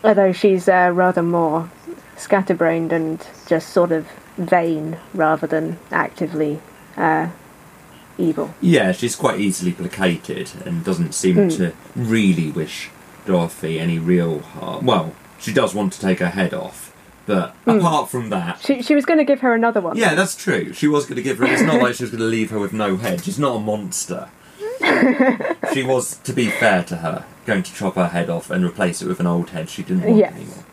although 0.03 0.33
she's 0.33 0.67
uh, 0.67 0.91
rather 0.93 1.23
more 1.23 1.69
scatterbrained 2.17 2.91
and 2.91 3.25
just 3.47 3.69
sort 3.69 3.93
of 3.93 4.05
vain 4.37 4.97
rather 5.13 5.47
than 5.47 5.79
actively 5.91 6.59
uh, 6.97 7.29
evil. 8.17 8.53
Yeah, 8.61 8.91
she's 8.91 9.15
quite 9.15 9.39
easily 9.39 9.71
placated 9.73 10.51
and 10.65 10.83
doesn't 10.83 11.13
seem 11.13 11.35
Hmm. 11.35 11.47
to 11.49 11.71
really 11.95 12.51
wish 12.51 12.89
Dorothy 13.25 13.79
any 13.79 13.99
real 13.99 14.39
harm. 14.39 14.85
Well, 14.85 15.13
she 15.39 15.53
does 15.53 15.73
want 15.73 15.93
to 15.93 15.99
take 15.99 16.19
her 16.19 16.29
head 16.29 16.53
off, 16.53 16.93
but 17.25 17.55
Hmm. 17.65 17.71
apart 17.79 18.09
from 18.09 18.29
that, 18.29 18.59
She 18.63 18.81
she 18.81 18.95
was 18.95 19.05
going 19.05 19.19
to 19.19 19.25
give 19.25 19.41
her 19.41 19.53
another 19.53 19.81
one. 19.81 19.97
yeah, 19.97 20.15
that's 20.15 20.35
true. 20.35 20.73
She 20.73 20.87
was 20.87 21.05
going 21.05 21.17
to 21.17 21.21
give 21.23 21.37
her. 21.39 21.45
It's 21.45 21.61
not 21.61 21.81
like 21.81 21.95
she 21.95 22.03
was 22.03 22.11
going 22.11 22.21
to 22.21 22.27
leave 22.27 22.49
her 22.51 22.59
with 22.59 22.73
no 22.73 22.97
head. 22.97 23.23
She's 23.23 23.39
not 23.39 23.55
a 23.55 23.59
monster. 23.59 24.29
she 25.73 25.83
was, 25.83 26.17
to 26.23 26.33
be 26.33 26.49
fair 26.49 26.83
to 26.83 26.97
her, 26.97 27.23
going 27.45 27.63
to 27.63 27.73
chop 27.73 27.95
her 27.95 28.07
head 28.09 28.29
off 28.29 28.49
and 28.49 28.65
replace 28.65 29.01
it 29.01 29.07
with 29.07 29.19
an 29.21 29.27
old 29.27 29.51
head 29.51 29.69
she 29.69 29.83
didn't 29.83 30.03
want 30.03 30.17
Yes. 30.17 30.33
anymore. 30.35 30.63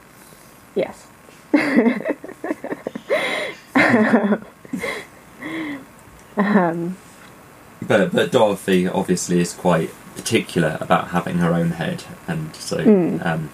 Yes. 0.74 1.07
um, 6.36 6.97
But 7.83 8.12
but 8.12 8.31
Dorothy 8.33 8.87
obviously 8.89 9.41
is 9.41 9.53
quite 9.53 9.91
particular 10.16 10.76
about 10.81 11.09
having 11.09 11.39
her 11.39 11.53
own 11.55 11.72
head, 11.72 12.05
and 12.28 12.55
so 12.57 12.83
Hmm. 12.83 13.18
um, 13.22 13.51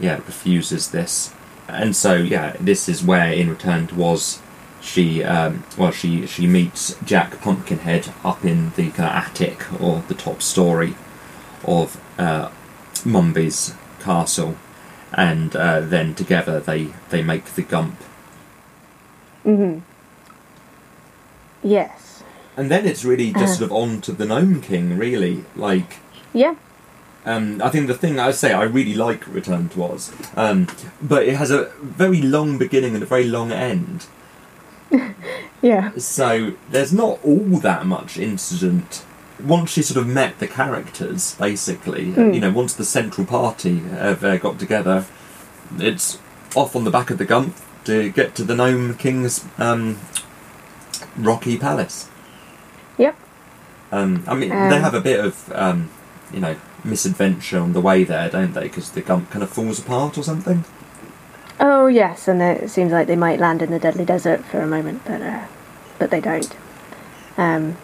yeah, 0.00 0.16
refuses 0.16 0.90
this. 0.90 1.32
And 1.68 1.94
so 1.94 2.14
yeah, 2.14 2.56
this 2.58 2.88
is 2.88 3.04
where 3.04 3.32
in 3.32 3.48
Return 3.48 3.86
to 3.88 4.04
Oz, 4.04 4.40
she 4.80 5.22
um, 5.22 5.62
well 5.78 5.92
she 5.92 6.26
she 6.26 6.46
meets 6.46 6.96
Jack 7.04 7.40
Pumpkinhead 7.40 8.08
up 8.24 8.44
in 8.44 8.72
the 8.76 8.90
kind 8.90 9.08
of 9.10 9.14
attic 9.24 9.80
or 9.80 10.02
the 10.08 10.14
top 10.14 10.42
story 10.42 10.94
of 11.64 12.00
uh, 12.18 12.48
Mombi's 13.04 13.74
castle, 14.00 14.56
and 15.12 15.54
uh, 15.54 15.80
then 15.80 16.14
together 16.14 16.58
they 16.58 16.88
they 17.10 17.22
make 17.22 17.44
the 17.54 17.62
Gump. 17.62 17.96
mhm. 19.46 19.82
Yes. 21.62 22.09
And 22.56 22.70
then 22.70 22.86
it's 22.86 23.04
really 23.04 23.32
just 23.32 23.54
Uh. 23.54 23.58
sort 23.58 23.70
of 23.70 23.72
on 23.76 24.00
to 24.02 24.12
the 24.12 24.26
Gnome 24.26 24.60
King, 24.60 24.98
really. 24.98 25.44
Like, 25.56 25.98
Yeah. 26.32 26.54
Um, 27.26 27.60
I 27.62 27.68
think 27.68 27.86
the 27.86 27.94
thing 27.94 28.18
I 28.18 28.30
say 28.30 28.52
I 28.54 28.62
really 28.62 28.94
like 28.94 29.26
Return 29.26 29.68
to 29.70 29.84
Oz, 29.84 30.10
um, 30.36 30.68
but 31.02 31.24
it 31.24 31.36
has 31.36 31.50
a 31.50 31.68
very 31.82 32.22
long 32.22 32.56
beginning 32.56 32.94
and 32.94 33.02
a 33.02 33.06
very 33.06 33.24
long 33.24 33.52
end. 33.52 34.06
Yeah. 35.62 35.90
So 35.98 36.52
there's 36.70 36.92
not 36.92 37.18
all 37.22 37.58
that 37.60 37.84
much 37.84 38.16
incident. 38.16 39.04
Once 39.44 39.70
she 39.72 39.82
sort 39.82 39.98
of 40.00 40.06
met 40.06 40.38
the 40.38 40.46
characters, 40.46 41.34
basically, 41.38 42.12
Hmm. 42.12 42.32
you 42.32 42.40
know, 42.40 42.50
once 42.50 42.72
the 42.72 42.84
central 42.86 43.26
party 43.26 43.80
have 43.90 44.24
uh, 44.24 44.38
got 44.38 44.58
together, 44.58 45.04
it's 45.78 46.18
off 46.56 46.74
on 46.74 46.84
the 46.84 46.90
back 46.90 47.10
of 47.10 47.18
the 47.18 47.26
Gump 47.26 47.54
to 47.84 48.08
get 48.10 48.34
to 48.36 48.44
the 48.44 48.54
Gnome 48.54 48.94
King's 48.94 49.44
um, 49.58 49.98
rocky 51.18 51.58
palace. 51.58 52.08
Um, 53.92 54.22
I 54.26 54.34
mean, 54.34 54.50
they 54.50 54.76
Um, 54.76 54.82
have 54.82 54.94
a 54.94 55.00
bit 55.00 55.18
of, 55.20 55.52
um, 55.54 55.88
you 56.32 56.40
know, 56.40 56.54
misadventure 56.84 57.58
on 57.58 57.72
the 57.72 57.80
way 57.80 58.04
there, 58.04 58.28
don't 58.30 58.54
they? 58.54 58.62
Because 58.62 58.90
the 58.90 59.00
Gump 59.00 59.30
kind 59.30 59.42
of 59.42 59.50
falls 59.50 59.78
apart 59.78 60.16
or 60.16 60.22
something. 60.22 60.64
Oh 61.58 61.88
yes, 61.88 62.26
and 62.28 62.40
it 62.40 62.70
seems 62.70 62.90
like 62.92 63.06
they 63.06 63.16
might 63.16 63.38
land 63.38 63.60
in 63.62 63.70
the 63.70 63.78
deadly 63.78 64.04
desert 64.04 64.44
for 64.44 64.60
a 64.60 64.66
moment, 64.66 65.02
but 65.04 65.20
uh, 65.20 65.40
but 65.98 66.10
they 66.10 66.20
don't. 66.20 66.56
Um, 67.36 67.76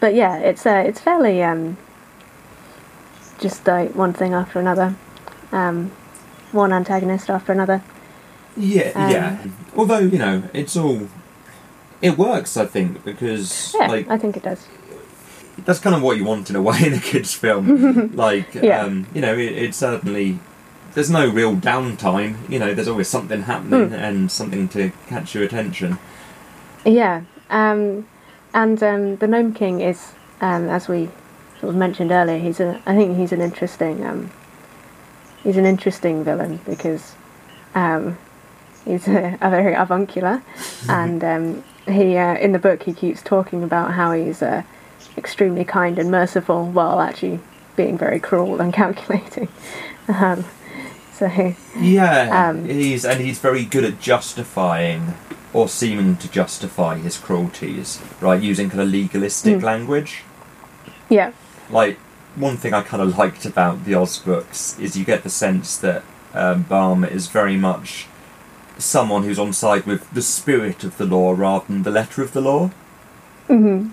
but 0.00 0.14
yeah, 0.14 0.36
it's 0.38 0.66
uh, 0.66 0.82
it's 0.86 1.00
fairly 1.00 1.42
um, 1.42 1.78
just 3.38 3.66
like 3.66 3.94
one 3.94 4.12
thing 4.12 4.34
after 4.34 4.58
another, 4.60 4.94
um, 5.52 5.90
one 6.52 6.72
antagonist 6.72 7.30
after 7.30 7.52
another. 7.52 7.82
Yeah, 8.56 9.08
yeah. 9.10 9.38
Although 9.76 10.00
you 10.00 10.18
know, 10.18 10.42
it's 10.52 10.76
all. 10.76 11.08
It 12.00 12.16
works, 12.16 12.56
I 12.56 12.64
think, 12.66 13.04
because 13.04 13.74
Yeah, 13.76 13.88
like 13.88 14.08
I 14.08 14.18
think 14.18 14.36
it 14.36 14.42
does. 14.44 14.66
That's 15.64 15.78
kind 15.80 15.94
of 15.96 16.02
what 16.02 16.16
you 16.16 16.24
want 16.24 16.50
in 16.50 16.56
a 16.56 16.62
way 16.62 16.78
in 16.86 16.92
a 16.94 17.00
kids' 17.00 17.34
film. 17.34 18.12
like, 18.14 18.54
Yeah. 18.54 18.82
um, 18.82 19.06
you 19.14 19.20
know, 19.20 19.32
it, 19.34 19.52
it 19.52 19.74
certainly 19.74 20.38
there's 20.94 21.10
no 21.10 21.28
real 21.28 21.54
downtime. 21.56 22.36
You 22.48 22.58
know, 22.58 22.74
there's 22.74 22.88
always 22.88 23.08
something 23.08 23.42
happening 23.42 23.88
Hmm. 23.88 23.94
and 23.94 24.30
something 24.32 24.68
to 24.68 24.90
catch 25.08 25.34
your 25.34 25.44
attention. 25.44 25.98
Yeah, 26.84 27.22
um, 27.50 28.06
and 28.54 28.82
um, 28.82 29.16
the 29.16 29.26
Gnome 29.26 29.52
King 29.52 29.80
is, 29.80 30.12
um, 30.40 30.68
as 30.68 30.88
we 30.88 31.10
sort 31.60 31.70
of 31.70 31.76
mentioned 31.76 32.10
earlier, 32.10 32.38
he's 32.38 32.60
a. 32.60 32.80
I 32.86 32.96
think 32.96 33.16
he's 33.18 33.32
an 33.32 33.40
interesting. 33.40 34.04
Um, 34.06 34.30
he's 35.42 35.56
an 35.56 35.66
interesting 35.66 36.24
villain 36.24 36.60
because 36.66 37.14
um, 37.74 38.16
he's 38.84 39.06
a, 39.08 39.36
a 39.40 39.50
very 39.50 39.74
avuncular, 39.74 40.42
and 40.88 41.22
um, 41.22 41.64
he 41.86 42.16
uh, 42.16 42.36
in 42.36 42.52
the 42.52 42.58
book 42.58 42.84
he 42.84 42.92
keeps 42.94 43.22
talking 43.22 43.62
about 43.62 43.92
how 43.92 44.12
he's 44.12 44.40
uh, 44.40 44.62
extremely 45.18 45.64
kind 45.64 45.98
and 45.98 46.10
merciful 46.10 46.66
while 46.66 47.00
actually 47.00 47.40
being 47.76 47.98
very 47.98 48.18
cruel 48.20 48.60
and 48.60 48.72
calculating. 48.82 49.48
Um, 50.08 50.44
so 51.12 51.26
Yeah, 51.78 52.48
Um, 52.48 52.64
he's 52.64 53.04
and 53.04 53.20
he's 53.20 53.38
very 53.38 53.64
good 53.64 53.84
at 53.84 54.00
justifying 54.00 55.14
or 55.52 55.68
seeming 55.68 56.16
to 56.18 56.30
justify 56.30 56.96
his 56.98 57.18
cruelties, 57.18 58.00
right? 58.20 58.40
Using 58.40 58.70
kind 58.70 58.80
of 58.82 58.88
legalistic 58.88 59.56
Mm. 59.58 59.62
language. 59.62 60.22
yeah, 61.08 61.32
Like 61.70 61.98
one 62.36 62.56
thing 62.56 62.72
I 62.74 62.82
kind 62.82 63.02
of 63.02 63.18
liked 63.18 63.44
about 63.44 63.84
the 63.84 63.94
Oz 63.94 64.18
books 64.18 64.78
is 64.78 64.96
you 64.96 65.04
get 65.04 65.22
the 65.24 65.30
sense 65.30 65.76
that 65.78 66.02
um, 66.34 66.62
Baum 66.62 67.04
is 67.04 67.26
very 67.28 67.56
much 67.56 68.06
someone 68.78 69.24
who's 69.24 69.38
on 69.38 69.52
side 69.52 69.84
with 69.86 70.08
the 70.12 70.22
spirit 70.22 70.84
of 70.84 70.98
the 70.98 71.04
law 71.06 71.32
rather 71.32 71.64
than 71.66 71.82
the 71.82 71.90
letter 71.90 72.22
of 72.22 72.32
the 72.32 72.40
law. 72.40 72.70
hmm 73.48 73.88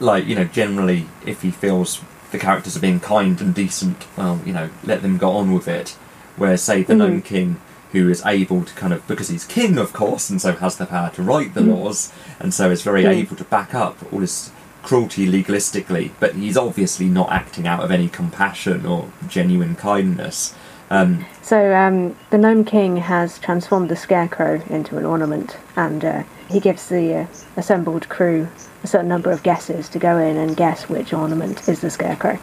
Like 0.00 0.26
you 0.26 0.34
know, 0.34 0.44
generally, 0.44 1.06
if 1.24 1.42
he 1.42 1.50
feels 1.50 2.00
the 2.32 2.38
characters 2.38 2.76
are 2.76 2.80
being 2.80 3.00
kind 3.00 3.40
and 3.40 3.54
decent, 3.54 4.04
well, 4.16 4.40
you 4.44 4.52
know, 4.52 4.68
let 4.84 5.00
them 5.02 5.16
go 5.18 5.30
on 5.30 5.52
with 5.54 5.68
it. 5.68 5.96
where 6.36 6.54
say, 6.58 6.82
the 6.82 6.92
Mhm. 6.92 6.98
Gnome 6.98 7.22
King, 7.22 7.56
who 7.92 8.10
is 8.10 8.22
able 8.26 8.62
to 8.62 8.74
kind 8.74 8.92
of, 8.92 9.06
because 9.08 9.28
he's 9.28 9.44
king, 9.46 9.78
of 9.78 9.94
course, 9.94 10.28
and 10.28 10.38
so 10.38 10.52
has 10.52 10.76
the 10.76 10.84
power 10.84 11.10
to 11.14 11.22
write 11.22 11.54
the 11.54 11.62
Mm. 11.62 11.68
laws, 11.82 12.12
and 12.38 12.52
so 12.52 12.70
is 12.70 12.82
very 12.82 13.04
Mm. 13.04 13.10
able 13.10 13.36
to 13.36 13.44
back 13.44 13.74
up 13.74 13.96
all 14.12 14.20
his 14.20 14.50
cruelty 14.82 15.26
legalistically, 15.26 16.10
but 16.20 16.34
he's 16.34 16.58
obviously 16.58 17.06
not 17.06 17.32
acting 17.32 17.66
out 17.66 17.82
of 17.82 17.90
any 17.90 18.08
compassion 18.08 18.84
or 18.84 19.06
genuine 19.30 19.76
kindness. 19.76 20.52
Um, 20.90 21.24
So 21.40 21.74
um, 21.74 22.14
the 22.28 22.36
Gnome 22.36 22.64
King 22.64 22.98
has 22.98 23.38
transformed 23.38 23.88
the 23.88 23.96
Scarecrow 23.96 24.60
into 24.68 24.98
an 24.98 25.06
ornament, 25.06 25.56
and 25.74 26.04
uh, 26.04 26.22
he 26.48 26.60
gives 26.60 26.88
the 26.88 27.14
uh, 27.14 27.26
assembled 27.56 28.08
crew 28.08 28.48
a 28.82 28.86
certain 28.86 29.08
number 29.08 29.30
of 29.30 29.42
guesses 29.42 29.88
to 29.88 29.98
go 29.98 30.18
in 30.18 30.36
and 30.36 30.56
guess 30.56 30.88
which 30.88 31.12
ornament 31.12 31.68
is 31.68 31.80
the 31.80 31.90
Scarecrow. 31.90 32.38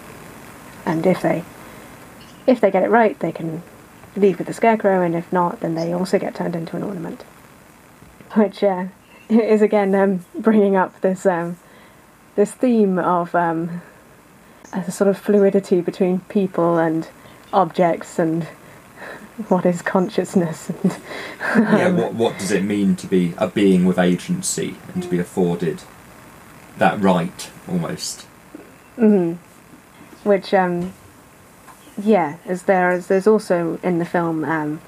And 0.86 1.06
if 1.06 1.22
they 1.22 1.44
if 2.46 2.60
they 2.60 2.72
get 2.72 2.84
it 2.84 2.90
right, 2.90 3.18
they 3.20 3.32
can 3.32 3.64
leave 4.16 4.38
with 4.38 4.48
the 4.48 4.54
Scarecrow, 4.54 5.02
and 5.02 5.16
if 5.16 5.32
not, 5.32 5.62
then 5.62 5.76
they 5.76 5.94
also 5.94 6.20
get 6.20 6.36
turned 6.36 6.56
into 6.56 6.76
an 6.76 6.84
ornament. 6.84 7.22
Which 8.34 8.64
uh, 8.64 8.86
is 9.30 9.62
again 9.62 9.96
um, 9.96 10.26
bringing 10.36 10.76
up 10.76 11.00
this 11.02 11.26
um, 11.26 11.58
this 12.36 12.52
theme 12.52 13.00
of 13.00 13.34
um, 13.36 13.82
a 14.74 14.92
sort 14.92 15.10
of 15.10 15.18
fluidity 15.18 15.82
between 15.82 16.20
people 16.22 16.78
and 16.78 17.08
objects 17.54 18.20
and 18.20 18.48
what 19.48 19.66
is 19.66 19.82
consciousness 19.82 20.70
and 20.70 20.98
yeah, 21.56 21.88
um, 21.88 21.98
what, 21.98 22.14
what 22.14 22.38
does 22.40 22.52
it 22.52 22.64
mean 22.64 22.96
to 22.96 23.08
be 23.08 23.34
a 23.38 23.48
being 23.48 23.84
with 23.86 23.98
agency 23.98 24.76
and 24.94 25.02
to 25.04 25.10
be 25.10 25.18
afforded 25.20 25.82
that 26.78 27.00
right, 27.00 27.50
almost? 27.68 28.28
mhm. 28.98 29.38
which 30.24 30.54
um 30.54 30.94
yeah 32.02 32.38
as 32.46 32.64
there 32.64 32.90
as 32.90 33.08
there's 33.08 33.26
also 33.28 33.80
in 33.84 33.98
the 34.00 34.06
film 34.06 34.44
um 34.46 34.80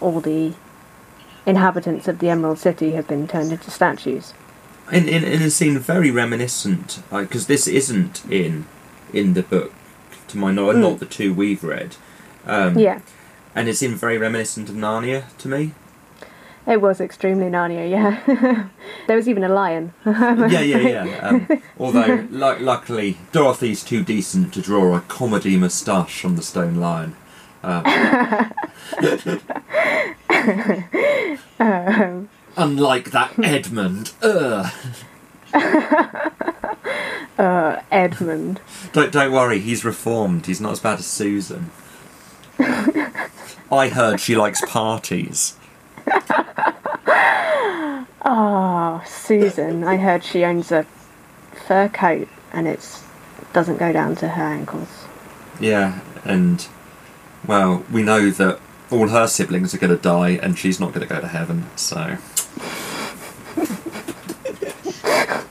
all 0.00 0.20
the 0.20 0.52
inhabitants 1.46 2.08
of 2.08 2.18
the 2.18 2.28
emerald 2.28 2.58
city 2.58 2.92
have 2.92 3.06
been 3.06 3.26
turned 3.28 3.52
into 3.52 3.70
statues 3.70 4.34
in 4.90 5.08
in, 5.08 5.22
in 5.24 5.42
a 5.42 5.50
scene 5.50 5.78
very 5.78 6.10
reminiscent 6.10 7.02
because 7.10 7.46
this 7.46 7.68
isn't 7.68 8.24
in 8.30 8.66
in 9.12 9.34
the 9.34 9.42
book 9.44 9.72
to 10.28 10.36
my 10.38 10.50
knowledge 10.50 10.76
Mm. 10.76 10.80
not 10.90 10.98
the 10.98 11.06
two 11.06 11.32
we've 11.32 11.62
read 11.64 11.96
um, 12.46 12.76
yeah 12.78 13.00
and 13.54 13.68
it 13.68 13.76
seemed 13.76 13.96
very 13.96 14.18
reminiscent 14.18 14.68
of 14.68 14.74
Narnia 14.74 15.24
to 15.38 15.48
me 15.48 15.72
it 16.66 16.80
was 16.80 17.00
extremely 17.00 17.46
narnia 17.46 17.90
yeah 17.90 18.68
there 19.06 19.16
was 19.16 19.28
even 19.28 19.42
a 19.44 19.48
lion 19.48 19.92
yeah 20.06 20.60
yeah 20.60 20.78
yeah 20.78 21.18
um, 21.28 21.62
although 21.78 22.26
lu- 22.30 22.58
luckily 22.58 23.18
Dorothy's 23.32 23.82
too 23.82 24.02
decent 24.04 24.54
to 24.54 24.62
draw 24.62 24.96
a 24.96 25.00
comedy 25.00 25.56
moustache 25.56 26.24
on 26.24 26.36
the 26.36 26.42
stone 26.42 26.76
lion 26.76 27.16
um, 27.64 27.84
um, 31.58 32.28
unlike 32.56 33.10
that 33.12 33.34
Edmund 33.38 34.12
ugh. 34.22 34.72
uh, 37.38 37.80
edmund 37.90 38.60
Don't 38.92 39.12
don't 39.12 39.32
worry, 39.32 39.60
he's 39.60 39.84
reformed. 39.84 40.46
He's 40.46 40.60
not 40.60 40.72
as 40.72 40.80
bad 40.80 40.98
as 40.98 41.06
Susan. 41.06 41.70
I 43.70 43.88
heard 43.88 44.20
she 44.20 44.36
likes 44.36 44.60
parties. 44.66 45.56
Oh, 48.24 49.02
Susan. 49.06 49.84
I 49.84 49.96
heard 49.96 50.24
she 50.24 50.44
owns 50.44 50.70
a 50.72 50.86
fur 51.66 51.88
coat 51.88 52.28
and 52.52 52.68
it 52.68 53.00
doesn't 53.52 53.78
go 53.78 53.92
down 53.92 54.16
to 54.16 54.28
her 54.28 54.42
ankles. 54.42 54.88
Yeah, 55.60 56.00
and 56.24 56.66
well, 57.46 57.84
we 57.90 58.02
know 58.02 58.30
that 58.30 58.60
all 58.90 59.08
her 59.08 59.26
siblings 59.26 59.74
are 59.74 59.78
going 59.78 59.96
to 59.96 60.02
die, 60.02 60.38
and 60.42 60.58
she's 60.58 60.78
not 60.78 60.92
going 60.92 61.06
to 61.06 61.12
go 61.12 61.20
to 61.20 61.28
heaven. 61.28 61.66
So. 61.76 62.18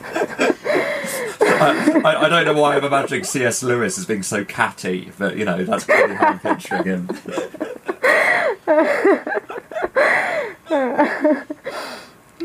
I, 1.61 2.01
I, 2.03 2.21
I 2.23 2.29
don't 2.29 2.45
know 2.45 2.61
why 2.61 2.75
I'm 2.75 2.83
imagining 2.83 3.23
C.S. 3.23 3.63
Lewis 3.63 3.97
as 3.97 4.05
being 4.05 4.23
so 4.23 4.43
catty, 4.43 5.11
but 5.17 5.37
you 5.37 5.45
know 5.45 5.63
that's 5.63 5.85
probably 5.85 6.15
how 6.15 6.27
I'm 6.27 6.39
picturing 6.39 6.83
him. 6.85 7.09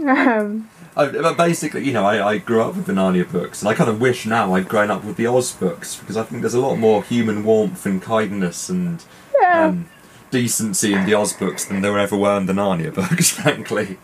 Um, 0.06 0.70
I, 0.96 1.06
but 1.06 1.36
basically, 1.36 1.84
you 1.84 1.92
know, 1.92 2.06
I, 2.06 2.26
I 2.26 2.38
grew 2.38 2.62
up 2.62 2.76
with 2.76 2.86
the 2.86 2.92
Narnia 2.92 3.30
books, 3.30 3.60
and 3.60 3.68
I 3.68 3.74
kind 3.74 3.90
of 3.90 4.00
wish 4.00 4.24
now 4.24 4.54
I'd 4.54 4.68
grown 4.68 4.90
up 4.90 5.04
with 5.04 5.16
the 5.16 5.26
Oz 5.26 5.52
books 5.52 5.96
because 5.96 6.16
I 6.16 6.22
think 6.22 6.42
there's 6.42 6.54
a 6.54 6.60
lot 6.60 6.76
more 6.76 7.02
human 7.02 7.44
warmth 7.44 7.84
and 7.84 8.00
kindness 8.00 8.68
and 8.68 9.04
yeah. 9.40 9.66
um, 9.66 9.88
decency 10.30 10.92
in 10.92 11.04
the 11.04 11.14
Oz 11.14 11.32
books 11.32 11.64
than 11.64 11.82
there 11.82 11.98
ever 11.98 12.16
were 12.16 12.36
in 12.38 12.46
the 12.46 12.52
Narnia 12.52 12.94
books, 13.10 13.30
frankly. 13.30 13.98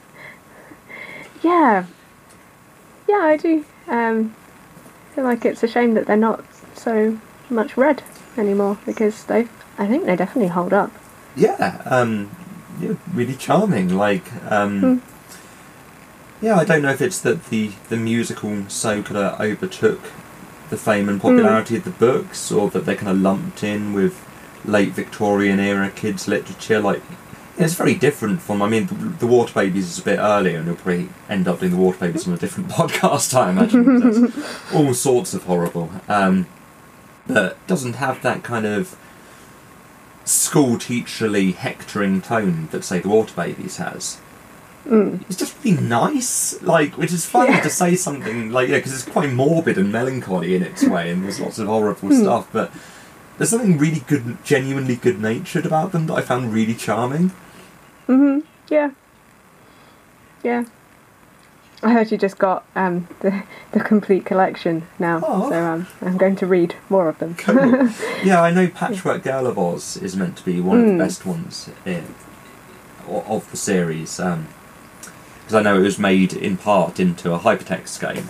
yeah. 1.43 1.87
Yeah, 3.09 3.17
I 3.17 3.37
do. 3.37 3.65
Um, 3.89 4.35
feel 5.15 5.25
like 5.25 5.45
it's 5.45 5.63
a 5.63 5.69
shame 5.69 5.95
that 5.95 6.07
they're 6.07 6.17
not 6.17 6.45
so 6.75 7.19
much 7.51 7.77
read 7.77 8.03
anymore 8.37 8.79
because 8.87 9.25
they, 9.25 9.49
I 9.79 9.87
think 9.87 10.07
they 10.07 10.17
definitely 10.17 10.49
hold 10.49 10.73
up. 10.73 10.91
Yeah, 11.37 11.83
um, 11.87 12.31
yeah, 12.81 12.95
really 13.13 13.35
charming. 13.35 13.95
Like, 13.95 14.25
um, 14.51 14.81
Hmm. 16.41 16.45
yeah, 16.45 16.57
I 16.57 16.65
don't 16.65 16.83
know 16.83 16.91
if 16.91 17.01
it's 17.01 17.21
that 17.21 17.47
the 17.47 17.73
the 17.89 17.97
musical 17.97 18.69
so 18.69 19.03
kind 19.03 19.17
of 19.19 19.41
overtook 19.41 20.01
the 20.71 20.77
fame 20.77 21.09
and 21.09 21.21
popularity 21.21 21.77
of 21.77 21.85
the 21.85 21.91
books, 21.91 22.51
or 22.51 22.71
that 22.71 22.85
they're 22.87 22.97
kind 22.97 23.11
of 23.11 23.21
lumped 23.21 23.63
in 23.63 23.93
with 23.93 24.27
late 24.65 24.93
Victorian 24.93 25.61
era 25.61 25.91
kids 25.91 26.27
literature. 26.29 26.81
Like, 26.81 27.03
it's 27.59 27.75
very 27.75 27.95
different 27.95 28.41
from. 28.43 28.63
I 28.63 28.69
mean, 28.69 28.87
the, 28.87 28.95
the 28.95 29.27
Water 29.27 29.53
Babies 29.55 29.89
is 29.89 29.99
a 29.99 30.03
bit 30.03 30.19
earlier, 30.19 30.59
and 30.59 30.67
you'll 30.67 30.77
probably 30.77 31.09
end 31.29 31.47
up 31.49 31.61
doing 31.61 31.73
the 31.73 31.79
Water 31.79 31.99
Babies 31.99 32.27
on 32.27 32.35
a 32.35 32.39
different 32.39 32.69
podcast. 32.71 33.35
I 33.35 33.51
imagine 33.51 34.33
all 34.75 34.95
sorts 34.95 35.35
of 35.35 35.45
horrible. 35.45 35.91
Um, 36.09 36.47
but 37.27 37.65
doesn't 37.67 37.95
have 37.95 38.21
that 38.23 38.43
kind 38.43 38.67
of 38.67 38.97
school 40.25 40.77
teacherly 40.77 41.55
hectoring 41.55 42.21
tone 42.21 42.69
that 42.71 42.85
say 42.85 43.01
the 43.01 43.09
Water 43.09 43.35
Babies 43.35 43.77
has. 43.79 44.19
Mm. 44.87 45.23
It's 45.29 45.37
just 45.37 45.57
really 45.65 45.81
nice, 45.81 46.61
like 46.63 46.97
which 46.99 47.13
is 47.13 47.25
funny 47.25 47.53
Yeah. 47.53 47.61
to 47.61 47.71
say 47.71 47.95
something 47.95 48.51
like 48.51 48.69
yeah, 48.69 48.79
because 48.79 48.93
it's 48.95 49.05
quite 49.05 49.33
morbid 49.33 49.79
and 49.79 49.93
melancholy 49.93 50.57
in 50.57 50.63
its 50.63 50.83
way, 50.85 51.11
and 51.11 51.23
there's 51.23 51.39
lots 51.39 51.59
of 51.61 51.69
horrible 51.69 52.09
Hmm. 52.09 52.21
stuff, 52.21 52.49
but 52.53 52.73
there's 53.39 53.51
something 53.51 53.79
really 53.79 54.03
good, 54.09 54.39
genuinely 54.45 54.97
good 54.97 55.21
natured 55.21 55.67
about 55.67 55.93
them 55.93 56.07
that 56.09 56.15
I 56.15 56.21
found 56.23 56.53
really 56.53 56.75
charming. 56.75 57.31
Hmm 58.07 58.41
Yeah. 58.69 58.91
Yeah. 60.43 60.65
I 61.85 61.93
heard 61.93 62.13
you 62.13 62.19
just 62.19 62.39
got 62.39 62.65
um, 62.77 63.09
the 63.21 63.43
the 63.73 63.81
complete 63.81 64.25
collection 64.25 64.87
now, 65.01 65.21
Oh. 65.25 65.51
so 65.51 65.59
um, 65.65 65.87
I'm 66.01 66.17
going 66.17 66.37
to 66.37 66.47
read 66.47 66.77
more 66.89 67.09
of 67.09 67.19
them. 67.19 67.35
Cool. 67.35 67.57
yeah, 68.25 68.41
I 68.41 68.53
know 68.53 68.69
Patchwork 68.69 69.25
Girl 69.25 69.49
of 69.49 69.59
Oz 69.59 69.97
is 69.97 70.15
meant 70.17 70.37
to 70.37 70.45
be 70.45 70.61
one 70.61 70.79
of 70.81 70.85
Mm. 70.87 70.99
the 70.99 71.05
best 71.05 71.27
ones 71.27 71.69
in, 71.85 72.15
of 73.09 73.51
the 73.51 73.57
series. 73.57 74.17
Because 74.19 75.55
I 75.55 75.63
know 75.63 75.77
it 75.81 75.83
was 75.83 75.99
made 75.99 76.33
in 76.35 76.57
part 76.57 77.01
into 77.01 77.33
a 77.35 77.39
hypertext 77.41 77.99
game, 78.01 78.29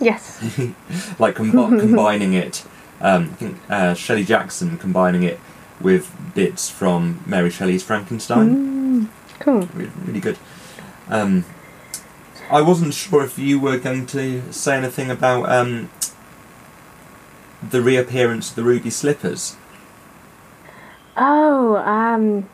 yes. 0.00 0.38
like 1.18 1.34
combi- 1.34 1.80
combining 1.86 2.34
it. 2.34 2.64
Um, 3.00 3.30
I 3.32 3.34
think 3.34 3.56
uh, 3.68 3.94
Shelley 3.94 4.24
Jackson 4.24 4.78
combining 4.78 5.24
it 5.24 5.40
with 5.80 6.14
bits 6.34 6.68
from 6.70 7.22
Mary 7.26 7.50
Shelley's 7.50 7.82
Frankenstein. 7.82 9.06
Mm, 9.06 9.08
cool. 9.40 9.60
Re- 9.74 9.90
Really 10.04 10.20
good. 10.20 10.38
Um, 11.08 11.44
I 12.50 12.62
wasn't 12.62 12.94
sure 12.94 13.22
if 13.24 13.38
you 13.38 13.58
were 13.60 13.78
going 13.78 14.06
to 14.06 14.52
say 14.52 14.76
anything 14.76 15.10
about 15.10 15.50
um, 15.50 15.90
the 17.68 17.80
reappearance 17.82 18.50
of 18.50 18.56
the 18.56 18.62
ruby 18.64 18.90
slippers. 18.90 19.56
Oh, 21.16 21.76
um, 21.76 22.48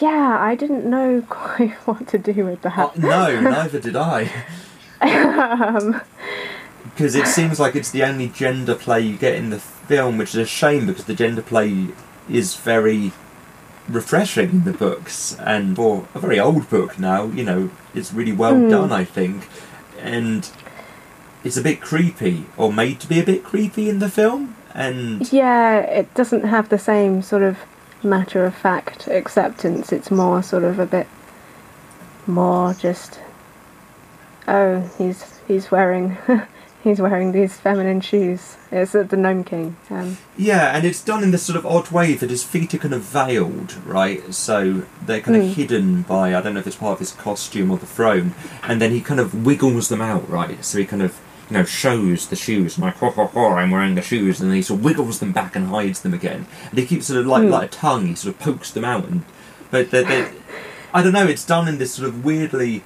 yeah, 0.00 0.38
I 0.40 0.54
didn't 0.54 0.84
know 0.84 1.22
quite 1.28 1.72
what 1.86 2.06
to 2.08 2.18
do 2.18 2.44
with 2.44 2.64
Uh, 2.66 2.70
that. 2.76 2.98
no, 2.98 3.40
neither 3.40 3.80
did 3.80 3.96
I. 3.96 4.30
um, 5.00 6.00
Because 6.84 7.14
it 7.14 7.26
seems 7.28 7.60
like 7.60 7.76
it's 7.76 7.90
the 7.92 8.02
only 8.02 8.28
gender 8.28 8.74
play 8.74 9.00
you 9.00 9.16
get 9.16 9.34
in 9.36 9.50
the 9.50 9.62
film, 9.88 10.18
which 10.18 10.30
is 10.30 10.36
a 10.36 10.46
shame 10.46 10.86
because 10.86 11.04
the 11.04 11.14
gender 11.14 11.42
play 11.42 11.88
is 12.30 12.54
very 12.56 13.12
refreshing 13.88 14.50
in 14.50 14.64
the 14.64 14.72
books. 14.72 15.36
And 15.40 15.74
for 15.74 16.06
a 16.14 16.18
very 16.20 16.38
old 16.38 16.68
book 16.70 16.98
now, 16.98 17.24
you 17.24 17.42
know, 17.42 17.70
it's 17.94 18.12
really 18.12 18.32
well 18.32 18.54
Mm. 18.54 18.70
done, 18.70 18.92
I 18.92 19.04
think. 19.04 19.48
And 20.00 20.48
it's 21.42 21.56
a 21.56 21.62
bit 21.62 21.80
creepy, 21.80 22.44
or 22.56 22.72
made 22.72 23.00
to 23.00 23.08
be 23.08 23.18
a 23.18 23.24
bit 23.24 23.42
creepy 23.42 23.88
in 23.88 23.98
the 23.98 24.08
film. 24.10 24.54
And 24.74 25.32
yeah, 25.32 25.78
it 25.78 26.12
doesn't 26.14 26.44
have 26.44 26.68
the 26.68 26.78
same 26.78 27.22
sort 27.22 27.42
of 27.42 27.56
matter 28.02 28.44
of 28.44 28.54
fact 28.54 29.08
acceptance. 29.08 29.90
It's 29.92 30.10
more 30.10 30.42
sort 30.42 30.62
of 30.64 30.78
a 30.78 30.86
bit 30.86 31.06
more 32.26 32.74
just. 32.74 33.18
Oh, 34.46 34.88
he's 34.98 35.40
he's 35.48 35.70
wearing 35.70 36.16
he's 36.84 37.00
wearing 37.00 37.32
these 37.32 37.56
feminine 37.58 38.00
shoes. 38.00 38.56
It's 38.70 38.92
the 38.92 39.04
Gnome 39.16 39.44
King. 39.44 39.76
Um, 39.90 40.18
Yeah, 40.36 40.76
and 40.76 40.84
it's 40.84 41.02
done 41.02 41.22
in 41.22 41.30
this 41.30 41.42
sort 41.42 41.56
of 41.58 41.66
odd 41.66 41.90
way 41.90 42.14
that 42.14 42.30
his 42.30 42.44
feet 42.44 42.74
are 42.74 42.78
kind 42.78 42.94
of 42.94 43.02
veiled, 43.02 43.74
right? 43.84 44.32
So 44.34 44.82
they're 45.04 45.20
kind 45.20 45.36
of 45.36 45.56
hidden 45.56 46.02
by 46.02 46.34
I 46.34 46.40
don't 46.40 46.54
know 46.54 46.60
if 46.60 46.66
it's 46.66 46.76
part 46.76 46.92
of 46.94 46.98
his 47.00 47.12
costume 47.12 47.70
or 47.70 47.78
the 47.78 47.86
throne, 47.86 48.34
and 48.62 48.80
then 48.80 48.90
he 48.92 49.00
kind 49.00 49.20
of 49.20 49.44
wiggles 49.46 49.88
them 49.88 50.00
out, 50.00 50.28
right? 50.28 50.64
So 50.64 50.78
he 50.78 50.84
kind 50.86 51.02
of 51.02 51.18
you 51.50 51.56
know 51.56 51.64
shows 51.64 52.28
the 52.28 52.36
shoes, 52.36 52.76
and 52.76 52.84
like 52.84 52.96
ho 52.96 53.10
ho 53.10 53.26
ho, 53.26 53.46
I'm 53.54 53.70
wearing 53.70 53.94
the 53.94 54.02
shoes, 54.02 54.40
and 54.40 54.50
then 54.50 54.56
he 54.56 54.62
sort 54.62 54.80
of 54.80 54.84
wiggles 54.84 55.18
them 55.18 55.32
back 55.32 55.56
and 55.56 55.68
hides 55.68 56.00
them 56.00 56.12
again, 56.14 56.46
and 56.70 56.78
he 56.78 56.86
keeps 56.86 57.06
sort 57.06 57.20
of 57.20 57.26
like 57.26 57.42
Mm. 57.44 57.50
like 57.50 57.68
a 57.70 57.72
tongue, 57.72 58.06
he 58.08 58.14
sort 58.14 58.34
of 58.34 58.40
pokes 58.40 58.70
them 58.70 58.84
out, 58.84 59.04
and 59.08 59.24
but 59.70 59.90
they 59.90 60.04
they 60.04 60.28
I 60.92 61.02
don't 61.02 61.12
know, 61.12 61.26
it's 61.26 61.44
done 61.44 61.66
in 61.68 61.78
this 61.78 61.94
sort 61.94 62.08
of 62.08 62.24
weirdly. 62.24 62.82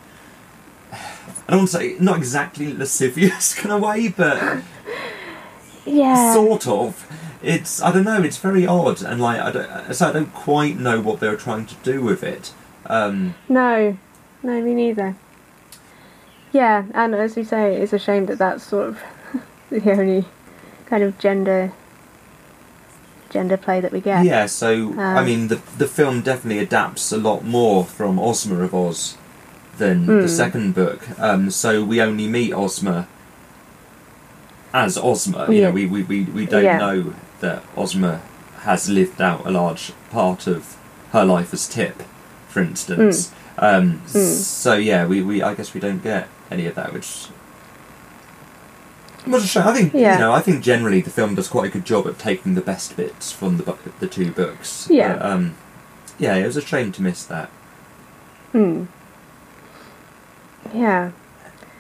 I 1.53 1.57
don't 1.57 1.67
say 1.67 1.97
not 2.01 2.17
exactly 2.17 2.73
lascivious 2.73 3.55
kind 3.61 3.73
of 3.75 3.83
way, 3.83 4.09
but 4.09 4.63
yeah. 5.85 6.33
sort 6.33 6.67
of. 6.67 7.07
It's 7.43 7.83
I 7.83 7.93
don't 7.93 8.05
know. 8.05 8.23
It's 8.23 8.39
very 8.39 8.67
odd, 8.67 9.03
and 9.03 9.21
like 9.21 9.39
I 9.39 9.51
don't, 9.53 9.95
so 9.95 10.09
I 10.09 10.13
don't 10.13 10.33
quite 10.33 10.79
know 10.79 11.01
what 11.03 11.21
they 11.21 11.29
were 11.29 11.37
trying 11.37 11.67
to 11.67 11.75
do 11.83 12.01
with 12.01 12.23
it. 12.23 12.55
Um, 12.87 13.35
No, 13.51 13.99
no, 14.43 14.63
me 14.63 14.73
neither. 14.73 15.15
Yeah, 16.53 16.85
and 16.95 17.15
as 17.15 17.37
you 17.37 17.45
say, 17.45 17.77
it's 17.77 17.93
a 17.93 17.99
shame 17.99 18.27
that 18.27 18.39
that's 18.39 18.65
sort 18.65 18.89
of 18.91 18.99
the 19.71 19.91
only 19.93 20.25
kind 20.87 21.03
of 21.03 21.19
gender 21.19 21.73
gender 23.29 23.57
play 23.59 23.81
that 23.81 23.93
we 23.93 24.01
get. 24.01 24.25
yeah. 24.25 24.47
So 24.47 24.95
I 24.99 25.19
Um, 25.19 25.27
mean, 25.27 25.49
the 25.49 25.61
the 25.77 25.87
film 25.89 26.23
definitely 26.23 26.63
adapts 26.63 27.13
a 27.13 27.19
lot 27.19 27.45
more 27.45 27.85
from 27.85 28.19
Ozma 28.19 28.61
of 28.63 28.75
Oz 28.75 29.19
than 29.79 30.07
the 30.07 30.23
Hmm. 30.23 30.27
second 30.29 30.75
book. 30.75 31.01
Um, 31.19 31.51
so 31.51 31.83
we 31.85 32.01
only 32.01 32.29
meet 32.29 32.53
Ozma 32.53 33.07
as 34.73 34.97
Ozma. 34.99 35.47
You 35.49 35.55
Yeah. 35.55 35.67
know, 35.69 35.71
we 35.73 35.87
we, 35.87 36.03
we, 36.03 36.23
we 36.25 36.47
don't 36.47 36.65
Yeah. 36.65 36.79
know 36.79 37.15
that 37.41 37.63
Ozma 37.77 38.21
has 38.61 38.89
lived 38.89 39.21
out 39.21 39.47
a 39.47 39.51
large 39.51 39.93
part 40.11 40.47
of 40.47 40.77
her 41.13 41.25
life 41.25 41.53
as 41.53 41.67
Tip, 41.69 42.03
for 42.49 42.61
instance. 42.63 43.33
Um, 43.59 44.01
Mm. 44.13 44.17
So 44.39 44.75
yeah, 44.75 45.07
we, 45.07 45.21
we 45.23 45.43
I 45.43 45.55
guess 45.55 45.75
we 45.75 45.81
don't 45.81 46.03
get 46.03 46.29
any 46.51 46.67
of 46.67 46.75
that, 46.75 46.93
which 46.93 47.27
was 49.27 49.45
a 49.45 49.47
shame. 49.47 49.63
I 49.67 49.73
think 49.75 49.93
Yeah. 49.95 50.15
you 50.15 50.19
know 50.21 50.33
I 50.33 50.41
think 50.41 50.63
generally 50.63 51.01
the 51.01 51.11
film 51.11 51.35
does 51.35 51.49
quite 51.49 51.67
a 51.67 51.73
good 51.73 51.85
job 51.85 52.07
of 52.07 52.19
taking 52.19 52.55
the 52.55 52.61
best 52.61 52.97
bits 52.97 53.31
from 53.33 53.57
the 53.59 53.75
the 54.01 54.07
two 54.07 54.31
books. 54.31 54.87
Yeah. 54.91 55.15
But, 55.15 55.27
um, 55.27 55.55
yeah, 56.19 56.35
it 56.37 56.47
was 56.47 56.57
a 56.57 56.61
shame 56.63 56.93
to 56.93 57.03
miss 57.03 57.25
that. 57.25 57.49
Hmm. 58.53 58.85
Yeah. 60.73 61.13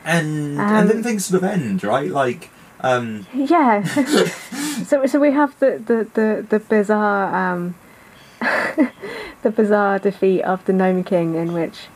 And 0.04 0.58
Um, 0.58 0.66
and 0.66 0.90
then 0.90 1.02
things 1.02 1.26
sort 1.26 1.42
of 1.42 1.48
end 1.48 1.84
right, 1.84 2.10
like. 2.10 2.50
Um, 2.80 3.26
Yeah. 3.32 3.84
so 4.86 5.06
so 5.06 5.20
we 5.20 5.30
have 5.32 5.58
the 5.60 5.80
the 5.84 6.08
the, 6.14 6.46
the 6.48 6.58
bizarre 6.58 7.52
um 7.52 7.74
the 9.42 9.50
bizarre 9.50 9.98
defeat 9.98 10.42
of 10.42 10.64
the 10.64 10.72
Gnome 10.72 11.04
King 11.04 11.34
in 11.36 11.52
which 11.52 11.86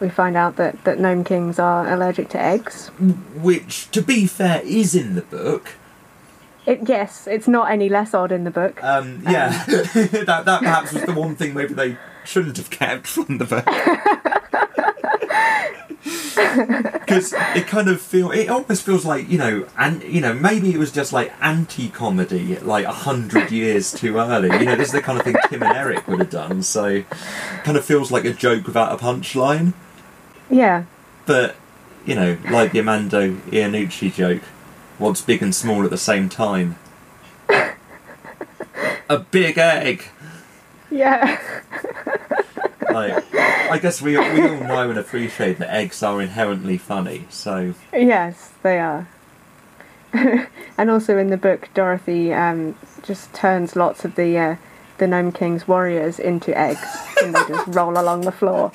we 0.00 0.08
find 0.08 0.36
out 0.36 0.56
that, 0.56 0.84
that 0.84 0.98
Gnome 0.98 1.24
Kings 1.24 1.58
are 1.58 1.92
allergic 1.92 2.28
to 2.30 2.40
eggs. 2.40 2.88
which, 3.40 3.90
to 3.90 4.02
be 4.02 4.26
fair, 4.26 4.60
is 4.64 4.94
in 4.94 5.14
the 5.14 5.22
book. 5.22 5.70
It, 6.64 6.88
yes, 6.88 7.26
it's 7.26 7.48
not 7.48 7.70
any 7.72 7.88
less 7.88 8.14
odd 8.14 8.30
in 8.30 8.44
the 8.44 8.50
book. 8.50 8.82
Um, 8.84 9.24
yeah, 9.28 9.64
that 9.66 10.42
that 10.44 10.60
perhaps 10.60 10.92
was 10.92 11.02
the 11.02 11.12
one 11.12 11.34
thing 11.34 11.54
maybe 11.54 11.74
they 11.74 11.96
shouldn't 12.24 12.56
have 12.56 12.70
kept 12.70 13.08
from 13.08 13.38
the 13.38 13.44
book. 13.44 13.66
Because 17.02 17.32
it 17.54 17.66
kind 17.66 17.88
of 17.88 18.00
feel 18.00 18.30
it 18.30 18.48
almost 18.48 18.84
feels 18.84 19.04
like 19.04 19.28
you 19.28 19.38
know, 19.38 19.66
and 19.78 20.02
you 20.02 20.20
know, 20.20 20.32
maybe 20.32 20.72
it 20.72 20.78
was 20.78 20.90
just 20.92 21.12
like 21.12 21.32
anti-comedy, 21.40 22.56
like 22.58 22.84
a 22.84 22.92
hundred 22.92 23.50
years 23.60 23.92
too 23.92 24.16
early. 24.18 24.48
You 24.58 24.64
know, 24.64 24.76
this 24.76 24.88
is 24.88 24.92
the 24.92 25.02
kind 25.02 25.18
of 25.18 25.24
thing 25.24 25.36
Tim 25.48 25.62
and 25.62 25.76
Eric 25.76 26.06
would 26.08 26.18
have 26.20 26.30
done. 26.30 26.62
So, 26.62 27.02
kind 27.64 27.76
of 27.76 27.84
feels 27.84 28.10
like 28.10 28.24
a 28.24 28.32
joke 28.32 28.66
without 28.66 28.92
a 28.92 29.02
punchline. 29.02 29.74
yeah. 30.50 30.84
But 31.26 31.56
you 32.06 32.14
know, 32.14 32.36
like 32.50 32.72
the 32.72 32.78
Armando 32.78 33.34
Iannucci 33.50 34.12
joke, 34.12 34.42
what's 34.98 35.20
big 35.20 35.42
and 35.42 35.54
small 35.54 35.84
at 35.84 35.90
the 35.90 35.98
same 35.98 36.28
time? 36.28 36.76
a 39.08 39.18
big 39.18 39.58
egg. 39.58 40.04
Yeah. 40.90 41.40
Like, 42.92 43.34
I 43.34 43.78
guess 43.78 44.02
we 44.02 44.12
we 44.12 44.42
all 44.42 44.60
know 44.60 44.90
and 44.90 44.98
appreciate 44.98 45.58
that 45.58 45.74
eggs 45.74 46.02
are 46.02 46.20
inherently 46.20 46.78
funny. 46.78 47.26
So 47.30 47.74
Yes, 47.92 48.52
they 48.62 48.78
are. 48.78 49.08
and 50.12 50.90
also 50.90 51.16
in 51.16 51.30
the 51.30 51.36
book, 51.36 51.68
Dorothy 51.74 52.34
um, 52.34 52.76
just 53.02 53.32
turns 53.32 53.76
lots 53.76 54.04
of 54.04 54.14
the 54.14 54.38
uh, 54.38 54.56
the 54.98 55.06
Gnome 55.06 55.32
King's 55.32 55.66
warriors 55.66 56.18
into 56.18 56.56
eggs, 56.56 56.86
and 57.22 57.34
they 57.34 57.40
just 57.48 57.66
roll 57.74 57.98
along 57.98 58.22
the 58.22 58.32
floor. 58.32 58.70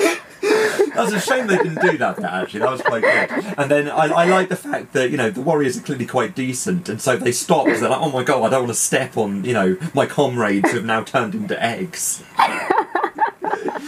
that's 0.95 1.13
a 1.13 1.19
shame 1.19 1.47
they 1.47 1.57
didn't 1.57 1.81
do 1.81 1.97
that. 1.97 2.23
Actually, 2.23 2.61
that 2.61 2.71
was 2.71 2.81
quite 2.81 3.01
good. 3.03 3.45
And 3.57 3.69
then 3.69 3.87
I, 3.89 4.07
I 4.07 4.25
like 4.25 4.49
the 4.49 4.55
fact 4.55 4.93
that 4.93 5.11
you 5.11 5.17
know 5.17 5.29
the 5.29 5.41
warriors 5.41 5.77
are 5.77 5.81
clearly 5.81 6.07
quite 6.07 6.33
decent, 6.35 6.89
and 6.89 6.99
so 6.99 7.17
they 7.17 7.31
stop 7.31 7.65
because 7.65 7.81
they're 7.81 7.89
like, 7.89 8.01
oh 8.01 8.11
my 8.11 8.23
god, 8.23 8.43
I 8.43 8.49
don't 8.49 8.63
want 8.63 8.73
to 8.73 8.79
step 8.79 9.15
on 9.15 9.43
you 9.45 9.53
know 9.53 9.77
my 9.93 10.07
comrades 10.07 10.71
who 10.71 10.77
have 10.77 10.85
now 10.85 11.03
turned 11.03 11.35
into 11.35 11.61
eggs. 11.63 12.23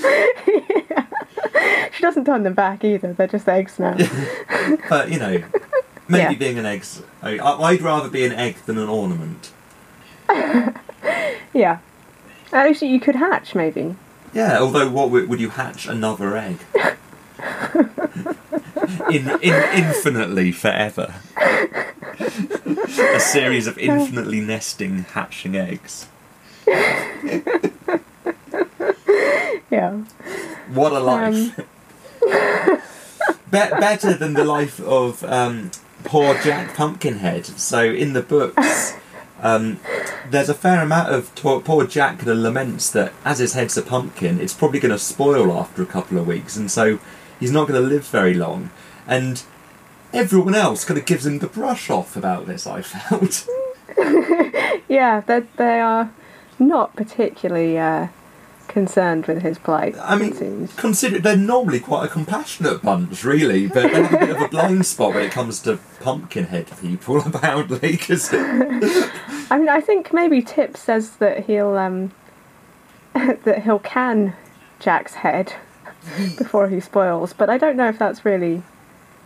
She 1.91 2.01
doesn't 2.03 2.25
turn 2.25 2.43
them 2.43 2.53
back 2.53 2.83
either; 2.85 3.13
they're 3.13 3.27
just 3.27 3.47
eggs 3.49 3.77
now. 3.79 3.97
But 4.89 5.11
you 5.11 5.19
know, 5.19 5.43
maybe 6.07 6.33
Yeah. 6.33 6.39
being 6.39 6.57
an 6.59 6.65
egg, 6.65 6.85
I, 7.21 7.39
I'd 7.39 7.81
rather 7.81 8.09
be 8.09 8.23
an 8.25 8.31
egg 8.31 8.55
than 8.65 8.77
an 8.77 8.87
ornament. 8.87 9.51
yeah. 11.53 11.79
Actually, 12.53 12.89
you 12.89 12.99
could 12.99 13.15
hatch 13.15 13.55
maybe. 13.55 13.95
Yeah, 14.33 14.59
although 14.59 14.89
what 14.89 15.09
would, 15.09 15.27
would 15.27 15.39
you 15.41 15.49
hatch 15.49 15.87
another 15.87 16.37
egg? 16.37 16.59
in, 19.11 19.27
in 19.41 19.53
infinitely 19.73 20.51
forever. 20.51 21.15
A 22.19 23.19
series 23.19 23.67
of 23.67 23.77
infinitely 23.77 24.39
nesting, 24.41 24.99
hatching 25.03 25.55
eggs. 25.57 26.07
Yeah. 29.71 29.91
What 30.73 30.93
a 30.93 30.99
life! 30.99 31.55
Be- 33.51 33.79
better 33.79 34.13
than 34.13 34.33
the 34.33 34.43
life 34.43 34.79
of 34.81 35.23
um, 35.23 35.69
poor 36.03 36.33
Jack 36.41 36.73
Pumpkinhead. 36.75 37.45
So 37.45 37.83
in 37.83 38.13
the 38.13 38.23
books, 38.23 38.95
um, 39.41 39.79
there's 40.27 40.49
a 40.49 40.55
fair 40.55 40.81
amount 40.81 41.13
of 41.13 41.35
poor 41.35 41.85
Jack 41.85 42.19
that 42.19 42.33
laments 42.33 42.89
that 42.91 43.13
as 43.23 43.37
his 43.37 43.53
head's 43.53 43.77
a 43.77 43.83
pumpkin, 43.83 44.39
it's 44.41 44.55
probably 44.55 44.79
going 44.79 44.91
to 44.91 44.97
spoil 44.99 45.51
after 45.55 45.83
a 45.83 45.85
couple 45.87 46.17
of 46.17 46.25
weeks, 46.25 46.55
and 46.55 46.71
so 46.71 46.99
he's 47.39 47.51
not 47.51 47.67
going 47.67 47.79
to 47.79 47.87
live 47.87 48.07
very 48.07 48.33
long. 48.33 48.71
And 49.05 49.43
everyone 50.13 50.55
else 50.55 50.83
kind 50.83 50.99
of 50.99 51.05
gives 51.05 51.27
him 51.27 51.39
the 51.39 51.47
brush 51.47 51.91
off 51.91 52.15
about 52.15 52.47
this. 52.47 52.65
I 52.65 52.81
felt. 52.81 53.47
Yeah, 54.87 55.21
they 55.21 55.41
they 55.57 55.79
are 55.79 56.11
not 56.57 56.95
particularly 56.95 57.77
uh, 57.77 58.07
concerned 58.69 59.25
with 59.25 59.41
his 59.41 59.57
plight. 59.57 59.95
I 59.99 60.15
mean, 60.15 60.69
consider 60.77 61.19
they're 61.19 61.35
normally 61.35 61.81
quite 61.81 62.05
a 62.05 62.07
compassionate 62.07 62.81
bunch, 62.81 63.25
really, 63.25 63.67
but 63.67 63.91
they 63.91 64.03
have 64.03 64.13
a 64.13 64.17
bit 64.17 64.29
of 64.29 64.41
a 64.41 64.47
blind 64.47 64.85
spot 64.85 65.13
when 65.13 65.25
it 65.25 65.31
comes 65.31 65.59
to 65.63 65.79
pumpkinhead 65.99 66.71
people, 66.79 67.19
apparently, 67.25 67.91
because 67.91 68.29
I 68.33 69.57
mean, 69.57 69.69
I 69.69 69.81
think 69.81 70.13
maybe 70.13 70.41
Tip 70.41 70.77
says 70.77 71.17
that 71.17 71.45
he'll 71.45 71.77
um, 71.77 72.11
that 73.13 73.63
he'll 73.63 73.79
can 73.79 74.35
Jack's 74.79 75.15
head 75.15 75.53
before 76.37 76.69
he 76.69 76.79
spoils, 76.79 77.33
but 77.33 77.49
I 77.49 77.57
don't 77.57 77.75
know 77.75 77.89
if 77.89 77.99
that's 77.99 78.23
really 78.23 78.63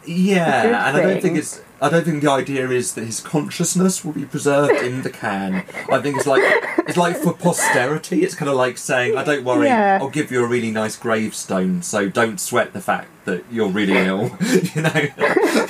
Yeah, 0.05 0.87
and 0.87 0.97
I 0.97 1.01
don't 1.01 1.21
think 1.21 1.37
it's. 1.37 1.61
I 1.81 1.89
don't 1.89 2.05
think 2.05 2.21
the 2.23 2.31
idea 2.31 2.69
is 2.69 2.93
that 2.93 3.03
his 3.03 3.19
consciousness 3.19 4.05
will 4.05 4.13
be 4.13 4.23
preserved 4.25 4.81
in 4.83 5.01
the 5.01 5.09
can. 5.09 5.65
I 5.91 5.99
think 6.01 6.17
it's 6.17 6.25
like 6.27 6.41
it's 6.87 6.95
like 6.97 7.17
for 7.17 7.33
posterity. 7.33 8.23
It's 8.23 8.35
kind 8.35 8.49
of 8.49 8.55
like 8.55 8.77
saying, 8.77 9.17
"I 9.17 9.23
don't 9.23 9.43
worry, 9.43 9.67
Yeah. 9.67 9.99
I'll 10.01 10.09
give 10.09 10.31
you 10.31 10.43
a 10.43 10.47
really 10.47 10.71
nice 10.71 10.95
gravestone, 10.95 11.81
so 11.81 12.07
don't 12.09 12.39
sweat 12.39 12.71
the 12.73 12.81
fact 12.81 13.09
that 13.25 13.43
you're 13.51 13.69
really 13.69 13.97
ill." 13.97 14.31
you 14.75 14.81
know. 14.81 15.07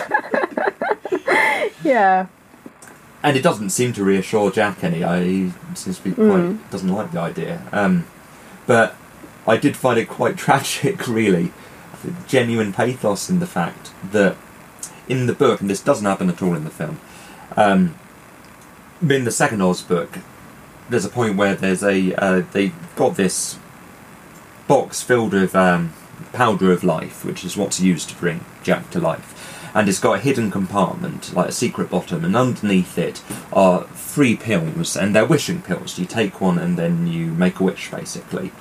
Yeah. 1.84 2.28
And 3.22 3.36
it 3.38 3.42
doesn't 3.42 3.72
seem 3.72 3.94
to 3.94 4.04
reassure 4.04 4.52
Jack 4.52 4.84
any. 4.84 5.04
I, 5.04 5.22
he 5.24 5.54
seems 5.76 5.98
to 5.98 6.04
be 6.04 6.12
quite 6.12 6.26
Mm. 6.28 6.70
doesn't 6.72 6.90
like 6.90 7.12
the 7.12 7.20
idea. 7.20 7.62
Um, 7.72 8.06
but 8.68 8.96
I 9.46 9.58
did 9.58 9.76
find 9.76 10.00
it 10.00 10.08
quite 10.08 10.38
tragic, 10.46 11.08
really. 11.08 11.52
Genuine 12.28 12.74
pathos 12.74 13.30
in 13.30 13.40
the 13.40 13.48
fact 13.48 13.92
that 14.12 14.36
in 15.08 15.28
the 15.28 15.34
book, 15.34 15.62
and 15.62 15.70
this 15.70 15.82
doesn't 15.82 16.06
happen 16.06 16.30
at 16.30 16.42
all 16.42 16.56
in 16.56 16.64
the 16.64 16.70
film, 16.70 17.00
um, 17.56 17.96
in 19.02 19.26
the 19.26 19.32
second 19.32 19.62
Oz 19.62 19.82
book, 19.82 20.20
there's 20.90 21.06
a 21.06 21.10
point 21.10 21.36
where 21.36 21.56
there's 21.56 21.84
a 21.84 22.14
uh, 22.16 22.44
they 22.52 22.72
got 22.96 23.16
this 23.16 23.58
box 24.68 25.02
filled 25.02 25.34
with 25.34 25.56
um, 25.56 25.94
powder 26.32 26.72
of 26.72 26.84
life, 26.84 27.26
which 27.26 27.44
is 27.44 27.58
what's 27.58 27.80
used 27.80 28.10
to 28.10 28.16
bring 28.16 28.46
Jack 28.64 28.90
to 28.92 29.00
life. 29.00 29.30
And 29.76 29.90
it's 29.90 30.00
got 30.00 30.20
a 30.20 30.22
hidden 30.22 30.52
compartment, 30.52 31.34
like 31.34 31.50
a 31.50 31.52
secret 31.52 31.90
bottom, 31.90 32.24
and 32.24 32.36
underneath 32.36 32.98
it 32.98 33.24
are 33.52 33.86
three 33.94 34.36
pills, 34.36 34.96
and 34.96 35.16
they're 35.16 35.26
wishing 35.26 35.62
pills. 35.62 35.98
You 35.98 36.06
take 36.06 36.40
one 36.40 36.60
and 36.60 36.78
then 36.78 37.08
you 37.08 37.28
make 37.34 37.60
a 37.60 37.64
wish, 37.64 37.90
basically. 37.90 38.52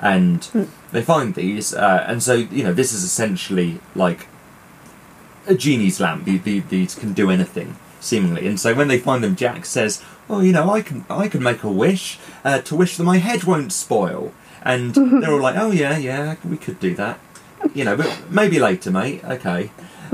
And 0.00 0.68
they 0.92 1.02
find 1.02 1.34
these, 1.34 1.72
uh, 1.74 2.04
and 2.06 2.22
so, 2.22 2.34
you 2.34 2.62
know, 2.64 2.72
this 2.72 2.92
is 2.92 3.04
essentially 3.04 3.80
like 3.94 4.26
a 5.46 5.54
genie's 5.54 6.00
lamp. 6.00 6.24
The- 6.24 6.38
the- 6.38 6.60
These 6.60 6.94
can 6.94 7.12
do 7.12 7.30
anything, 7.30 7.76
seemingly. 8.00 8.46
And 8.46 8.58
so 8.60 8.74
when 8.74 8.88
they 8.88 8.98
find 8.98 9.22
them, 9.24 9.36
Jack 9.36 9.64
says, 9.66 10.02
"Oh, 10.28 10.40
you 10.40 10.52
know, 10.52 10.70
I 10.70 10.82
can, 10.82 11.04
I 11.08 11.28
can 11.28 11.42
make 11.42 11.62
a 11.62 11.70
wish 11.70 12.18
uh, 12.44 12.58
to 12.62 12.74
wish 12.76 12.96
that 12.96 13.04
my 13.04 13.18
head 13.18 13.44
won't 13.44 13.72
spoil." 13.72 14.32
And 14.62 14.94
they're 15.22 15.32
all 15.32 15.40
like, 15.40 15.56
"Oh 15.56 15.70
yeah, 15.70 15.96
yeah, 15.96 16.36
we 16.44 16.56
could 16.56 16.80
do 16.80 16.94
that." 16.96 17.18
You 17.74 17.84
know, 17.84 17.96
but 17.96 18.30
maybe 18.30 18.58
later, 18.58 18.90
mate. 18.90 19.24
Okay. 19.24 19.70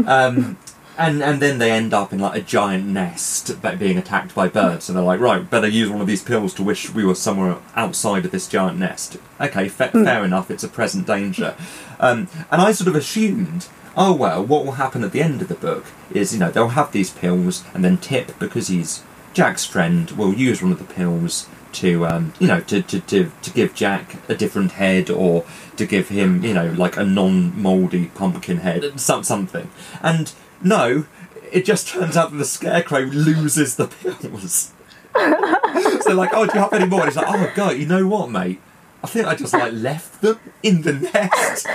Um, 0.06 0.56
and 1.01 1.22
and 1.22 1.40
then 1.40 1.59
they 1.59 1.72
end 1.72 1.92
up 1.92 2.12
in 2.12 2.18
like 2.18 2.36
a 2.36 2.42
giant 2.42 2.86
nest, 2.86 3.61
being 3.78 3.98
attacked 3.98 4.34
by 4.34 4.48
birds. 4.48 4.88
And 4.88 4.96
they're 4.96 5.05
like, 5.05 5.20
"Right, 5.20 5.48
better 5.48 5.68
use 5.68 5.90
one 5.90 6.01
of 6.01 6.07
these 6.07 6.22
pills 6.22 6.55
to 6.55 6.62
wish 6.62 6.90
we 6.90 7.05
were 7.05 7.14
somewhere 7.14 7.57
outside 7.74 8.24
of 8.24 8.30
this 8.30 8.46
giant 8.46 8.78
nest." 8.78 9.16
Okay, 9.40 9.68
fa- 9.68 9.90
fair 9.90 10.24
enough. 10.24 10.51
It's 10.51 10.64
a 10.64 10.68
present 10.68 11.07
danger. 11.07 11.57
Um, 11.98 12.28
and 12.51 12.62
I 12.62 12.72
sort 12.72 12.88
of 12.88 12.94
assumed 12.94 13.66
oh 13.96 14.14
well, 14.14 14.44
what 14.44 14.64
will 14.64 14.72
happen 14.72 15.05
at 15.05 15.12
the 15.12 15.22
end 15.22 15.42
of 15.42 15.48
the 15.48 15.55
book 15.55 15.84
is, 16.11 16.32
you 16.32 16.38
know, 16.38 16.51
they'll 16.51 16.68
have 16.68 16.92
these 16.92 17.11
pills, 17.11 17.64
and 17.74 17.84
then 17.84 17.98
Tip, 17.98 18.38
because 18.38 18.68
he's 18.68 19.03
Jack's 19.34 19.64
friend, 19.64 20.11
will 20.12 20.34
use 20.34 20.62
one 20.62 20.72
of 20.72 20.78
the 20.78 20.94
pills 20.94 21.48
to, 21.72 22.07
um, 22.07 22.32
you 22.38 22.48
know, 22.48 22.61
to, 22.61 22.82
to, 22.82 23.01
to, 23.01 23.30
to 23.42 23.51
give 23.51 23.74
Jack 23.74 24.16
a 24.28 24.34
different 24.34 24.72
head, 24.72 25.11
or 25.11 25.44
to 25.76 25.86
give 25.86 26.09
him, 26.09 26.44
you 26.44 26.55
know, 26.55 26.70
like 26.72 26.96
a 26.96 27.05
non-mouldy 27.05 28.07
pumpkin 28.14 28.59
head, 28.59 28.98
some, 28.98 29.22
something. 29.22 29.70
And 30.03 30.32
no, 30.62 31.06
it 31.52 31.64
just 31.64 31.88
turns 31.88 32.16
out 32.16 32.30
that 32.30 32.36
the 32.36 32.44
Scarecrow 32.44 33.00
loses 33.00 33.76
the 33.76 33.86
pills. 33.88 34.72
so 35.16 35.98
they're 36.06 36.14
like, 36.14 36.30
oh, 36.32 36.46
do 36.46 36.52
you 36.54 36.61
have 36.61 36.72
any 36.72 36.86
more? 36.86 37.00
And 37.00 37.08
he's 37.08 37.16
like, 37.16 37.26
oh, 37.28 37.52
God, 37.54 37.76
you 37.76 37.86
know 37.86 38.06
what, 38.06 38.30
mate? 38.30 38.61
I 39.02 39.06
think 39.06 39.26
I 39.26 39.34
just 39.34 39.52
like 39.54 39.72
left 39.72 40.20
them 40.20 40.38
in 40.62 40.82
the 40.82 40.92
nest. 40.92 41.66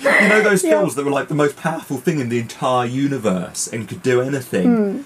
you 0.00 0.28
know 0.28 0.42
those 0.42 0.62
Yeah. 0.62 0.70
pills 0.72 0.94
that 0.96 1.04
were 1.04 1.10
like 1.10 1.28
the 1.28 1.34
most 1.34 1.56
powerful 1.56 1.96
thing 1.98 2.20
in 2.20 2.28
the 2.28 2.38
entire 2.38 2.86
universe 2.86 3.66
and 3.66 3.88
could 3.88 4.02
do 4.02 4.20
anything. 4.20 4.76
Hmm. 4.76 5.02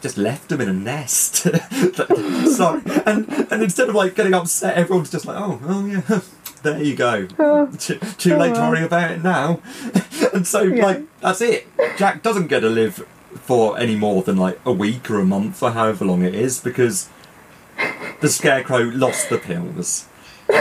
Just 0.00 0.16
left 0.16 0.48
them 0.48 0.60
in 0.60 0.68
a 0.68 0.72
nest. 0.72 1.34
Sorry, 2.56 2.82
and 3.04 3.28
and 3.50 3.62
instead 3.62 3.88
of 3.88 3.94
like 3.96 4.14
getting 4.14 4.32
upset, 4.32 4.76
everyone's 4.76 5.10
just 5.10 5.26
like, 5.26 5.36
oh, 5.36 5.60
oh 5.64 5.86
yeah, 5.86 6.20
there 6.58 6.82
you 6.82 6.94
go. 6.96 7.28
Oh. 7.38 7.66
Too, 7.78 7.98
too 8.18 8.34
Oh, 8.34 8.38
late 8.38 8.54
to 8.54 8.64
oh, 8.64 8.70
worry 8.70 8.84
about 8.84 9.10
it 9.10 9.22
now. 9.22 9.60
and 10.34 10.46
so 10.46 10.62
Yeah. 10.62 10.84
like 10.84 11.20
that's 11.20 11.40
it. 11.40 11.66
Jack 11.96 12.22
doesn't 12.22 12.46
get 12.48 12.60
to 12.60 12.68
live 12.68 13.06
for 13.42 13.78
any 13.78 13.96
more 13.96 14.22
than 14.22 14.36
like 14.36 14.58
a 14.64 14.72
week 14.72 15.10
or 15.10 15.18
a 15.20 15.24
month 15.24 15.62
or 15.62 15.70
however 15.72 16.04
long 16.04 16.22
it 16.22 16.34
is 16.34 16.60
because 16.60 17.08
the 18.20 18.28
scarecrow 18.28 18.78
lost 18.80 19.28
the 19.30 19.38
pills. 19.38 20.06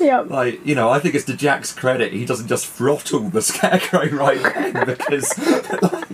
Yep. 0.00 0.30
Like, 0.30 0.66
you 0.66 0.74
know, 0.74 0.88
I 0.90 0.98
think 0.98 1.14
it's 1.14 1.24
to 1.26 1.36
Jack's 1.36 1.72
credit 1.72 2.12
he 2.12 2.24
doesn't 2.24 2.48
just 2.48 2.66
throttle 2.66 3.20
the 3.30 3.40
scarecrow 3.40 4.08
right 4.08 4.42
then 4.42 4.84
because 4.84 5.38
like, 5.38 6.08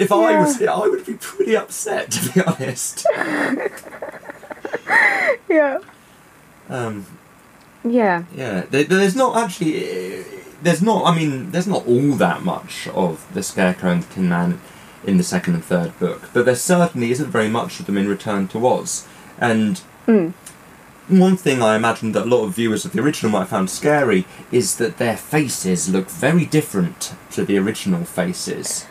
if 0.00 0.12
I 0.12 0.38
was 0.40 0.58
here, 0.58 0.70
I 0.70 0.86
would 0.86 1.04
be 1.04 1.14
pretty 1.14 1.56
upset 1.56 2.12
to 2.12 2.30
be 2.32 2.40
honest. 2.42 3.04
Yeah. 5.48 5.78
Um, 6.68 7.06
Yeah. 7.84 8.24
yeah, 8.34 8.64
there, 8.70 8.84
there's 8.84 9.16
not 9.16 9.36
actually, 9.36 10.22
there's 10.62 10.82
not. 10.82 11.04
I 11.06 11.16
mean, 11.16 11.50
there's 11.50 11.66
not 11.66 11.86
all 11.86 12.12
that 12.12 12.42
much 12.44 12.86
of 12.88 13.26
the 13.34 13.42
scarecrow 13.42 13.90
and 13.90 14.02
the 14.02 14.14
Tin 14.14 14.28
Man 14.28 14.60
in 15.04 15.16
the 15.16 15.24
second 15.24 15.54
and 15.54 15.64
third 15.64 15.98
book, 15.98 16.30
but 16.32 16.44
there 16.44 16.54
certainly 16.54 17.10
isn't 17.10 17.30
very 17.30 17.48
much 17.48 17.80
of 17.80 17.86
them 17.86 17.96
in 17.98 18.08
Return 18.08 18.48
to 18.48 18.66
Oz, 18.66 19.06
and. 19.38 19.80
Mm. 20.06 20.32
One 21.08 21.36
thing 21.36 21.60
I 21.60 21.74
imagine 21.74 22.12
that 22.12 22.22
a 22.22 22.28
lot 22.28 22.44
of 22.44 22.54
viewers 22.54 22.84
of 22.84 22.92
the 22.92 23.00
original 23.02 23.32
might 23.32 23.40
have 23.40 23.48
found 23.48 23.68
scary 23.68 24.26
is 24.52 24.76
that 24.76 24.98
their 24.98 25.16
faces 25.16 25.88
look 25.92 26.08
very 26.08 26.44
different 26.46 27.14
to 27.32 27.44
the 27.44 27.58
original 27.58 28.04
faces. 28.04 28.86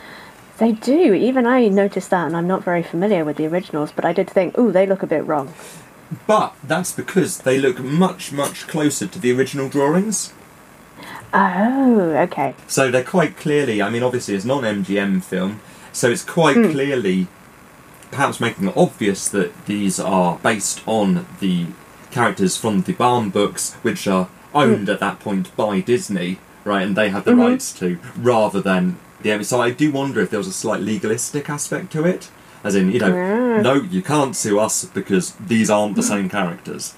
They 0.58 0.74
do. 0.74 1.14
Even 1.14 1.45
I 1.47 1.70
noticed 1.70 2.10
that, 2.10 2.28
and 2.28 2.36
I'm 2.36 2.45
not 2.45 2.66
very 2.66 2.84
familiar 2.84 3.24
with 3.24 3.38
the 3.38 3.47
originals, 3.47 3.93
but 3.93 4.04
I 4.04 4.12
did 4.12 4.30
think, 4.30 4.58
ooh, 4.58 4.70
they 4.74 4.86
look 4.86 5.02
a 5.02 5.08
bit 5.08 5.26
wrong. 5.26 5.54
But 6.28 6.55
that's 6.64 6.91
because 6.91 7.39
they 7.39 7.60
look 7.60 7.80
much, 7.80 8.32
much 8.32 8.68
closer 8.68 9.05
to 9.07 9.20
the 9.20 9.32
original 9.32 9.70
drawings. 9.70 10.34
Oh, 11.34 11.99
okay. 12.24 12.55
So 12.68 12.89
they're 12.89 13.03
quite 13.03 13.38
clearly, 13.38 13.82
I 13.82 13.89
mean, 13.89 14.01
obviously 14.03 14.34
it's 14.36 14.45
not 14.45 14.64
an 14.64 14.84
MGM 14.84 15.24
film, 15.24 15.62
so 15.93 16.10
it's 16.10 16.24
quite 16.24 16.55
Hmm. 16.55 16.72
clearly 16.72 17.28
perhaps 18.12 18.39
making 18.39 18.68
it 18.68 18.74
obvious 18.76 19.28
that 19.30 19.51
these 19.68 19.99
are 19.99 20.39
based 20.41 20.82
on 20.88 21.28
the 21.39 21.68
characters 22.10 22.57
from 22.57 22.82
the 22.82 22.93
Baum 22.93 23.30
books, 23.30 23.76
which 23.84 24.07
are 24.07 24.28
owned 24.55 24.89
at 24.89 24.99
that 24.99 25.20
point 25.20 25.55
by 25.55 25.80
Disney, 25.80 26.39
right, 26.66 26.82
and 26.82 26.95
they 26.95 27.10
have 27.10 27.24
the 27.26 27.32
Mhm. 27.34 27.39
rights 27.51 27.72
to, 27.74 27.99
rather 28.18 28.62
than 28.62 28.97
the. 29.22 29.43
So 29.43 29.62
I 29.62 29.70
do 29.70 29.91
wonder 29.91 30.20
if 30.22 30.32
there 30.32 30.39
was 30.39 30.47
a 30.47 30.51
slight 30.53 30.82
legalistic 30.82 31.51
aspect 31.51 31.91
to 31.91 32.03
it. 32.05 32.30
As 32.64 32.76
in, 32.76 32.91
you 32.91 32.99
know, 32.99 33.16
Ah. 33.16 33.62
no, 33.62 33.74
you 33.76 34.01
can't 34.01 34.36
sue 34.36 34.60
us 34.60 34.84
because 34.86 35.34
these 35.39 35.70
aren't 35.70 35.95
the 35.95 36.03
same 36.03 36.28
characters. 36.30 36.93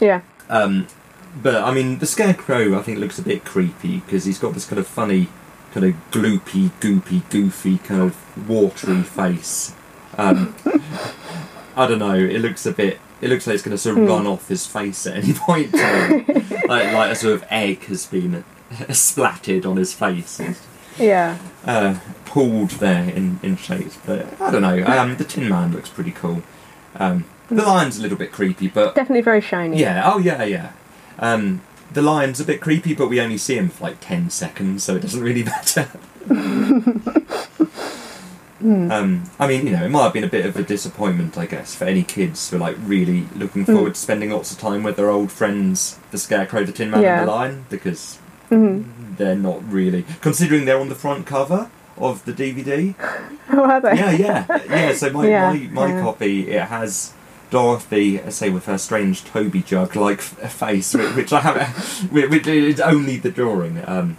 Yeah. 0.00 0.20
Um, 0.48 0.86
but 1.42 1.56
I 1.56 1.72
mean, 1.72 1.98
the 1.98 2.06
Scarecrow 2.06 2.78
I 2.78 2.82
think 2.82 2.98
looks 2.98 3.18
a 3.18 3.22
bit 3.22 3.44
creepy 3.44 3.98
because 4.00 4.24
he's 4.24 4.38
got 4.38 4.54
this 4.54 4.64
kind 4.66 4.78
of 4.78 4.86
funny, 4.86 5.28
kind 5.74 5.84
of 5.86 5.94
gloopy, 6.12 6.70
goopy, 6.80 7.22
goofy, 7.28 7.78
kind 7.78 8.02
of 8.02 8.48
watery 8.48 9.02
face. 9.02 9.72
Um, 10.16 10.54
I 11.76 11.86
don't 11.86 11.98
know. 11.98 12.14
It 12.14 12.40
looks 12.40 12.64
a 12.66 12.72
bit. 12.72 12.98
It 13.20 13.30
looks 13.30 13.46
like 13.48 13.54
it's 13.54 13.62
going 13.64 13.76
to 13.76 13.78
sort 13.78 13.98
of 13.98 14.04
Hmm. 14.04 14.08
run 14.10 14.26
off 14.28 14.46
his 14.48 14.64
face 14.66 15.06
at 15.06 15.16
any 15.16 15.32
point. 15.46 15.72
like, 15.74 16.68
like 16.68 17.10
a 17.12 17.16
sort 17.16 17.34
of 17.34 17.44
egg 17.50 17.84
has 17.86 18.06
been 18.06 18.44
splatted 18.90 19.66
on 19.66 19.76
his 19.76 19.92
face. 19.92 20.40
Yeah. 20.98 21.36
Uh, 21.64 21.96
pulled 22.28 22.70
there 22.72 23.04
in, 23.10 23.40
in 23.42 23.56
shapes, 23.56 23.98
but 24.06 24.40
I 24.40 24.50
don't 24.50 24.62
know. 24.62 24.84
Um, 24.86 25.16
the 25.16 25.24
Tin 25.24 25.48
Man 25.48 25.72
looks 25.72 25.88
pretty 25.88 26.12
cool. 26.12 26.42
Um, 26.96 27.24
the 27.48 27.62
lion's 27.62 27.98
a 27.98 28.02
little 28.02 28.18
bit 28.18 28.30
creepy, 28.32 28.68
but 28.68 28.94
Definitely 28.94 29.22
very 29.22 29.40
shiny. 29.40 29.78
yeah, 29.80 30.02
oh 30.04 30.18
yeah, 30.18 30.44
yeah. 30.44 30.72
Um, 31.18 31.62
the 31.92 32.02
lion's 32.02 32.38
a 32.40 32.44
bit 32.44 32.60
creepy, 32.60 32.94
but 32.94 33.08
we 33.08 33.20
only 33.20 33.38
see 33.38 33.56
him 33.56 33.70
for 33.70 33.84
like 33.84 33.96
10 34.00 34.30
seconds, 34.30 34.84
so 34.84 34.94
it 34.96 35.00
doesn't 35.00 35.22
really 35.22 35.42
matter. 35.54 35.88
um, 38.60 39.22
I 39.38 39.46
mean, 39.46 39.66
you 39.66 39.72
know, 39.72 39.84
it 39.84 39.88
might 39.88 40.02
have 40.04 40.12
been 40.12 40.24
a 40.24 40.28
bit 40.28 40.44
of 40.44 40.56
a 40.56 40.62
disappointment, 40.62 41.38
I 41.38 41.46
guess, 41.46 41.74
for 41.74 41.84
any 41.84 42.02
kids 42.02 42.50
who 42.50 42.56
are 42.56 42.60
like 42.60 42.76
really 42.80 43.26
looking 43.36 43.64
forward 43.64 43.94
to 43.94 44.00
spending 44.00 44.30
lots 44.30 44.52
of 44.52 44.58
time 44.58 44.82
with 44.82 44.96
their 44.96 45.08
old 45.10 45.30
friends, 45.32 45.98
the 46.10 46.18
Scarecrow, 46.18 46.64
the 46.64 46.72
Tin 46.72 46.90
Man, 46.90 47.02
Yeah. 47.02 47.20
and 47.20 47.28
the 47.28 47.32
Lion, 47.32 47.66
because 47.70 48.16
hmm 48.48 48.82
they're 49.16 49.34
not 49.36 49.60
really. 49.72 50.04
Considering 50.20 50.64
they're 50.64 50.78
on 50.80 50.88
the 50.88 50.94
front 50.94 51.26
cover 51.26 51.70
of 52.00 52.24
the 52.24 52.32
DVD. 52.32 52.94
Oh, 53.50 53.64
are 53.64 53.80
they? 53.80 53.94
Yeah, 53.96 54.10
yeah, 54.12 54.62
yeah. 54.68 54.92
So 54.92 55.10
my 55.10 55.26
Yeah, 55.26 55.50
my, 55.52 55.58
my 55.72 55.86
yeah. 55.94 56.02
copy 56.02 56.50
it 56.50 56.64
has 56.64 57.14
Dorothy, 57.50 58.20
uh, 58.20 58.28
say 58.28 58.50
with 58.50 58.66
her 58.66 58.76
strange 58.76 59.24
Toby 59.24 59.62
jug 59.62 59.96
like 59.96 60.20
face, 60.20 60.92
which 60.92 61.32
I 61.32 61.40
have, 61.40 61.66
which 62.12 62.46
is 62.46 62.78
only 62.78 63.16
the 63.16 63.30
drawing. 63.30 63.78
Um, 63.88 64.18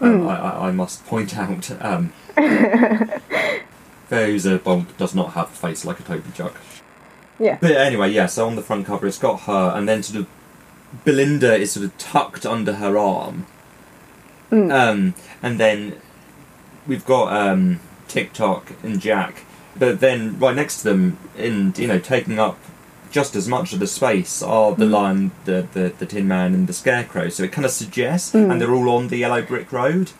uh, 0.00 0.06
Mm. 0.06 0.28
I, 0.28 0.34
I, 0.36 0.68
I 0.68 0.70
must 0.72 1.04
point 1.06 1.36
out. 1.36 1.70
Um, 1.84 2.12
Fairuza 4.10 4.62
Balk 4.62 4.96
does 4.96 5.14
not 5.14 5.32
have 5.34 5.46
a 5.48 5.52
face 5.54 5.84
like 5.84 6.00
a 6.00 6.02
Toby 6.02 6.30
jug. 6.34 6.54
Yeah. 7.38 7.58
But 7.60 7.72
anyway, 7.72 8.10
yeah. 8.12 8.26
So 8.26 8.46
on 8.46 8.56
the 8.56 8.62
front 8.62 8.86
cover, 8.86 9.06
it's 9.06 9.18
got 9.18 9.40
her, 9.42 9.72
and 9.76 9.88
then 9.88 10.02
sort 10.02 10.20
of 10.20 10.26
Billina 11.04 11.52
is 11.54 11.72
sort 11.72 11.86
of 11.86 11.96
tucked 11.98 12.46
under 12.46 12.74
her 12.74 12.96
arm, 12.96 13.46
Mm. 14.50 14.72
um, 14.72 15.14
and 15.42 15.58
then 15.58 15.96
we've 16.86 17.04
got 17.04 17.32
um, 17.34 17.80
Tik-Tok 18.08 18.72
and 18.82 19.00
Jack, 19.00 19.44
but 19.76 20.00
then 20.00 20.38
right 20.38 20.54
next 20.54 20.78
to 20.78 20.84
them, 20.84 21.18
and 21.36 21.76
you 21.78 21.86
know, 21.86 21.98
taking 21.98 22.38
up 22.38 22.58
just 23.10 23.36
as 23.36 23.46
much 23.48 23.72
of 23.72 23.78
the 23.78 23.86
space 23.86 24.42
are 24.42 24.74
the 24.74 24.84
Mm. 24.86 24.90
Lion, 24.90 25.30
the, 25.44 25.66
the 25.72 25.92
the 25.98 26.06
Tin 26.06 26.26
Man, 26.26 26.52
and 26.54 26.66
the 26.66 26.72
Scarecrow. 26.72 27.28
So 27.28 27.44
it 27.44 27.52
kind 27.52 27.64
of 27.64 27.70
suggests, 27.70 28.32
Mm. 28.32 28.50
and 28.50 28.60
they're 28.60 28.72
all 28.74 28.88
on 28.90 29.08
the 29.08 29.16
yellow 29.18 29.40
brick 29.42 29.70
road, 29.72 30.10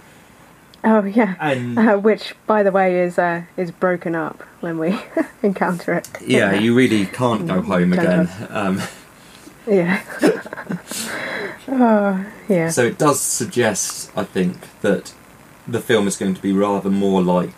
Oh 0.85 1.03
yeah. 1.05 1.35
and 1.41 1.79
Uh, 1.79 1.97
which, 1.97 2.35
by 2.47 2.63
the 2.63 2.71
way, 2.71 3.01
is 3.01 3.19
uh, 3.19 3.43
is 3.57 3.71
broken 3.73 4.15
up 4.15 4.43
when 4.61 4.79
we 4.79 4.99
encounter 5.43 5.93
it. 5.95 6.09
yeah, 6.25 6.53
you 6.55 6.75
really 6.75 7.07
can't 7.07 7.47
go 7.49 7.61
Mm, 7.63 7.67
home 7.67 7.91
don't 7.91 7.99
again. 7.99 8.29
Um, 8.51 8.81
Yeah. 9.67 10.01
oh 11.69 12.25
yeah. 12.49 12.69
So 12.71 12.85
it 12.85 12.99
does 12.99 13.21
suggest, 13.21 14.11
I 14.17 14.25
think, 14.25 14.57
that 14.83 15.13
the 15.67 15.81
film 15.81 16.07
is 16.07 16.17
going 16.17 16.35
to 16.35 16.43
be 16.43 16.53
rather 16.53 16.91
more 16.91 17.23
like 17.23 17.55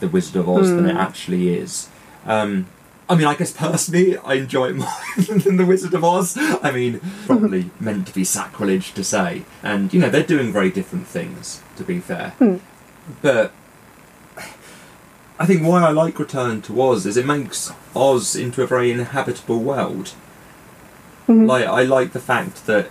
The 0.00 0.08
Wizard 0.08 0.36
of 0.36 0.48
Oz 0.48 0.68
than 0.70 0.86
it 0.88 0.94
Mm. 0.94 1.00
actually 1.00 1.54
is. 1.56 1.88
Um, 2.26 2.66
I 3.08 3.14
mean, 3.14 3.26
I 3.26 3.34
guess 3.34 3.52
personally, 3.52 4.18
I 4.18 4.34
enjoy 4.34 4.70
it 4.70 4.76
more 4.76 4.88
than 5.16 5.56
The 5.56 5.64
Wizard 5.64 5.94
of 5.94 6.04
Oz. 6.04 6.36
I 6.38 6.70
mean, 6.72 7.00
probably 7.24 7.70
meant 7.80 8.06
to 8.08 8.12
be 8.14 8.24
sacrilege 8.24 8.92
to 8.94 9.04
say. 9.04 9.44
And, 9.62 9.94
you 9.94 10.00
know, 10.00 10.10
they're 10.10 10.22
doing 10.24 10.52
very 10.52 10.70
different 10.70 11.06
things, 11.06 11.62
to 11.76 11.84
be 11.84 12.00
fair. 12.00 12.30
Hmm. 12.38 12.56
But 13.22 13.52
I 15.38 15.46
think 15.46 15.62
why 15.62 15.82
I 15.82 15.90
like 15.90 16.18
Return 16.18 16.62
to 16.62 16.80
Oz 16.82 17.06
is 17.06 17.16
it 17.16 17.26
makes 17.26 17.72
Oz 17.94 18.34
into 18.34 18.62
a 18.62 18.66
very 18.66 18.90
inhabitable 18.90 19.60
world. 19.60 20.12
Mhm. 21.28 21.46
Like 21.46 21.66
I 21.66 21.82
like 21.82 22.12
the 22.12 22.20
fact 22.20 22.66
that 22.66 22.90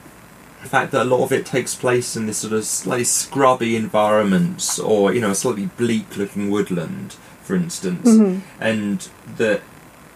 the 0.65 0.69
fact 0.71 0.91
that 0.91 1.03
a 1.03 1.05
lot 1.05 1.23
of 1.23 1.31
it 1.31 1.45
takes 1.45 1.75
place 1.75 2.15
in 2.15 2.25
this 2.25 2.39
sort 2.39 2.51
of 2.51 2.65
slightly 2.65 3.03
scrubby 3.03 3.75
environments, 3.75 4.79
or 4.79 5.13
you 5.13 5.21
know, 5.21 5.29
a 5.29 5.35
slightly 5.35 5.67
bleak-looking 5.77 6.49
woodland, 6.49 7.15
for 7.43 7.55
instance, 7.55 8.09
Mhm. 8.09 8.41
and 8.59 9.07
that 9.37 9.61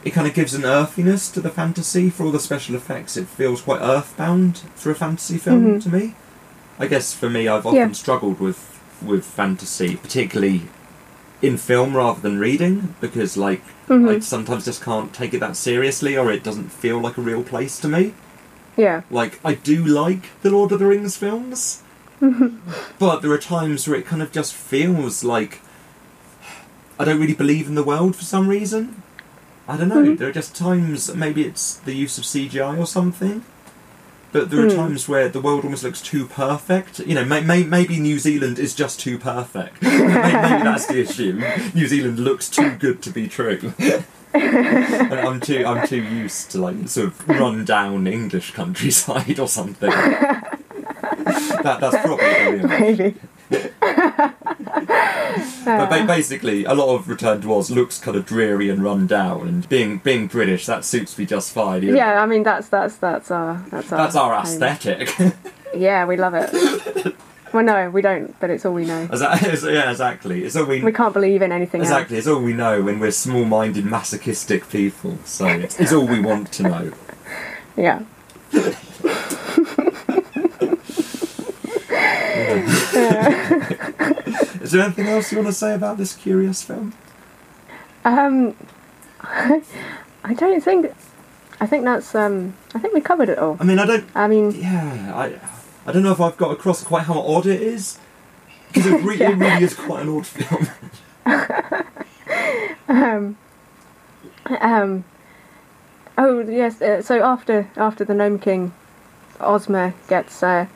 it 0.04 0.10
kind 0.12 0.26
of 0.26 0.34
gives 0.34 0.56
an 0.56 0.66
earthiness 0.66 1.30
to 1.30 1.40
the 1.40 1.52
fantasy 1.52 2.10
for 2.10 2.24
all 2.26 2.32
the 2.32 2.40
special 2.40 2.74
effects. 2.76 3.16
It 3.16 3.28
feels 3.28 3.62
quite 3.62 3.80
earthbound 3.82 4.62
for 4.76 4.90
a 4.90 4.96
fantasy 4.96 5.38
film 5.38 5.66
Mhm. 5.66 5.84
to 5.84 5.90
me. 5.90 6.16
I 6.80 6.88
guess 6.88 7.14
for 7.14 7.30
me, 7.30 7.48
I've 7.48 7.66
often 7.68 7.76
Yeah. 7.80 7.92
struggled 7.92 8.40
with 8.40 8.58
with 9.02 9.24
fantasy, 9.24 9.96
particularly 9.96 10.64
in 11.42 11.56
film 11.56 11.96
rather 11.96 12.20
than 12.20 12.38
reading, 12.40 12.96
because 13.00 13.38
like 13.38 13.62
I 13.90 13.94
Mhm. 13.94 14.24
sometimes 14.24 14.66
just 14.66 14.84
can't 14.84 15.14
take 15.14 15.34
it 15.34 15.40
that 15.42 15.56
seriously, 15.56 16.18
or 16.18 16.32
it 16.32 16.44
doesn't 16.44 16.72
feel 16.74 17.00
like 17.00 17.18
a 17.18 17.22
real 17.22 17.44
place 17.44 17.78
to 17.80 17.88
me. 17.88 18.14
Yeah. 18.80 19.02
Like 19.12 19.40
I 19.44 19.54
do 19.56 19.84
like 19.86 20.30
the 20.42 20.50
Lord 20.52 20.72
of 20.72 20.80
the 20.80 20.86
Rings 20.86 21.18
films, 21.18 21.84
but 23.00 23.22
there 23.22 23.32
are 23.32 23.38
times 23.38 23.88
where 23.88 24.00
it 24.00 24.06
kind 24.06 24.22
of 24.22 24.32
just 24.32 24.54
feels 24.54 25.24
like 25.24 25.62
I 27.00 27.06
don't 27.06 27.20
really 27.20 27.34
believe 27.36 27.68
in 27.68 27.76
the 27.76 27.84
world 27.84 28.16
for 28.16 28.24
some 28.24 28.48
reason. 28.48 29.02
I 29.68 29.78
don't 29.78 29.90
know. 29.90 30.04
Mhm. 30.04 30.18
There 30.18 30.30
are 30.30 30.34
just 30.34 30.56
times 30.56 31.14
maybe 31.14 31.44
it's 31.44 31.76
the 31.76 31.94
use 31.94 32.18
of 32.18 32.24
CGI 32.26 32.78
or 32.78 32.86
something. 32.88 33.44
But 34.32 34.52
there 34.52 34.60
are 34.66 34.70
Hmm. 34.70 34.76
times 34.78 35.10
where 35.10 35.28
the 35.28 35.42
world 35.42 35.64
almost 35.64 35.84
looks 35.84 36.02
too 36.02 36.26
perfect. 36.28 37.00
You 37.00 37.16
know, 37.16 37.26
may, 37.26 37.42
may, 37.42 37.64
maybe 37.64 38.00
New 38.00 38.20
Zealand 38.20 38.60
is 38.60 38.76
just 38.76 39.00
too 39.00 39.18
perfect. 39.18 39.82
maybe, 39.82 40.06
maybe 40.06 40.64
that's 40.64 40.86
the 40.86 41.00
issue. 41.06 41.42
New 41.74 41.88
Zealand 41.88 42.20
looks 42.20 42.48
too 42.48 42.72
good 42.78 43.02
to 43.02 43.10
be 43.10 43.28
true. 43.28 43.74
And 44.34 45.14
I'm 45.14 45.40
too 45.40 45.66
I'm 45.66 45.88
too 45.88 46.02
used 46.02 46.52
to 46.52 46.60
like 46.60 46.88
sort 46.88 47.08
of 47.08 47.28
run 47.30 47.66
down 47.66 48.08
English 48.08 48.52
countryside 48.52 49.40
or 49.40 49.48
something. 49.48 49.90
that 49.90 51.78
that's 51.82 51.98
probably 52.06 52.68
Maybe. 52.68 53.16
But 55.66 55.90
ba- 55.90 56.06
basically, 56.08 56.66
a 56.66 56.74
lot 56.74 56.96
of 56.96 57.08
Return 57.08 57.42
to 57.42 57.54
Oz 57.54 57.70
looks 57.70 58.00
kind 58.00 58.18
of 58.18 58.26
dreary 58.26 58.70
and 58.70 58.84
run 58.84 59.06
down, 59.08 59.48
and 59.48 59.68
being 59.70 59.98
being 60.00 60.28
British, 60.28 60.66
that 60.66 60.84
suits 60.86 61.18
me 61.18 61.26
just 61.26 61.52
fine. 61.52 61.84
you 61.84 61.92
know. 61.92 61.98
Yeah, 61.98 62.22
I 62.22 62.26
mean 62.26 62.44
that's 62.44 62.70
that's 62.70 62.96
that's 62.98 63.30
our 63.32 63.64
that's 63.70 63.92
our 63.92 63.98
that's 63.98 64.16
our 64.16 64.34
aesthetic. 64.42 65.10
Yeah, 65.76 66.06
we 66.06 66.18
love 66.18 66.34
it. 66.36 67.16
well, 67.54 67.64
no, 67.64 67.90
we 67.90 68.02
don't, 68.02 68.38
but 68.40 68.50
it's 68.50 68.66
all 68.66 68.74
we 68.74 68.86
know. 68.86 69.08
Yeah, 69.12 69.92
exactly. 69.92 70.44
It's 70.44 70.56
all 70.56 70.66
we, 70.66 70.84
We 70.84 70.92
can't 70.94 71.14
believe 71.14 71.42
in 71.42 71.52
anything 71.52 71.82
exactly. 71.82 72.18
It's 72.18 72.28
all 72.28 72.42
we 72.42 72.54
know 72.54 72.82
when 72.82 73.00
we're 73.00 73.12
small-minded, 73.12 73.86
masochistic 73.86 74.70
people. 74.70 75.18
So 75.26 75.48
it's, 75.66 75.80
it's 75.80 75.94
all 75.94 76.08
we 76.08 76.20
want 76.20 76.52
to 76.54 76.64
know. 76.64 76.92
else. 76.92 76.98
Yeah. 77.76 78.02
Is 84.62 84.72
there 84.72 84.84
anything 84.84 85.08
else 85.08 85.32
you 85.32 85.38
want 85.38 85.48
to 85.48 85.54
say 85.54 85.74
about 85.74 85.98
this 85.98 86.16
curious 86.16 86.62
film? 86.62 86.94
Um, 88.06 88.56
I 89.22 90.34
don't 90.36 90.62
think. 90.62 90.92
I 91.60 91.66
think 91.66 91.84
that's. 91.86 92.14
Um, 92.16 92.54
I 92.76 92.80
think 92.80 92.94
we 92.94 93.02
covered 93.02 93.30
it 93.30 93.40
all. 93.40 93.58
I 93.60 93.64
mean, 93.64 93.80
I 93.80 93.86
don't. 93.86 94.06
I 94.16 94.28
mean, 94.28 94.52
Yeah, 94.52 95.14
I 95.16 95.40
I 95.90 95.92
don't 95.92 96.04
know 96.04 96.12
if 96.12 96.22
I've 96.22 96.38
got 96.38 96.52
across 96.52 96.84
quite 96.84 97.06
how 97.06 97.20
odd 97.20 97.48
it 97.48 97.64
is 97.64 97.98
because 98.68 98.86
it 98.86 99.04
really, 99.04 99.18
Yeah. 99.22 99.32
it 99.32 99.38
really 99.38 99.64
is 99.64 99.74
quite 99.74 100.04
an 100.04 100.10
odd 100.10 100.28
film. 100.28 100.68
um, 102.88 103.38
um, 104.62 105.04
oh 106.16 106.42
yes. 106.42 106.80
Uh, 106.80 107.02
so 107.02 107.24
after 107.24 107.72
after 107.76 108.06
the 108.06 108.14
Gnome 108.14 108.38
King, 108.38 108.72
Ozma 109.40 109.96
gets 110.08 110.44
uh, 110.44 110.68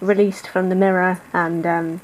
released 0.00 0.48
from 0.48 0.70
the 0.70 0.74
mirror, 0.74 1.20
and 1.34 1.66
um, 1.66 2.00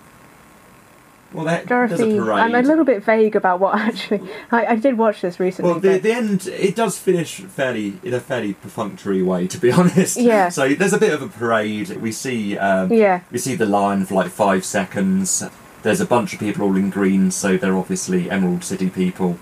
Well, 1.35 1.49
a 1.49 1.65
Dorothy. 1.65 2.19
parade. 2.19 2.39
I'm 2.39 2.55
a 2.55 2.63
little 2.63 2.85
bit 2.85 3.03
vague 3.05 3.35
about 3.37 3.61
what 3.61 3.75
actually. 3.79 4.21
I, 4.51 4.67
I 4.67 4.77
did 4.77 4.99
watch 4.99 5.21
this 5.21 5.39
recently. 5.41 5.71
Well, 5.71 5.81
the, 5.81 5.93
but- 5.93 6.03
the 6.03 6.13
end 6.13 6.47
it 6.47 6.77
does 6.77 6.99
finish 6.99 7.37
fairly 7.41 7.99
in 8.03 8.15
a 8.15 8.21
fairly 8.21 8.55
perfunctory 8.55 9.23
way, 9.23 9.47
to 9.47 9.59
be 9.59 9.71
honest. 9.81 10.17
Yeah. 10.17 10.49
So 10.49 10.75
there's 10.75 10.93
a 10.93 10.99
bit 10.99 11.13
of 11.13 11.23
a 11.23 11.29
parade. 11.29 11.91
We 11.97 12.13
see 12.13 12.59
um, 12.59 12.93
yeah. 12.93 13.23
we 13.31 13.39
see 13.39 13.55
the 13.55 13.67
line 13.67 14.05
for 14.07 14.15
like 14.15 14.31
five 14.31 14.65
seconds. 14.65 15.43
There's 15.83 16.01
a 16.01 16.07
bunch 16.07 16.33
of 16.33 16.39
people 16.41 16.65
all 16.65 16.77
in 16.77 16.91
green, 16.91 17.31
so 17.33 17.57
they're 17.57 17.77
obviously 17.77 18.31
Emerald 18.31 18.63
City 18.65 18.89
people. 18.91 19.39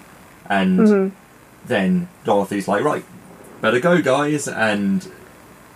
And 0.49 0.79
Mhm. 0.81 1.11
then 1.67 2.09
Dorothy's 2.25 2.67
like, 2.67 2.83
right, 2.83 3.05
better 3.61 3.79
go, 3.79 4.01
guys. 4.01 4.49
And 4.49 5.07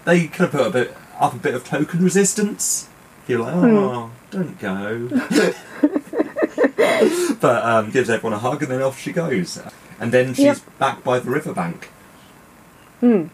they 0.06 0.26
kind 0.28 0.46
of 0.46 0.50
put 0.52 0.66
a 0.66 0.70
bit 0.70 0.96
up 1.20 1.34
a 1.34 1.36
bit 1.38 1.54
of 1.54 1.64
token 1.64 2.02
resistance. 2.02 2.88
You're 3.28 3.40
like, 3.40 3.54
Hmm. 3.54 3.76
oh, 3.76 4.10
don't 4.30 4.58
go. 4.58 5.08
but 7.40 7.64
um, 7.64 7.90
gives 7.90 8.08
everyone 8.10 8.32
a 8.34 8.38
hug, 8.38 8.62
and 8.62 8.70
then 8.70 8.82
off 8.82 8.98
she 9.00 9.12
goes. 9.12 9.60
And 10.00 10.12
then 10.12 10.34
she's 10.34 10.44
Yep. 10.44 10.78
back 10.78 11.04
by 11.04 11.18
the 11.18 11.30
riverbank. 11.30 11.90
Mm. 13.02 13.30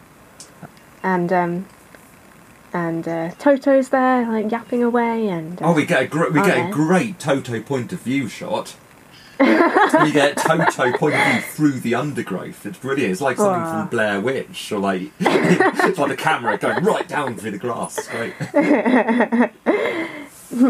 And 1.03 1.33
um, 1.33 1.67
and 2.73 3.07
uh, 3.09 3.31
Toto's 3.39 3.89
there, 3.89 4.27
like 4.31 4.51
yapping 4.51 4.83
away, 4.83 5.29
and 5.29 5.61
uh, 5.63 5.67
Oh, 5.67 5.73
we 5.73 5.87
get 5.87 6.03
a 6.03 6.07
gr- 6.07 6.29
we 6.29 6.43
get 6.43 6.69
a 6.69 6.71
great 6.71 7.19
Toto 7.19 7.61
point 7.63 7.93
of 7.93 8.01
view 8.01 8.29
shot. 8.29 8.77
we 9.41 10.13
get 10.13 10.37
Toto 10.37 10.93
point 10.99 11.15
of 11.15 11.27
view 11.33 11.41
through 11.41 11.81
the 11.81 11.95
undergrowth. 11.95 12.67
It's 12.67 12.79
brilliant. 12.79 13.13
It's 13.13 13.23
like 13.23 13.39
something 13.39 13.63
Aw. 13.63 13.81
from 13.81 13.89
Blair 13.89 14.21
Witch, 14.21 14.71
or 14.71 14.79
like 14.79 15.11
it's 15.21 15.99
like 15.99 16.11
the 16.11 16.17
camera 16.17 16.59
going 16.59 16.85
right 16.85 17.09
down 17.09 17.37
through 17.37 17.53
the 17.53 17.59
grass. 17.59 17.97
It's 17.97 18.09
great. 18.09 18.35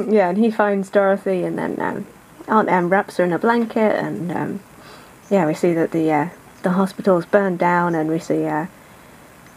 yeah, 0.08 0.28
and 0.28 0.38
he 0.38 0.50
finds 0.52 0.88
Dorothy, 0.90 1.42
and 1.42 1.58
then 1.58 1.80
um, 1.80 2.06
Aunt 2.50 2.68
Em 2.68 2.88
wraps 2.90 3.16
her 3.18 3.24
in 3.24 3.32
a 3.32 3.38
blanket, 3.38 3.94
and 4.04 4.32
um, 4.32 4.60
yeah, 5.30 5.46
we 5.46 5.54
see 5.54 5.72
that 5.72 5.92
the 5.92 6.10
uh, 6.12 6.28
the 6.62 6.70
hospital's 6.72 7.24
burned 7.24 7.58
down, 7.58 7.94
and 7.94 8.10
we 8.10 8.18
see 8.18 8.44
uh, 8.46 8.66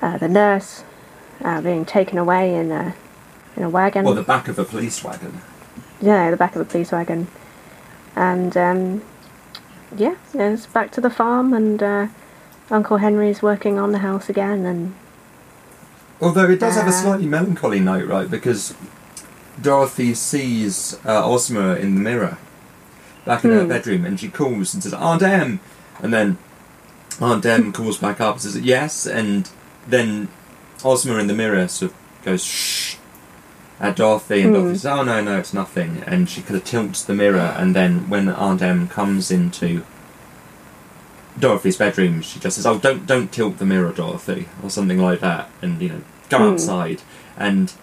uh, 0.02 0.18
the 0.18 0.28
nurse 0.30 0.84
uh, 1.44 1.60
being 1.62 1.86
taken 1.86 2.18
away 2.18 2.56
in 2.56 2.72
a 2.72 2.94
in 3.58 3.64
a 3.64 3.70
wagon. 3.70 4.06
Well, 4.06 4.14
the 4.14 4.24
back 4.24 4.48
of 4.48 4.60
a 4.60 4.64
police 4.66 5.04
wagon. 5.04 5.41
yeah, 6.02 6.30
the 6.32 6.38
back 6.38 6.56
of 6.56 6.62
a 6.62 6.66
police 6.66 6.91
wagon, 6.91 7.28
and 8.16 8.56
um, 8.56 9.02
yeah, 9.98 10.16
it's 10.34 10.68
back 10.68 10.91
to 10.91 11.02
the 11.02 11.10
farm, 11.10 11.52
and 11.54 11.82
uh, 11.82 12.08
Uncle 12.70 12.98
Henry's 12.98 13.41
working 13.41 13.80
on 13.80 13.91
the 13.91 14.00
house 14.00 14.30
again, 14.30 14.66
and 14.66 14.94
Although 16.22 16.50
it 16.50 16.60
does 16.60 16.76
have 16.76 16.86
a 16.86 16.89
Uh. 16.89 16.91
slightly 16.91 17.26
melancholy 17.28 17.80
note, 17.80 18.08
right? 18.08 18.30
Because 18.30 18.76
Dorothy 19.62 20.14
sees 20.14 20.98
uh, 21.06 21.28
Ozma 21.28 21.76
in 21.76 21.96
the 21.96 22.02
mirror 22.02 22.38
back 23.26 23.44
in 23.46 23.52
her 23.52 23.62
Hmm. 23.64 23.70
bedroom, 23.70 24.06
and 24.06 24.20
she 24.20 24.28
calls 24.30 24.74
and 24.74 24.84
says, 24.84 24.94
"Aunt 24.94 25.22
Em," 25.24 25.60
and 26.02 26.14
then 26.14 26.38
Aunt 27.22 27.46
Em 27.46 27.72
calls 27.72 27.98
back 27.98 28.20
up 28.20 28.34
and 28.36 28.42
says, 28.42 28.58
"Yes," 28.58 29.06
and 29.06 29.50
then 29.88 30.28
Ozma 30.84 31.18
in 31.18 31.28
the 31.28 31.34
mirror 31.34 31.68
sort 31.68 31.92
of 31.92 31.98
goes, 32.26 32.44
"Shh." 32.44 32.96
At 33.80 33.96
Dorothy, 33.98 34.42
and 34.42 34.50
Hmm. 34.56 34.62
Dorothy 34.62 34.78
says, 34.78 34.86
"Oh 34.86 35.04
no, 35.04 35.22
no, 35.22 35.38
it's 35.38 35.54
nothing." 35.54 36.04
And 36.08 36.30
she 36.30 36.42
kind 36.42 36.56
of 36.56 36.64
tilts 36.64 37.02
the 37.02 37.14
mirror, 37.14 37.54
and 37.58 37.76
then 37.76 38.08
when 38.10 38.30
Aunt 38.30 38.62
Em 38.62 38.88
comes 38.88 39.30
into 39.32 39.82
Dorothy's 41.40 41.78
bedroom, 41.78 42.22
she 42.22 42.40
just 42.40 42.58
says, 42.58 42.66
"Oh, 42.66 42.78
don't 42.78 43.06
don't 43.08 43.32
tilt 43.32 43.58
the 43.58 43.66
mirror, 43.66 43.92
Dorothy," 43.92 44.48
or 44.64 44.70
something 44.70 45.00
like 45.00 45.20
that, 45.22 45.50
and 45.62 45.82
you 45.82 45.90
know, 45.90 46.02
go 46.30 46.38
Hmm. 46.40 46.54
outside. 46.54 47.02
and 47.36 47.74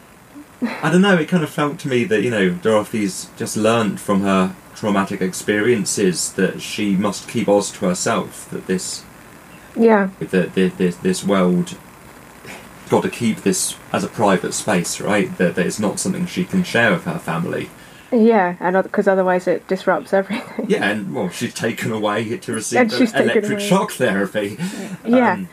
I 0.82 0.90
don't 0.92 1.00
know. 1.00 1.16
It 1.16 1.26
kind 1.28 1.42
of 1.42 1.50
felt 1.50 1.78
to 1.80 1.88
me 1.88 2.04
that 2.04 2.22
you 2.22 2.30
know 2.30 2.50
Dorothy's 2.50 3.26
just 3.36 3.56
learnt 3.56 3.98
from 3.98 4.20
her 4.22 4.52
traumatic 4.80 5.20
experiences 5.20 6.32
that 6.32 6.62
she 6.62 6.96
must 6.96 7.28
keep 7.28 7.48
Oz 7.48 7.70
to 7.72 7.84
herself. 7.86 8.48
That 8.50 8.66
this 8.66 9.04
Yeah. 9.76 10.08
that 10.20 10.54
this, 10.54 10.96
this 10.96 11.22
world 11.24 11.76
got 12.88 13.02
to 13.02 13.10
keep 13.10 13.42
this 13.42 13.76
as 13.92 14.02
a 14.04 14.08
private 14.08 14.52
space, 14.54 15.00
right? 15.00 15.36
That, 15.38 15.54
that 15.54 15.66
it's 15.66 15.78
not 15.78 16.00
something 16.00 16.26
she 16.26 16.44
can 16.44 16.64
share 16.64 16.92
with 16.92 17.04
her 17.04 17.18
family. 17.18 17.68
Yeah, 18.10 18.56
and 18.58 18.82
because 18.82 19.06
otherwise 19.06 19.46
it 19.46 19.68
disrupts 19.68 20.12
everything. 20.12 20.66
Yeah, 20.68 20.88
and 20.90 21.14
well, 21.14 21.28
she's 21.28 21.54
taken 21.54 21.92
away 21.92 22.36
to 22.38 22.52
receive 22.52 22.92
electric 23.14 23.60
shock 23.60 23.92
therapy. 23.92 24.58
Yeah. 25.04 25.32
Um, 25.32 25.48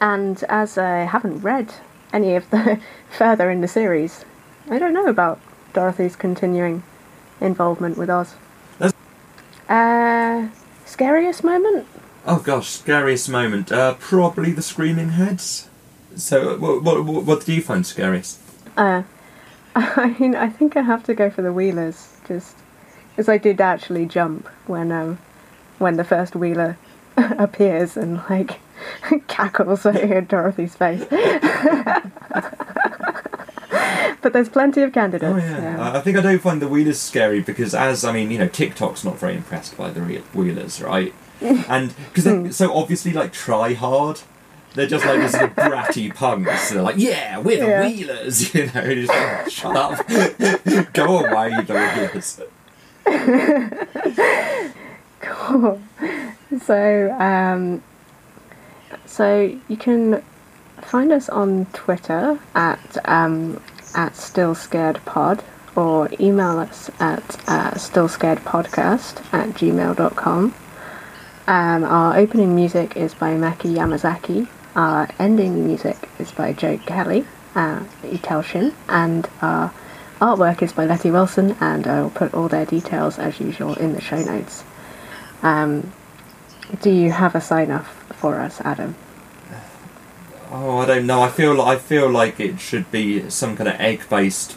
And 0.00 0.42
as 0.48 0.78
I 0.78 1.00
haven't 1.04 1.42
read 1.42 1.74
any 2.12 2.34
of 2.36 2.48
the 2.50 2.78
further 3.10 3.50
in 3.50 3.60
the 3.60 3.68
series, 3.68 4.24
I 4.70 4.78
don't 4.78 4.94
know 4.94 5.06
about 5.06 5.38
Dorothy's 5.74 6.16
continuing 6.16 6.82
involvement 7.40 7.98
with 7.98 8.08
Oz. 8.08 8.34
Uh, 9.72 10.48
scariest 10.84 11.42
moment? 11.42 11.86
oh 12.26 12.40
gosh, 12.40 12.68
scariest 12.68 13.30
moment. 13.30 13.72
Uh, 13.72 13.94
probably 13.94 14.52
the 14.52 14.60
screaming 14.60 15.08
heads. 15.10 15.66
So, 16.14 16.58
what, 16.58 16.82
what, 16.82 17.04
what, 17.06 17.24
what 17.24 17.40
did 17.46 17.54
you 17.54 17.62
find 17.62 17.86
scariest? 17.86 18.38
Uh, 18.76 19.02
I 19.74 20.14
mean, 20.18 20.34
I 20.34 20.50
think 20.50 20.76
I 20.76 20.82
have 20.82 21.02
to 21.04 21.14
go 21.14 21.30
for 21.30 21.40
the 21.40 21.54
Wheelers, 21.54 22.16
just 22.28 22.54
because 23.10 23.30
I 23.30 23.38
did 23.38 23.62
actually 23.62 24.04
jump 24.04 24.46
when 24.66 24.92
um 24.92 25.18
when 25.78 25.96
the 25.96 26.04
first 26.04 26.36
Wheeler 26.36 26.76
appears 27.16 27.96
and 27.96 28.20
like 28.28 28.60
cackles 29.26 29.86
at 29.86 30.28
Dorothy's 30.28 30.74
face. 30.74 31.06
But 34.22 34.32
there's 34.32 34.48
plenty 34.48 34.82
of 34.82 34.92
candidates. 34.92 35.32
Oh 35.34 35.36
yeah, 35.36 35.76
I 35.92 35.98
I 35.98 36.00
think 36.00 36.16
I 36.16 36.20
don't 36.22 36.38
find 36.40 36.62
the 36.62 36.68
Wheelers 36.68 37.00
scary 37.00 37.40
because, 37.40 37.74
as 37.74 38.04
I 38.04 38.12
mean, 38.12 38.30
you 38.30 38.38
know, 38.38 38.46
Tik-Tok's 38.48 39.04
not 39.04 39.18
very 39.18 39.34
impressed 39.34 39.76
by 39.76 39.90
the 39.90 40.00
Wheelers, 40.00 40.80
right? 40.80 41.12
And 41.68 41.92
because 42.08 42.22
they're 42.24 42.52
so 42.52 42.72
obviously 42.72 43.12
like 43.12 43.32
try 43.32 43.74
hard, 43.74 44.20
they're 44.74 44.86
just 44.86 45.04
like 45.04 45.20
these 45.20 45.32
little 45.32 45.48
bratty 45.48 46.14
punks. 46.14 46.70
They're 46.70 46.82
like, 46.82 46.94
yeah, 46.98 47.38
we're 47.38 47.58
the 47.58 47.66
Yeah. 47.66 47.86
Wheelers, 47.88 48.54
you 48.54 48.66
know. 48.66 48.80
and 48.80 49.08
like, 49.08 49.50
Shut 49.50 49.76
up, 49.76 50.06
go 50.92 51.18
away, 51.26 51.50
the 51.64 51.74
Wheelers. 51.74 52.40
Cool. 55.20 55.80
So, 56.64 57.12
um, 57.18 57.82
so 59.06 59.58
you 59.68 59.76
can 59.76 60.22
find 60.80 61.12
us 61.12 61.28
on 61.28 61.66
Twitter 61.72 62.38
at 62.54 62.98
um, 63.08 63.60
at 63.94 64.16
Still 64.16 64.54
Scared 64.54 65.04
Pod 65.04 65.42
or 65.74 66.08
email 66.20 66.58
us 66.58 66.90
at 67.00 67.22
uh, 67.48 67.70
stillscaredpodcast 67.72 69.32
at 69.32 69.48
gmail.com. 69.50 70.54
Um, 71.46 71.84
our 71.84 72.16
opening 72.16 72.54
music 72.54 72.96
is 72.96 73.14
by 73.14 73.34
Maki 73.34 73.74
Yamazaki. 73.74 74.48
Our 74.76 75.08
ending 75.18 75.66
music 75.66 76.08
is 76.18 76.30
by 76.30 76.52
Joe 76.52 76.78
Kelly, 76.78 77.26
uh, 77.54 77.80
Etao 78.02 78.44
Shin, 78.44 78.74
and 78.88 79.28
our 79.40 79.72
artwork 80.20 80.62
is 80.62 80.72
by 80.72 80.86
Letty 80.86 81.10
Wilson, 81.10 81.56
and 81.60 81.86
I'll 81.86 82.10
put 82.10 82.32
all 82.32 82.48
their 82.48 82.64
details 82.64 83.18
as 83.18 83.40
usual 83.40 83.74
in 83.74 83.92
the 83.92 84.00
show 84.00 84.22
notes. 84.22 84.64
Um, 85.42 85.92
do 86.80 86.90
you 86.90 87.10
have 87.10 87.34
a 87.34 87.40
sign 87.40 87.70
off 87.70 87.88
for 88.14 88.38
us, 88.38 88.60
Adam? 88.60 88.94
Oh, 90.54 90.76
I 90.78 90.86
don't 90.86 91.06
know. 91.06 91.22
I 91.22 91.28
feel 91.28 91.54
like 91.54 91.78
I 91.78 91.80
feel 91.80 92.10
like 92.10 92.38
it 92.38 92.60
should 92.60 92.90
be 92.90 93.28
some 93.30 93.56
kind 93.56 93.68
of 93.68 93.80
egg-based 93.80 94.56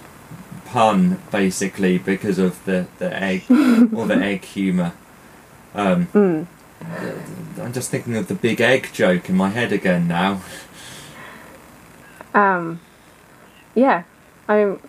pun, 0.66 1.22
basically, 1.32 1.98
because 1.98 2.38
of 2.38 2.64
the 2.66 2.88
the 3.00 3.16
egg 3.16 3.44
or 3.50 4.06
the 4.06 4.16
egg 4.16 4.44
humour. 4.44 4.92
Um, 5.74 6.08
Mm. 6.14 6.48
I'm 7.62 7.72
just 7.74 7.90
thinking 7.90 8.18
of 8.18 8.28
the 8.28 8.36
big 8.36 8.60
egg 8.62 8.90
joke 8.94 9.30
in 9.30 9.36
my 9.38 9.50
head 9.50 9.72
again 9.72 10.08
now. 10.08 10.42
Um, 12.34 12.82
yeah. 13.74 14.04
I 14.50 14.58
mean, 14.66 14.80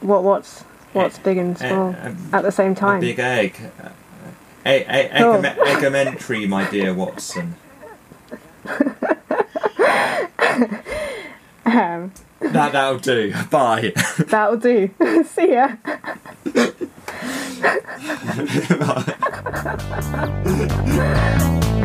what 0.00 0.22
what's 0.22 0.62
what's 0.92 1.18
big 1.18 1.38
and 1.38 1.56
Eh, 1.60 1.68
small 1.68 1.96
um, 2.00 2.28
at 2.32 2.42
the 2.42 2.52
same 2.52 2.72
A 2.72 2.74
time? 2.74 3.00
big 3.00 3.18
egg. 3.18 3.56
Uh, 3.82 3.88
egg, 4.66 4.84
egg, 4.88 5.22
Oh. 5.22 5.40
egg, 5.40 6.48
my 6.48 6.68
dear 6.70 6.92
Watson. 6.92 7.54
Um, 11.64 12.12
That 12.40 12.72
that'll 12.72 12.98
do. 12.98 13.34
Bye. 13.50 13.92
that'll 14.28 14.56
do. 14.56 14.88
See 15.24 15.52
ya. 15.52 15.76
And 20.50 21.77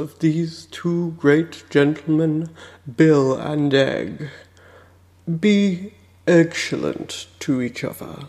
of 0.00 0.18
these 0.18 0.66
two 0.66 1.12
great 1.12 1.62
gentlemen, 1.70 2.50
Bill 2.96 3.36
and 3.36 3.72
Egg, 3.72 4.30
be 5.38 5.94
excellent 6.26 7.28
to 7.40 7.62
each 7.62 7.84
other. 7.84 8.26